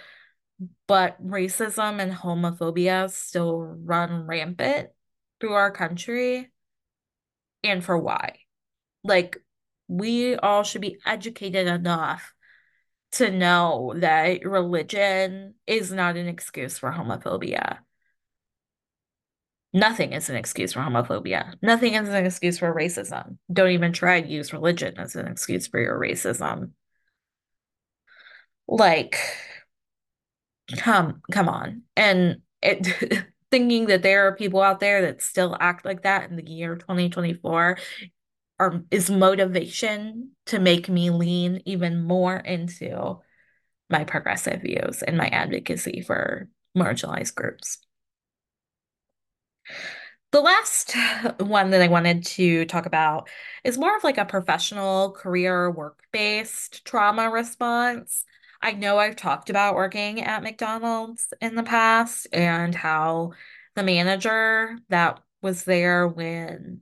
but 0.87 1.25
racism 1.25 2.01
and 2.01 2.13
homophobia 2.13 3.11
still 3.11 3.63
run 3.63 4.27
rampant 4.27 4.91
through 5.41 5.55
our 5.55 5.71
country. 5.71 6.51
And 7.65 7.83
for 7.83 7.97
why? 7.97 8.41
Like 9.05 9.39
we 9.89 10.37
all 10.37 10.63
should 10.63 10.81
be 10.81 10.99
educated 11.05 11.67
enough 11.67 12.33
to 13.13 13.31
know 13.31 13.93
that 13.97 14.45
religion 14.45 15.55
is 15.67 15.93
not 15.93 16.17
an 16.17 16.29
excuse 16.29 16.79
for 16.79 16.91
homophobia. 16.91 17.79
Nothing 19.75 20.13
is 20.13 20.29
an 20.29 20.37
excuse 20.37 20.73
for 20.75 20.81
homophobia. 20.81 21.55
Nothing 21.63 21.95
is 21.95 22.09
an 22.09 22.27
excuse 22.27 22.59
for 22.59 22.75
racism. 22.75 23.39
Don't 23.53 23.71
even 23.71 23.93
try 23.93 24.21
to 24.21 24.29
use 24.29 24.53
religion 24.53 24.99
as 24.99 25.15
an 25.17 25.27
excuse 25.27 25.67
for 25.67 25.81
your 25.81 25.99
racism. 25.99 26.73
Like, 28.69 29.19
come, 30.77 31.23
come 31.31 31.49
on. 31.49 31.83
And 31.97 32.43
it 32.63 33.25
thinking 33.51 33.87
that 33.87 34.03
there 34.03 34.27
are 34.27 34.37
people 34.37 34.63
out 34.63 34.81
there 34.81 35.03
that 35.03 35.23
still 35.23 35.57
act 35.61 35.85
like 35.85 36.03
that 36.03 36.31
in 36.31 36.37
the 36.37 36.49
year 36.49 36.77
2024 36.77 37.79
are 38.59 38.83
is 38.91 39.11
motivation 39.11 40.31
to 40.47 40.59
make 40.59 40.89
me 40.89 41.11
lean 41.11 41.63
even 41.65 42.03
more 42.03 42.37
into 42.37 43.21
my 43.91 44.05
progressive 44.05 44.63
views 44.63 45.03
and 45.03 45.17
my 45.17 45.29
advocacy 45.29 46.01
for 46.01 46.49
marginalized 46.77 47.35
groups. 47.35 47.79
The 50.33 50.41
last 50.41 50.95
one 51.39 51.71
that 51.71 51.83
I 51.83 51.89
wanted 51.89 52.25
to 52.25 52.65
talk 52.65 52.87
about 52.87 53.29
is 53.65 53.77
more 53.77 53.95
of 53.95 54.03
like 54.03 54.17
a 54.17 54.25
professional 54.25 55.13
career 55.13 55.71
work-based 55.71 56.87
trauma 56.87 57.31
response. 57.31 58.25
I 58.63 58.73
know 58.73 58.99
I've 58.99 59.17
talked 59.17 59.51
about 59.51 59.75
working 59.75 60.23
at 60.23 60.43
McDonald's 60.43 61.35
in 61.43 61.55
the 61.55 61.63
past 61.63 62.29
and 62.33 62.75
how 62.75 63.33
the 63.75 63.83
manager 63.83 64.79
that 64.89 65.21
was 65.43 65.65
there 65.65 66.09
when 66.09 66.81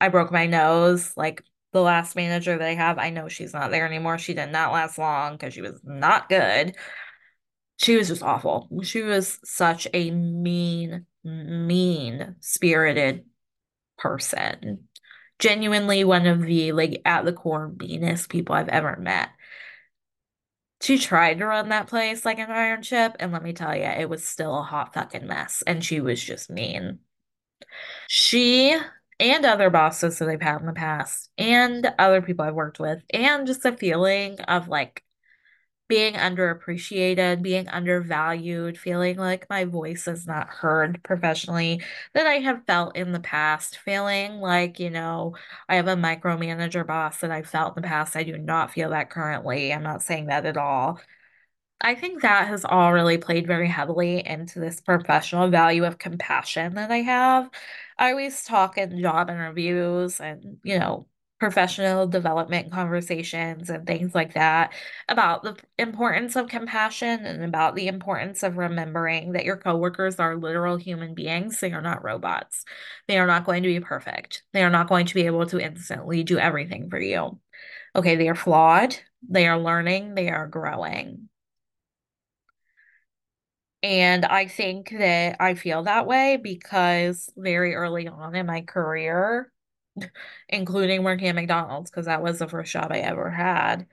I 0.00 0.08
broke 0.08 0.32
my 0.32 0.46
nose, 0.46 1.12
like 1.16 1.42
the 1.72 1.82
last 1.82 2.16
manager 2.16 2.56
that 2.56 2.66
I 2.66 2.74
have, 2.74 2.98
I 2.98 3.10
know 3.10 3.28
she's 3.28 3.52
not 3.52 3.70
there 3.70 3.86
anymore. 3.86 4.18
She 4.18 4.34
did 4.34 4.50
not 4.50 4.72
last 4.72 4.98
long 4.98 5.32
because 5.32 5.54
she 5.54 5.60
was 5.60 5.80
not 5.84 6.28
good. 6.28 6.74
She 7.76 7.96
was 7.96 8.08
just 8.08 8.22
awful. 8.22 8.68
She 8.82 9.02
was 9.02 9.38
such 9.44 9.86
a 9.94 10.10
mean, 10.10 11.06
mean 11.24 12.36
spirited 12.40 13.24
person. 13.98 14.88
Genuinely 15.38 16.04
one 16.04 16.26
of 16.26 16.42
the 16.42 16.72
like 16.72 17.00
at 17.04 17.24
the 17.24 17.32
core 17.32 17.72
meanest 17.78 18.28
people 18.28 18.54
I've 18.54 18.68
ever 18.68 18.96
met. 18.96 19.30
She 20.82 20.98
tried 20.98 21.38
to 21.38 21.46
run 21.46 21.68
that 21.70 21.88
place 21.88 22.24
like 22.24 22.38
an 22.38 22.50
iron 22.50 22.82
ship, 22.82 23.16
and 23.20 23.32
let 23.32 23.42
me 23.42 23.52
tell 23.52 23.74
you, 23.76 23.84
it 23.84 24.08
was 24.08 24.26
still 24.26 24.58
a 24.58 24.62
hot 24.62 24.94
fucking 24.94 25.26
mess, 25.26 25.62
and 25.66 25.84
she 25.84 26.00
was 26.00 26.22
just 26.22 26.50
mean. 26.50 27.00
She 28.08 28.76
and 29.20 29.44
other 29.44 29.70
bosses 29.70 30.18
that 30.18 30.28
I've 30.28 30.42
had 30.42 30.60
in 30.60 30.66
the 30.66 30.72
past, 30.72 31.30
and 31.38 31.92
other 31.98 32.22
people 32.22 32.44
I've 32.44 32.54
worked 32.54 32.80
with, 32.80 33.02
and 33.10 33.46
just 33.46 33.64
a 33.64 33.76
feeling 33.76 34.40
of 34.40 34.66
like 34.66 35.04
being 35.88 36.14
underappreciated, 36.14 37.42
being 37.42 37.68
undervalued, 37.68 38.78
feeling 38.78 39.16
like 39.16 39.50
my 39.50 39.64
voice 39.64 40.06
is 40.06 40.24
not 40.24 40.48
heard 40.48 41.02
professionally 41.02 41.82
that 42.14 42.26
I 42.28 42.34
have 42.34 42.64
felt 42.64 42.96
in 42.96 43.10
the 43.10 43.18
past, 43.20 43.76
feeling 43.76 44.36
like, 44.40 44.78
you 44.78 44.88
know, 44.88 45.34
I 45.68 45.74
have 45.74 45.88
a 45.88 45.96
micromanager 45.96 46.86
boss 46.86 47.18
that 47.20 47.32
I 47.32 47.42
felt 47.42 47.76
in 47.76 47.82
the 47.82 47.88
past. 47.88 48.14
I 48.16 48.22
do 48.22 48.38
not 48.38 48.70
feel 48.70 48.90
that 48.90 49.10
currently. 49.10 49.72
I'm 49.72 49.82
not 49.82 50.02
saying 50.02 50.26
that 50.26 50.46
at 50.46 50.56
all. 50.56 51.00
I 51.80 51.94
think 51.94 52.22
that 52.22 52.48
has 52.48 52.64
all 52.64 52.92
really 52.92 53.16
played 53.16 53.46
very 53.46 53.68
heavily 53.68 54.26
into 54.26 54.60
this 54.60 54.80
professional 54.80 55.48
value 55.48 55.84
of 55.84 55.98
compassion 55.98 56.74
that 56.74 56.90
I 56.90 56.98
have. 56.98 57.48
I 57.98 58.10
always 58.10 58.44
talk 58.44 58.76
in 58.76 59.00
job 59.00 59.30
interviews 59.30 60.20
and, 60.20 60.58
you 60.62 60.78
know, 60.78 61.06
professional 61.38 62.06
development 62.06 62.70
conversations 62.70 63.70
and 63.70 63.86
things 63.86 64.14
like 64.14 64.34
that 64.34 64.74
about 65.08 65.42
the 65.42 65.56
importance 65.78 66.36
of 66.36 66.48
compassion 66.48 67.24
and 67.24 67.42
about 67.42 67.74
the 67.74 67.88
importance 67.88 68.42
of 68.42 68.58
remembering 68.58 69.32
that 69.32 69.46
your 69.46 69.56
coworkers 69.56 70.16
are 70.16 70.36
literal 70.36 70.76
human 70.76 71.14
beings. 71.14 71.60
They 71.60 71.72
are 71.72 71.80
not 71.80 72.04
robots. 72.04 72.66
They 73.08 73.18
are 73.18 73.26
not 73.26 73.46
going 73.46 73.62
to 73.62 73.70
be 73.70 73.80
perfect. 73.80 74.42
They 74.52 74.62
are 74.62 74.70
not 74.70 74.86
going 74.86 75.06
to 75.06 75.14
be 75.14 75.24
able 75.24 75.46
to 75.46 75.58
instantly 75.58 76.24
do 76.24 76.38
everything 76.38 76.90
for 76.90 77.00
you. 77.00 77.40
Okay, 77.96 78.16
they 78.16 78.28
are 78.28 78.34
flawed. 78.34 78.94
They 79.26 79.46
are 79.48 79.58
learning. 79.58 80.14
They 80.14 80.28
are 80.28 80.46
growing. 80.46 81.29
And 83.82 84.26
I 84.26 84.46
think 84.46 84.90
that 84.90 85.36
I 85.40 85.54
feel 85.54 85.84
that 85.84 86.06
way 86.06 86.36
because 86.36 87.30
very 87.36 87.74
early 87.74 88.08
on 88.08 88.34
in 88.34 88.46
my 88.46 88.60
career, 88.60 89.50
including 90.48 91.02
working 91.02 91.28
at 91.28 91.34
McDonald's, 91.34 91.90
because 91.90 92.06
that 92.06 92.22
was 92.22 92.38
the 92.38 92.48
first 92.48 92.72
job 92.72 92.92
I 92.92 92.98
ever 92.98 93.30
had, 93.30 93.86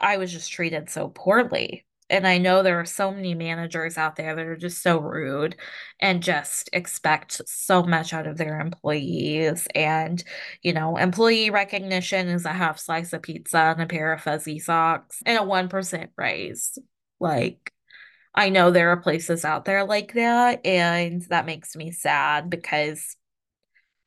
I 0.00 0.16
was 0.18 0.32
just 0.32 0.52
treated 0.52 0.90
so 0.90 1.08
poorly. 1.08 1.86
And 2.08 2.24
I 2.26 2.38
know 2.38 2.62
there 2.62 2.78
are 2.78 2.84
so 2.84 3.10
many 3.10 3.34
managers 3.34 3.98
out 3.98 4.14
there 4.14 4.36
that 4.36 4.46
are 4.46 4.56
just 4.56 4.80
so 4.80 4.98
rude 4.98 5.56
and 6.00 6.22
just 6.22 6.70
expect 6.72 7.40
so 7.48 7.82
much 7.82 8.12
out 8.12 8.28
of 8.28 8.36
their 8.36 8.60
employees. 8.60 9.66
And, 9.74 10.22
you 10.62 10.72
know, 10.72 10.96
employee 10.98 11.50
recognition 11.50 12.28
is 12.28 12.44
a 12.44 12.52
half 12.52 12.78
slice 12.78 13.12
of 13.12 13.22
pizza 13.22 13.58
and 13.58 13.82
a 13.82 13.86
pair 13.86 14.12
of 14.12 14.22
fuzzy 14.22 14.60
socks 14.60 15.20
and 15.26 15.36
a 15.36 15.42
1% 15.42 16.10
raise. 16.16 16.78
Like, 17.18 17.72
I 18.36 18.50
know 18.50 18.70
there 18.70 18.90
are 18.90 18.98
places 18.98 19.44
out 19.44 19.64
there 19.64 19.84
like 19.84 20.12
that, 20.14 20.64
and 20.66 21.22
that 21.30 21.46
makes 21.46 21.74
me 21.74 21.90
sad 21.90 22.50
because 22.50 23.16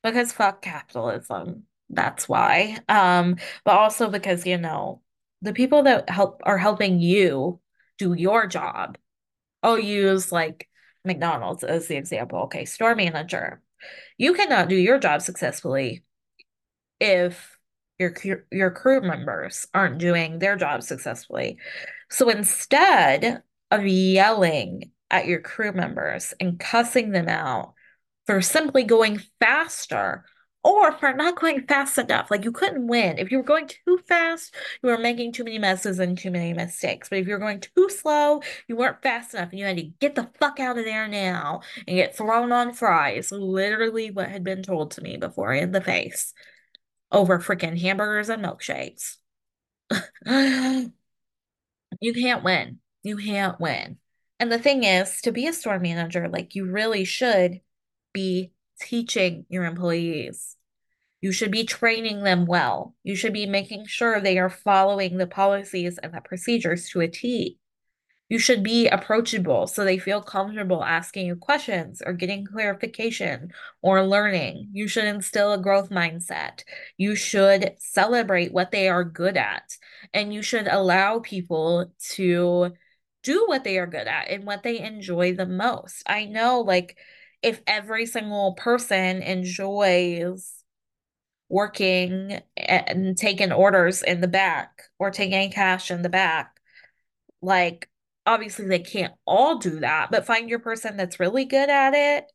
because 0.04 0.32
fuck 0.32 0.62
capitalism. 0.62 1.64
That's 1.90 2.30
why. 2.30 2.78
Um, 2.88 3.38
but 3.66 3.78
also 3.78 4.10
because, 4.10 4.46
you 4.46 4.58
know, 4.58 5.02
the 5.42 5.54
people 5.54 5.84
that 5.84 6.10
help 6.10 6.42
are 6.46 6.58
helping 6.58 7.00
you 7.00 7.60
do 7.98 8.14
your 8.14 8.48
job. 8.48 8.98
I'll 9.64 9.80
use 9.80 10.32
like 10.32 10.70
McDonald's 11.04 11.64
as 11.64 11.88
the 11.88 11.98
example. 11.98 12.40
Okay, 12.44 12.66
store 12.66 12.96
manager. 12.96 13.62
You 14.18 14.34
cannot 14.34 14.70
do 14.70 14.76
your 14.76 15.00
job 15.00 15.22
successfully 15.22 16.04
if 17.00 17.58
your 17.98 18.14
your 18.52 18.72
crew 18.72 19.02
members 19.02 19.68
aren't 19.74 19.98
doing 19.98 20.40
their 20.40 20.56
job 20.56 20.84
successfully. 20.84 21.58
So 22.10 22.30
instead 22.30 23.44
of 23.72 23.86
yelling 23.86 24.92
at 25.12 25.28
your 25.28 25.42
crew 25.42 25.72
members 25.72 26.34
and 26.40 26.60
cussing 26.60 27.12
them 27.12 27.28
out 27.28 27.74
for 28.26 28.42
simply 28.42 28.84
going 28.84 29.22
faster 29.40 30.26
or 30.64 30.92
for 30.92 31.14
not 31.14 31.40
going 31.40 31.66
fast 31.66 31.98
enough. 31.98 32.30
Like 32.30 32.44
you 32.44 32.52
couldn't 32.52 32.88
win. 32.88 33.18
If 33.18 33.32
you 33.32 33.38
were 33.38 33.44
going 33.44 33.68
too 33.68 34.00
fast, 34.08 34.54
you 34.84 34.90
were 34.90 34.98
making 34.98 35.32
too 35.32 35.44
many 35.44 35.58
messes 35.58 36.00
and 36.00 36.18
too 36.18 36.32
many 36.32 36.54
mistakes. 36.54 37.10
But 37.10 37.20
if 37.20 37.28
you 37.28 37.34
were 37.34 37.40
going 37.40 37.62
too 37.62 37.90
slow, 37.90 38.42
you 38.68 38.76
weren't 38.76 39.02
fast 39.02 39.34
enough 39.34 39.50
and 39.52 39.60
you 39.60 39.66
had 39.66 39.78
to 39.78 39.84
get 40.00 40.16
the 40.16 40.30
fuck 40.40 40.60
out 40.60 40.78
of 40.78 40.86
there 40.86 41.08
now 41.08 41.62
and 41.88 41.96
get 41.96 42.16
thrown 42.16 42.52
on 42.52 42.74
fries. 42.74 43.32
Literally 43.32 44.12
what 44.12 44.30
had 44.30 44.44
been 44.44 44.62
told 44.62 44.92
to 44.92 45.02
me 45.02 45.18
before 45.18 45.54
in 45.54 45.72
the 45.72 45.82
face 45.82 46.34
over 47.12 47.40
freaking 47.40 47.80
hamburgers 47.80 48.30
and 48.30 48.44
milkshakes. 48.44 49.16
you 52.00 52.14
can't 52.14 52.44
win. 52.44 52.80
You 53.04 53.18
can't 53.18 53.60
win. 53.60 53.98
And 54.40 54.52
the 54.52 54.60
thing 54.60 54.84
is, 54.84 55.22
to 55.22 55.32
be 55.32 55.48
a 55.48 55.54
store 55.54 55.80
manager, 55.80 56.30
like 56.30 56.56
you 56.56 56.66
really 56.66 57.04
should 57.06 57.62
be 58.14 58.52
teaching 58.82 59.46
your 59.50 59.66
employees. 59.66 60.56
You 61.22 61.34
should 61.34 61.52
be 61.52 61.66
training 61.66 62.24
them 62.24 62.46
well. 62.46 62.96
You 63.04 63.16
should 63.16 63.34
be 63.34 63.46
making 63.46 63.86
sure 63.88 64.22
they 64.22 64.38
are 64.38 64.50
following 64.50 65.18
the 65.18 65.28
policies 65.28 65.98
and 65.98 66.14
the 66.14 66.22
procedures 66.22 66.90
to 66.90 67.02
a 67.02 67.08
T. 67.10 67.58
You 68.30 68.38
should 68.38 68.64
be 68.64 68.88
approachable 68.88 69.66
so 69.66 69.84
they 69.84 69.98
feel 69.98 70.22
comfortable 70.22 70.84
asking 70.84 71.26
you 71.26 71.36
questions 71.36 72.02
or 72.06 72.14
getting 72.14 72.46
clarification 72.46 73.52
or 73.82 74.06
learning. 74.06 74.70
You 74.72 74.88
should 74.88 75.06
instill 75.06 75.52
a 75.52 75.58
growth 75.58 75.90
mindset. 75.90 76.64
You 76.96 77.16
should 77.16 77.74
celebrate 77.80 78.54
what 78.54 78.70
they 78.72 78.88
are 78.88 79.04
good 79.04 79.36
at. 79.36 79.76
And 80.14 80.32
you 80.32 80.44
should 80.44 80.68
allow 80.68 81.20
people 81.20 81.92
to 82.12 82.74
do 83.24 83.46
what 83.48 83.64
they 83.64 83.78
are 83.78 83.88
good 83.88 84.08
at 84.08 84.30
and 84.30 84.46
what 84.46 84.64
they 84.64 84.80
enjoy 84.80 85.34
the 85.34 85.46
most. 85.46 86.04
I 86.08 86.26
know, 86.26 86.62
like, 86.62 86.98
if 87.42 87.62
every 87.68 88.06
single 88.06 88.54
person 88.54 89.22
enjoys 89.22 90.54
working 91.48 92.40
and 92.56 93.18
taking 93.18 93.52
orders 93.52 94.04
in 94.04 94.22
the 94.22 94.28
back 94.28 94.84
or 95.00 95.12
taking 95.12 95.52
cash 95.52 95.92
in 95.92 96.02
the 96.02 96.10
back, 96.10 96.60
like, 97.42 97.90
obviously 98.26 98.68
they 98.68 98.80
can't 98.80 99.14
all 99.26 99.58
do 99.58 99.80
that, 99.80 100.12
but 100.12 100.26
find 100.26 100.50
your 100.50 100.60
person 100.60 100.98
that's 100.98 101.20
really 101.20 101.46
good 101.46 101.70
at 101.70 101.94
it 101.94 102.26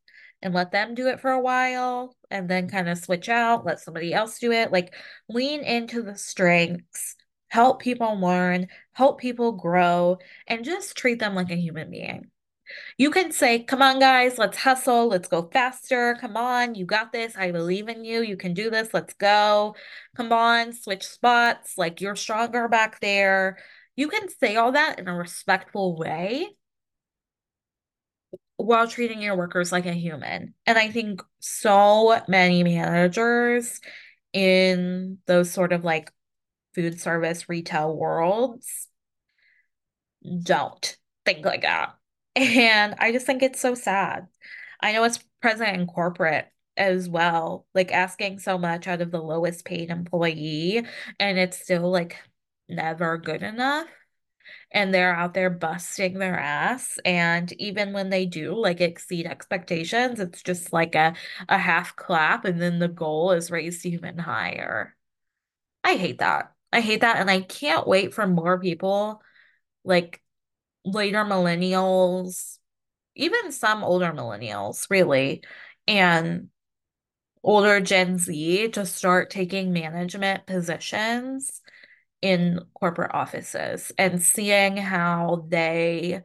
and 0.43 0.53
let 0.53 0.72
them 0.72 0.95
do 0.95 1.07
it 1.09 1.20
for 1.20 1.30
a 1.30 1.41
while 1.41 2.16
and 2.30 2.49
then 2.49 2.68
kind 2.68 2.89
of 2.89 2.99
switch 2.99 3.28
out, 3.28 3.64
let 3.64 3.80
somebody 3.80 4.12
else 4.12 4.39
do 4.39 4.53
it. 4.53 4.72
Like, 4.72 4.95
lean 5.28 5.62
into 5.62 6.03
the 6.03 6.16
strengths 6.16 7.16
help 7.55 7.80
people 7.80 8.18
learn, 8.18 8.66
help 8.94 9.20
people 9.20 9.52
grow, 9.52 10.18
and 10.48 10.64
just 10.64 10.96
treat 10.96 11.20
them 11.20 11.36
like 11.36 11.52
a 11.52 11.55
human 11.57 11.88
being. 11.88 12.26
You 12.98 13.12
can 13.12 13.30
say, 13.30 13.62
Come 13.62 13.80
on, 13.80 14.00
guys, 14.00 14.38
let's 14.38 14.59
hustle, 14.59 15.07
let's 15.07 15.28
go 15.28 15.48
faster. 15.52 16.16
Come 16.20 16.36
on, 16.36 16.74
you 16.74 16.84
got 16.84 17.12
this. 17.12 17.36
I 17.36 17.52
believe 17.52 17.88
in 17.88 18.05
you. 18.05 18.22
You 18.22 18.36
can 18.36 18.55
do 18.55 18.70
this. 18.70 18.92
Let's 18.92 19.14
go. 19.14 19.76
Come 20.16 20.32
on, 20.32 20.72
switch 20.72 21.05
spots. 21.05 21.78
Like 21.78 22.00
you're 22.00 22.16
stronger 22.16 22.66
back 22.66 22.98
there. 22.98 23.59
You 23.94 24.09
can 24.09 24.28
say 24.28 24.57
all 24.57 24.72
that 24.72 24.98
in 24.98 25.07
a 25.07 25.14
respectful 25.14 25.96
way 25.96 26.48
while 28.57 28.88
treating 28.88 29.22
your 29.22 29.36
workers 29.36 29.70
like 29.70 29.86
a 29.86 29.92
human. 29.92 30.55
And 30.66 30.76
I 30.76 30.90
think 30.90 31.22
so 31.38 32.20
many 32.26 32.64
managers 32.64 33.80
in 34.32 35.18
those 35.26 35.52
sort 35.52 35.72
of 35.72 35.84
like 35.84 36.11
food 36.75 37.01
service 37.01 37.49
retail 37.49 37.95
worlds 37.97 38.89
don't 40.43 40.97
think 41.25 41.45
like 41.45 41.62
that. 41.62 41.95
And 42.37 42.97
I 42.99 43.12
just 43.12 43.27
think 43.27 43.43
it's 43.45 43.61
so 43.61 43.77
sad. 43.77 44.27
I 44.81 44.93
know 44.93 45.05
it's 45.05 45.20
present 45.41 45.77
in 45.77 45.87
corporate 45.87 46.49
as 46.77 47.09
well, 47.09 47.64
like 47.75 47.93
asking 47.93 48.41
so 48.41 48.59
much 48.59 48.89
out 48.89 49.01
of 49.01 49.12
the 49.12 49.22
lowest 49.22 49.64
paid 49.64 49.89
employee, 49.91 50.85
and 51.20 51.39
it's 51.39 51.62
still 51.62 51.89
like 51.93 52.18
never 52.68 53.18
good 53.18 53.45
enough. 53.45 53.87
And 54.72 54.93
they're 54.95 55.14
out 55.14 55.35
there 55.35 55.51
busting 55.51 56.18
their 56.18 56.39
ass. 56.39 56.99
And 57.05 57.53
even 57.61 57.93
when 57.93 58.11
they 58.11 58.27
do 58.27 58.55
like 58.57 58.81
exceed 58.81 59.27
expectations, 59.27 60.20
it's 60.20 60.43
just 60.43 60.72
like 60.72 60.95
a, 60.97 61.14
a 61.49 61.59
half 61.59 61.97
clap, 61.97 62.45
and 62.45 62.61
then 62.61 62.81
the 62.81 62.89
goal 62.89 63.33
is 63.33 63.51
raised 63.53 63.87
even 63.87 64.18
higher. 64.18 64.97
I 65.85 65.97
hate 65.97 66.18
that. 66.20 66.53
I 66.75 66.81
hate 66.81 67.03
that. 67.03 67.18
And 67.18 67.31
I 67.31 67.41
can't 67.41 67.87
wait 67.87 68.12
for 68.12 68.27
more 68.27 68.59
people, 68.59 69.22
like 69.85 70.20
later 70.85 71.25
millennials, 71.25 72.59
even 73.14 73.53
some 73.53 73.85
older 73.85 74.12
millennials, 74.12 74.91
really, 74.91 75.45
and 75.87 76.49
older 77.45 77.81
Gen 77.81 78.18
Z 78.18 78.70
to 78.70 78.85
start 78.85 79.31
taking 79.31 79.72
management 79.72 80.47
positions 80.47 81.62
in 82.20 82.59
corporate 82.75 83.14
offices 83.14 83.93
and 83.97 84.20
seeing 84.20 84.77
how 84.77 85.47
they 85.49 86.22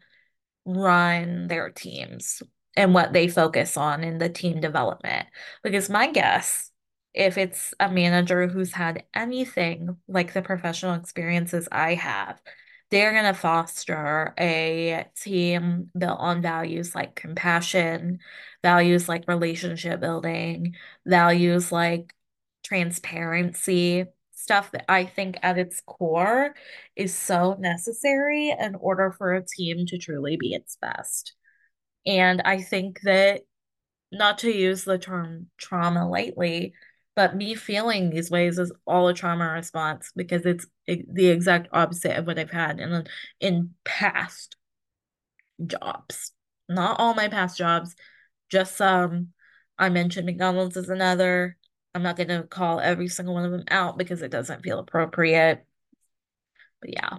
run 0.66 1.47
their 1.47 1.70
teams 1.70 2.41
and 2.76 2.93
what 2.93 3.14
they 3.14 3.28
focus 3.28 3.78
on 3.78 4.04
in 4.04 4.18
the 4.18 4.30
team 4.30 4.62
development. 4.62 5.28
Because 5.62 5.89
my 5.89 6.12
guess 6.12 6.68
if 7.20 7.38
it's 7.38 7.74
a 7.82 7.91
manager 7.91 8.47
who's 8.47 8.72
had 8.72 9.03
anything 9.13 9.97
like 10.07 10.32
the 10.34 10.41
professional 10.41 10.93
experiences 10.93 11.67
I 11.70 11.95
have, 11.95 12.41
they're 12.91 13.11
going 13.11 13.26
to 13.26 13.34
foster 13.34 14.34
a 14.39 15.05
team 15.17 15.91
built 15.97 16.17
on 16.17 16.41
values 16.41 16.95
like 16.95 17.15
compassion, 17.15 18.20
values 18.63 19.09
like 19.09 19.28
relationship 19.28 19.99
building, 19.99 20.76
values 21.05 21.74
like 21.74 22.15
transparency, 22.63 24.05
stuff 24.32 24.72
that 24.72 24.86
I 24.88 25.03
think 25.03 25.38
at 25.43 25.57
its 25.57 25.82
core 25.86 26.55
is 26.95 27.13
so 27.13 27.57
necessary 27.59 28.55
in 28.57 28.76
order 28.76 29.11
for 29.11 29.34
a 29.34 29.45
team 29.45 29.86
to 29.88 29.97
truly 29.97 30.38
be 30.38 30.53
its 30.53 30.78
best. 30.82 31.34
And 32.05 32.41
I 32.45 32.61
think 32.61 33.01
that 33.03 33.41
not 34.09 34.39
to 34.39 34.49
use 34.49 34.86
the 34.86 34.97
term 34.97 35.47
trauma 35.57 36.09
lightly, 36.09 36.74
but 37.20 37.36
me 37.36 37.53
feeling 37.53 38.09
these 38.09 38.32
ways 38.32 38.57
is 38.57 38.72
all 38.88 39.09
a 39.09 39.13
trauma 39.13 39.51
response 39.51 40.13
because 40.15 40.45
it's 40.45 40.65
the 40.88 41.28
exact 41.28 41.67
opposite 41.74 42.17
of 42.17 42.26
what 42.26 42.39
I've 42.39 42.49
had 42.49 42.80
in 42.80 43.05
in 43.41 43.72
past 43.84 44.55
jobs. 45.67 46.32
Not 46.70 46.97
all 46.97 47.13
my 47.15 47.28
past 47.28 47.57
jobs, 47.57 47.93
just 48.49 48.78
some. 48.78 49.34
I 49.78 49.89
mentioned 49.89 50.28
McDonald's 50.28 50.78
is 50.78 50.88
another. 50.88 51.57
I'm 51.93 52.03
not 52.03 52.15
going 52.15 52.30
to 52.30 52.43
call 52.43 52.80
every 52.80 53.09
single 53.09 53.34
one 53.34 53.43
of 53.43 53.51
them 53.51 53.65
out 53.70 53.97
because 53.97 54.22
it 54.22 54.32
doesn't 54.32 54.63
feel 54.63 54.80
appropriate. 54.80 55.65
But 56.80 56.93
yeah, 56.93 57.17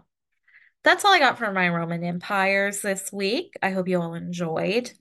that's 0.83 1.05
all 1.05 1.13
I 1.13 1.19
got 1.19 1.37
for 1.37 1.53
my 1.53 1.69
Roman 1.69 2.05
empires 2.05 2.81
this 2.81 3.13
week. 3.13 3.53
I 3.63 3.69
hope 3.69 3.87
you 3.87 4.01
all 4.01 4.15
enjoyed. 4.15 4.93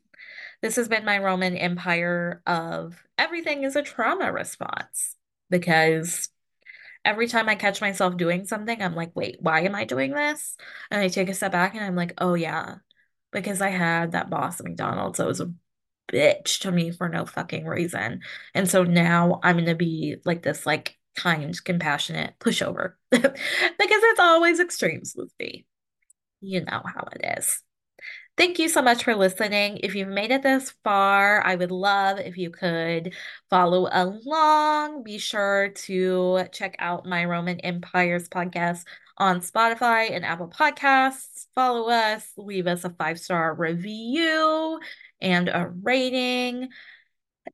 This 0.61 0.75
has 0.75 0.87
been 0.87 1.05
my 1.05 1.19
Roman 1.19 1.55
Empire 1.55 2.41
of 2.45 3.01
everything 3.17 3.63
is 3.63 3.75
a 3.75 3.81
trauma 3.81 4.31
response 4.31 5.15
because 5.49 6.29
every 7.05 7.27
time 7.27 7.49
I 7.49 7.55
catch 7.55 7.81
myself 7.81 8.17
doing 8.17 8.45
something, 8.45 8.81
I'm 8.81 8.95
like, 8.95 9.15
wait, 9.15 9.37
why 9.39 9.61
am 9.61 9.75
I 9.75 9.85
doing 9.85 10.11
this? 10.11 10.57
And 10.91 11.01
I 11.01 11.07
take 11.07 11.29
a 11.29 11.33
step 11.33 11.51
back 11.51 11.75
and 11.75 11.83
I'm 11.83 11.95
like, 11.95 12.13
oh, 12.17 12.33
yeah, 12.33 12.75
because 13.31 13.61
I 13.61 13.69
had 13.69 14.11
that 14.11 14.29
boss 14.29 14.59
at 14.59 14.65
McDonald's 14.65 15.17
that 15.17 15.27
was 15.27 15.39
a 15.41 15.53
bitch 16.11 16.59
to 16.61 16.71
me 16.71 16.91
for 16.91 17.07
no 17.09 17.25
fucking 17.25 17.65
reason. 17.65 18.21
And 18.53 18.69
so 18.69 18.83
now 18.83 19.39
I'm 19.43 19.63
to 19.65 19.75
be 19.75 20.17
like 20.25 20.43
this, 20.43 20.65
like, 20.65 20.97
kind, 21.15 21.61
compassionate 21.63 22.33
pushover 22.39 22.93
because 23.11 23.31
it's 23.79 24.19
always 24.19 24.59
extremes 24.59 25.13
with 25.15 25.31
me. 25.39 25.65
You 26.41 26.63
know 26.65 26.81
how 26.85 27.07
it 27.13 27.37
is. 27.37 27.61
Thank 28.39 28.57
you 28.57 28.69
so 28.69 28.81
much 28.81 29.03
for 29.03 29.15
listening. 29.15 29.81
If 29.83 29.95
you've 29.95 30.07
made 30.07 30.31
it 30.31 30.43
this 30.43 30.71
far, 30.85 31.45
I 31.45 31.55
would 31.55 31.71
love 31.71 32.19
if 32.19 32.37
you 32.37 32.51
could 32.51 33.13
follow 33.49 33.89
along. 33.91 35.03
Be 35.03 35.17
sure 35.17 35.71
to 35.87 36.45
check 36.53 36.77
out 36.79 37.05
my 37.05 37.25
Roman 37.25 37.59
Empires 37.59 38.29
podcast 38.29 38.85
on 39.17 39.41
Spotify 39.41 40.15
and 40.15 40.23
Apple 40.23 40.47
Podcasts. 40.47 41.47
Follow 41.53 41.89
us, 41.89 42.31
leave 42.37 42.65
us 42.65 42.85
a 42.85 42.91
five 42.91 43.19
star 43.19 43.53
review 43.53 44.79
and 45.19 45.49
a 45.49 45.67
rating. 45.83 46.69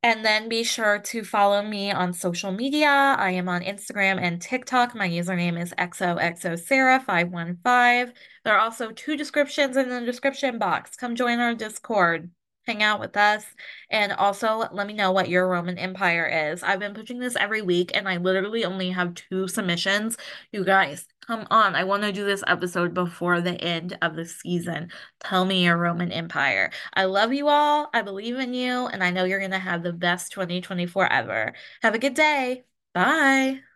And 0.03 0.23
then 0.23 0.49
be 0.49 0.63
sure 0.63 0.99
to 0.99 1.23
follow 1.23 1.61
me 1.61 1.91
on 1.91 2.13
social 2.13 2.51
media. 2.51 3.15
I 3.17 3.31
am 3.31 3.49
on 3.49 3.61
Instagram 3.61 4.19
and 4.21 4.41
TikTok. 4.41 4.95
My 4.95 5.09
username 5.09 5.61
is 5.61 5.73
XOXOSarah515. 5.77 8.13
There 8.43 8.53
are 8.53 8.59
also 8.59 8.91
two 8.91 9.17
descriptions 9.17 9.77
in 9.77 9.89
the 9.89 10.01
description 10.01 10.59
box. 10.59 10.95
Come 10.95 11.15
join 11.15 11.39
our 11.39 11.55
Discord 11.55 12.29
hang 12.65 12.83
out 12.83 12.99
with 12.99 13.15
us. 13.15 13.45
And 13.89 14.11
also 14.13 14.67
let 14.71 14.87
me 14.87 14.93
know 14.93 15.11
what 15.11 15.29
your 15.29 15.47
Roman 15.47 15.77
Empire 15.77 16.51
is. 16.51 16.63
I've 16.63 16.79
been 16.79 16.93
pushing 16.93 17.19
this 17.19 17.35
every 17.35 17.61
week 17.61 17.91
and 17.93 18.07
I 18.07 18.17
literally 18.17 18.65
only 18.65 18.89
have 18.91 19.13
two 19.13 19.47
submissions. 19.47 20.17
You 20.51 20.65
guys, 20.65 21.05
come 21.27 21.47
on. 21.51 21.75
I 21.75 21.83
want 21.83 22.03
to 22.03 22.11
do 22.11 22.25
this 22.25 22.43
episode 22.47 22.93
before 22.93 23.41
the 23.41 23.53
end 23.61 23.97
of 24.01 24.15
the 24.15 24.25
season. 24.25 24.91
Tell 25.19 25.45
me 25.45 25.63
your 25.65 25.77
Roman 25.77 26.11
Empire. 26.11 26.71
I 26.93 27.05
love 27.05 27.33
you 27.33 27.47
all. 27.47 27.89
I 27.93 28.01
believe 28.01 28.37
in 28.37 28.53
you. 28.53 28.87
And 28.87 29.03
I 29.03 29.11
know 29.11 29.23
you're 29.25 29.39
going 29.39 29.51
to 29.51 29.59
have 29.59 29.83
the 29.83 29.93
best 29.93 30.31
2024 30.31 31.11
ever. 31.11 31.53
Have 31.81 31.95
a 31.95 31.99
good 31.99 32.13
day. 32.13 32.65
Bye. 32.93 33.74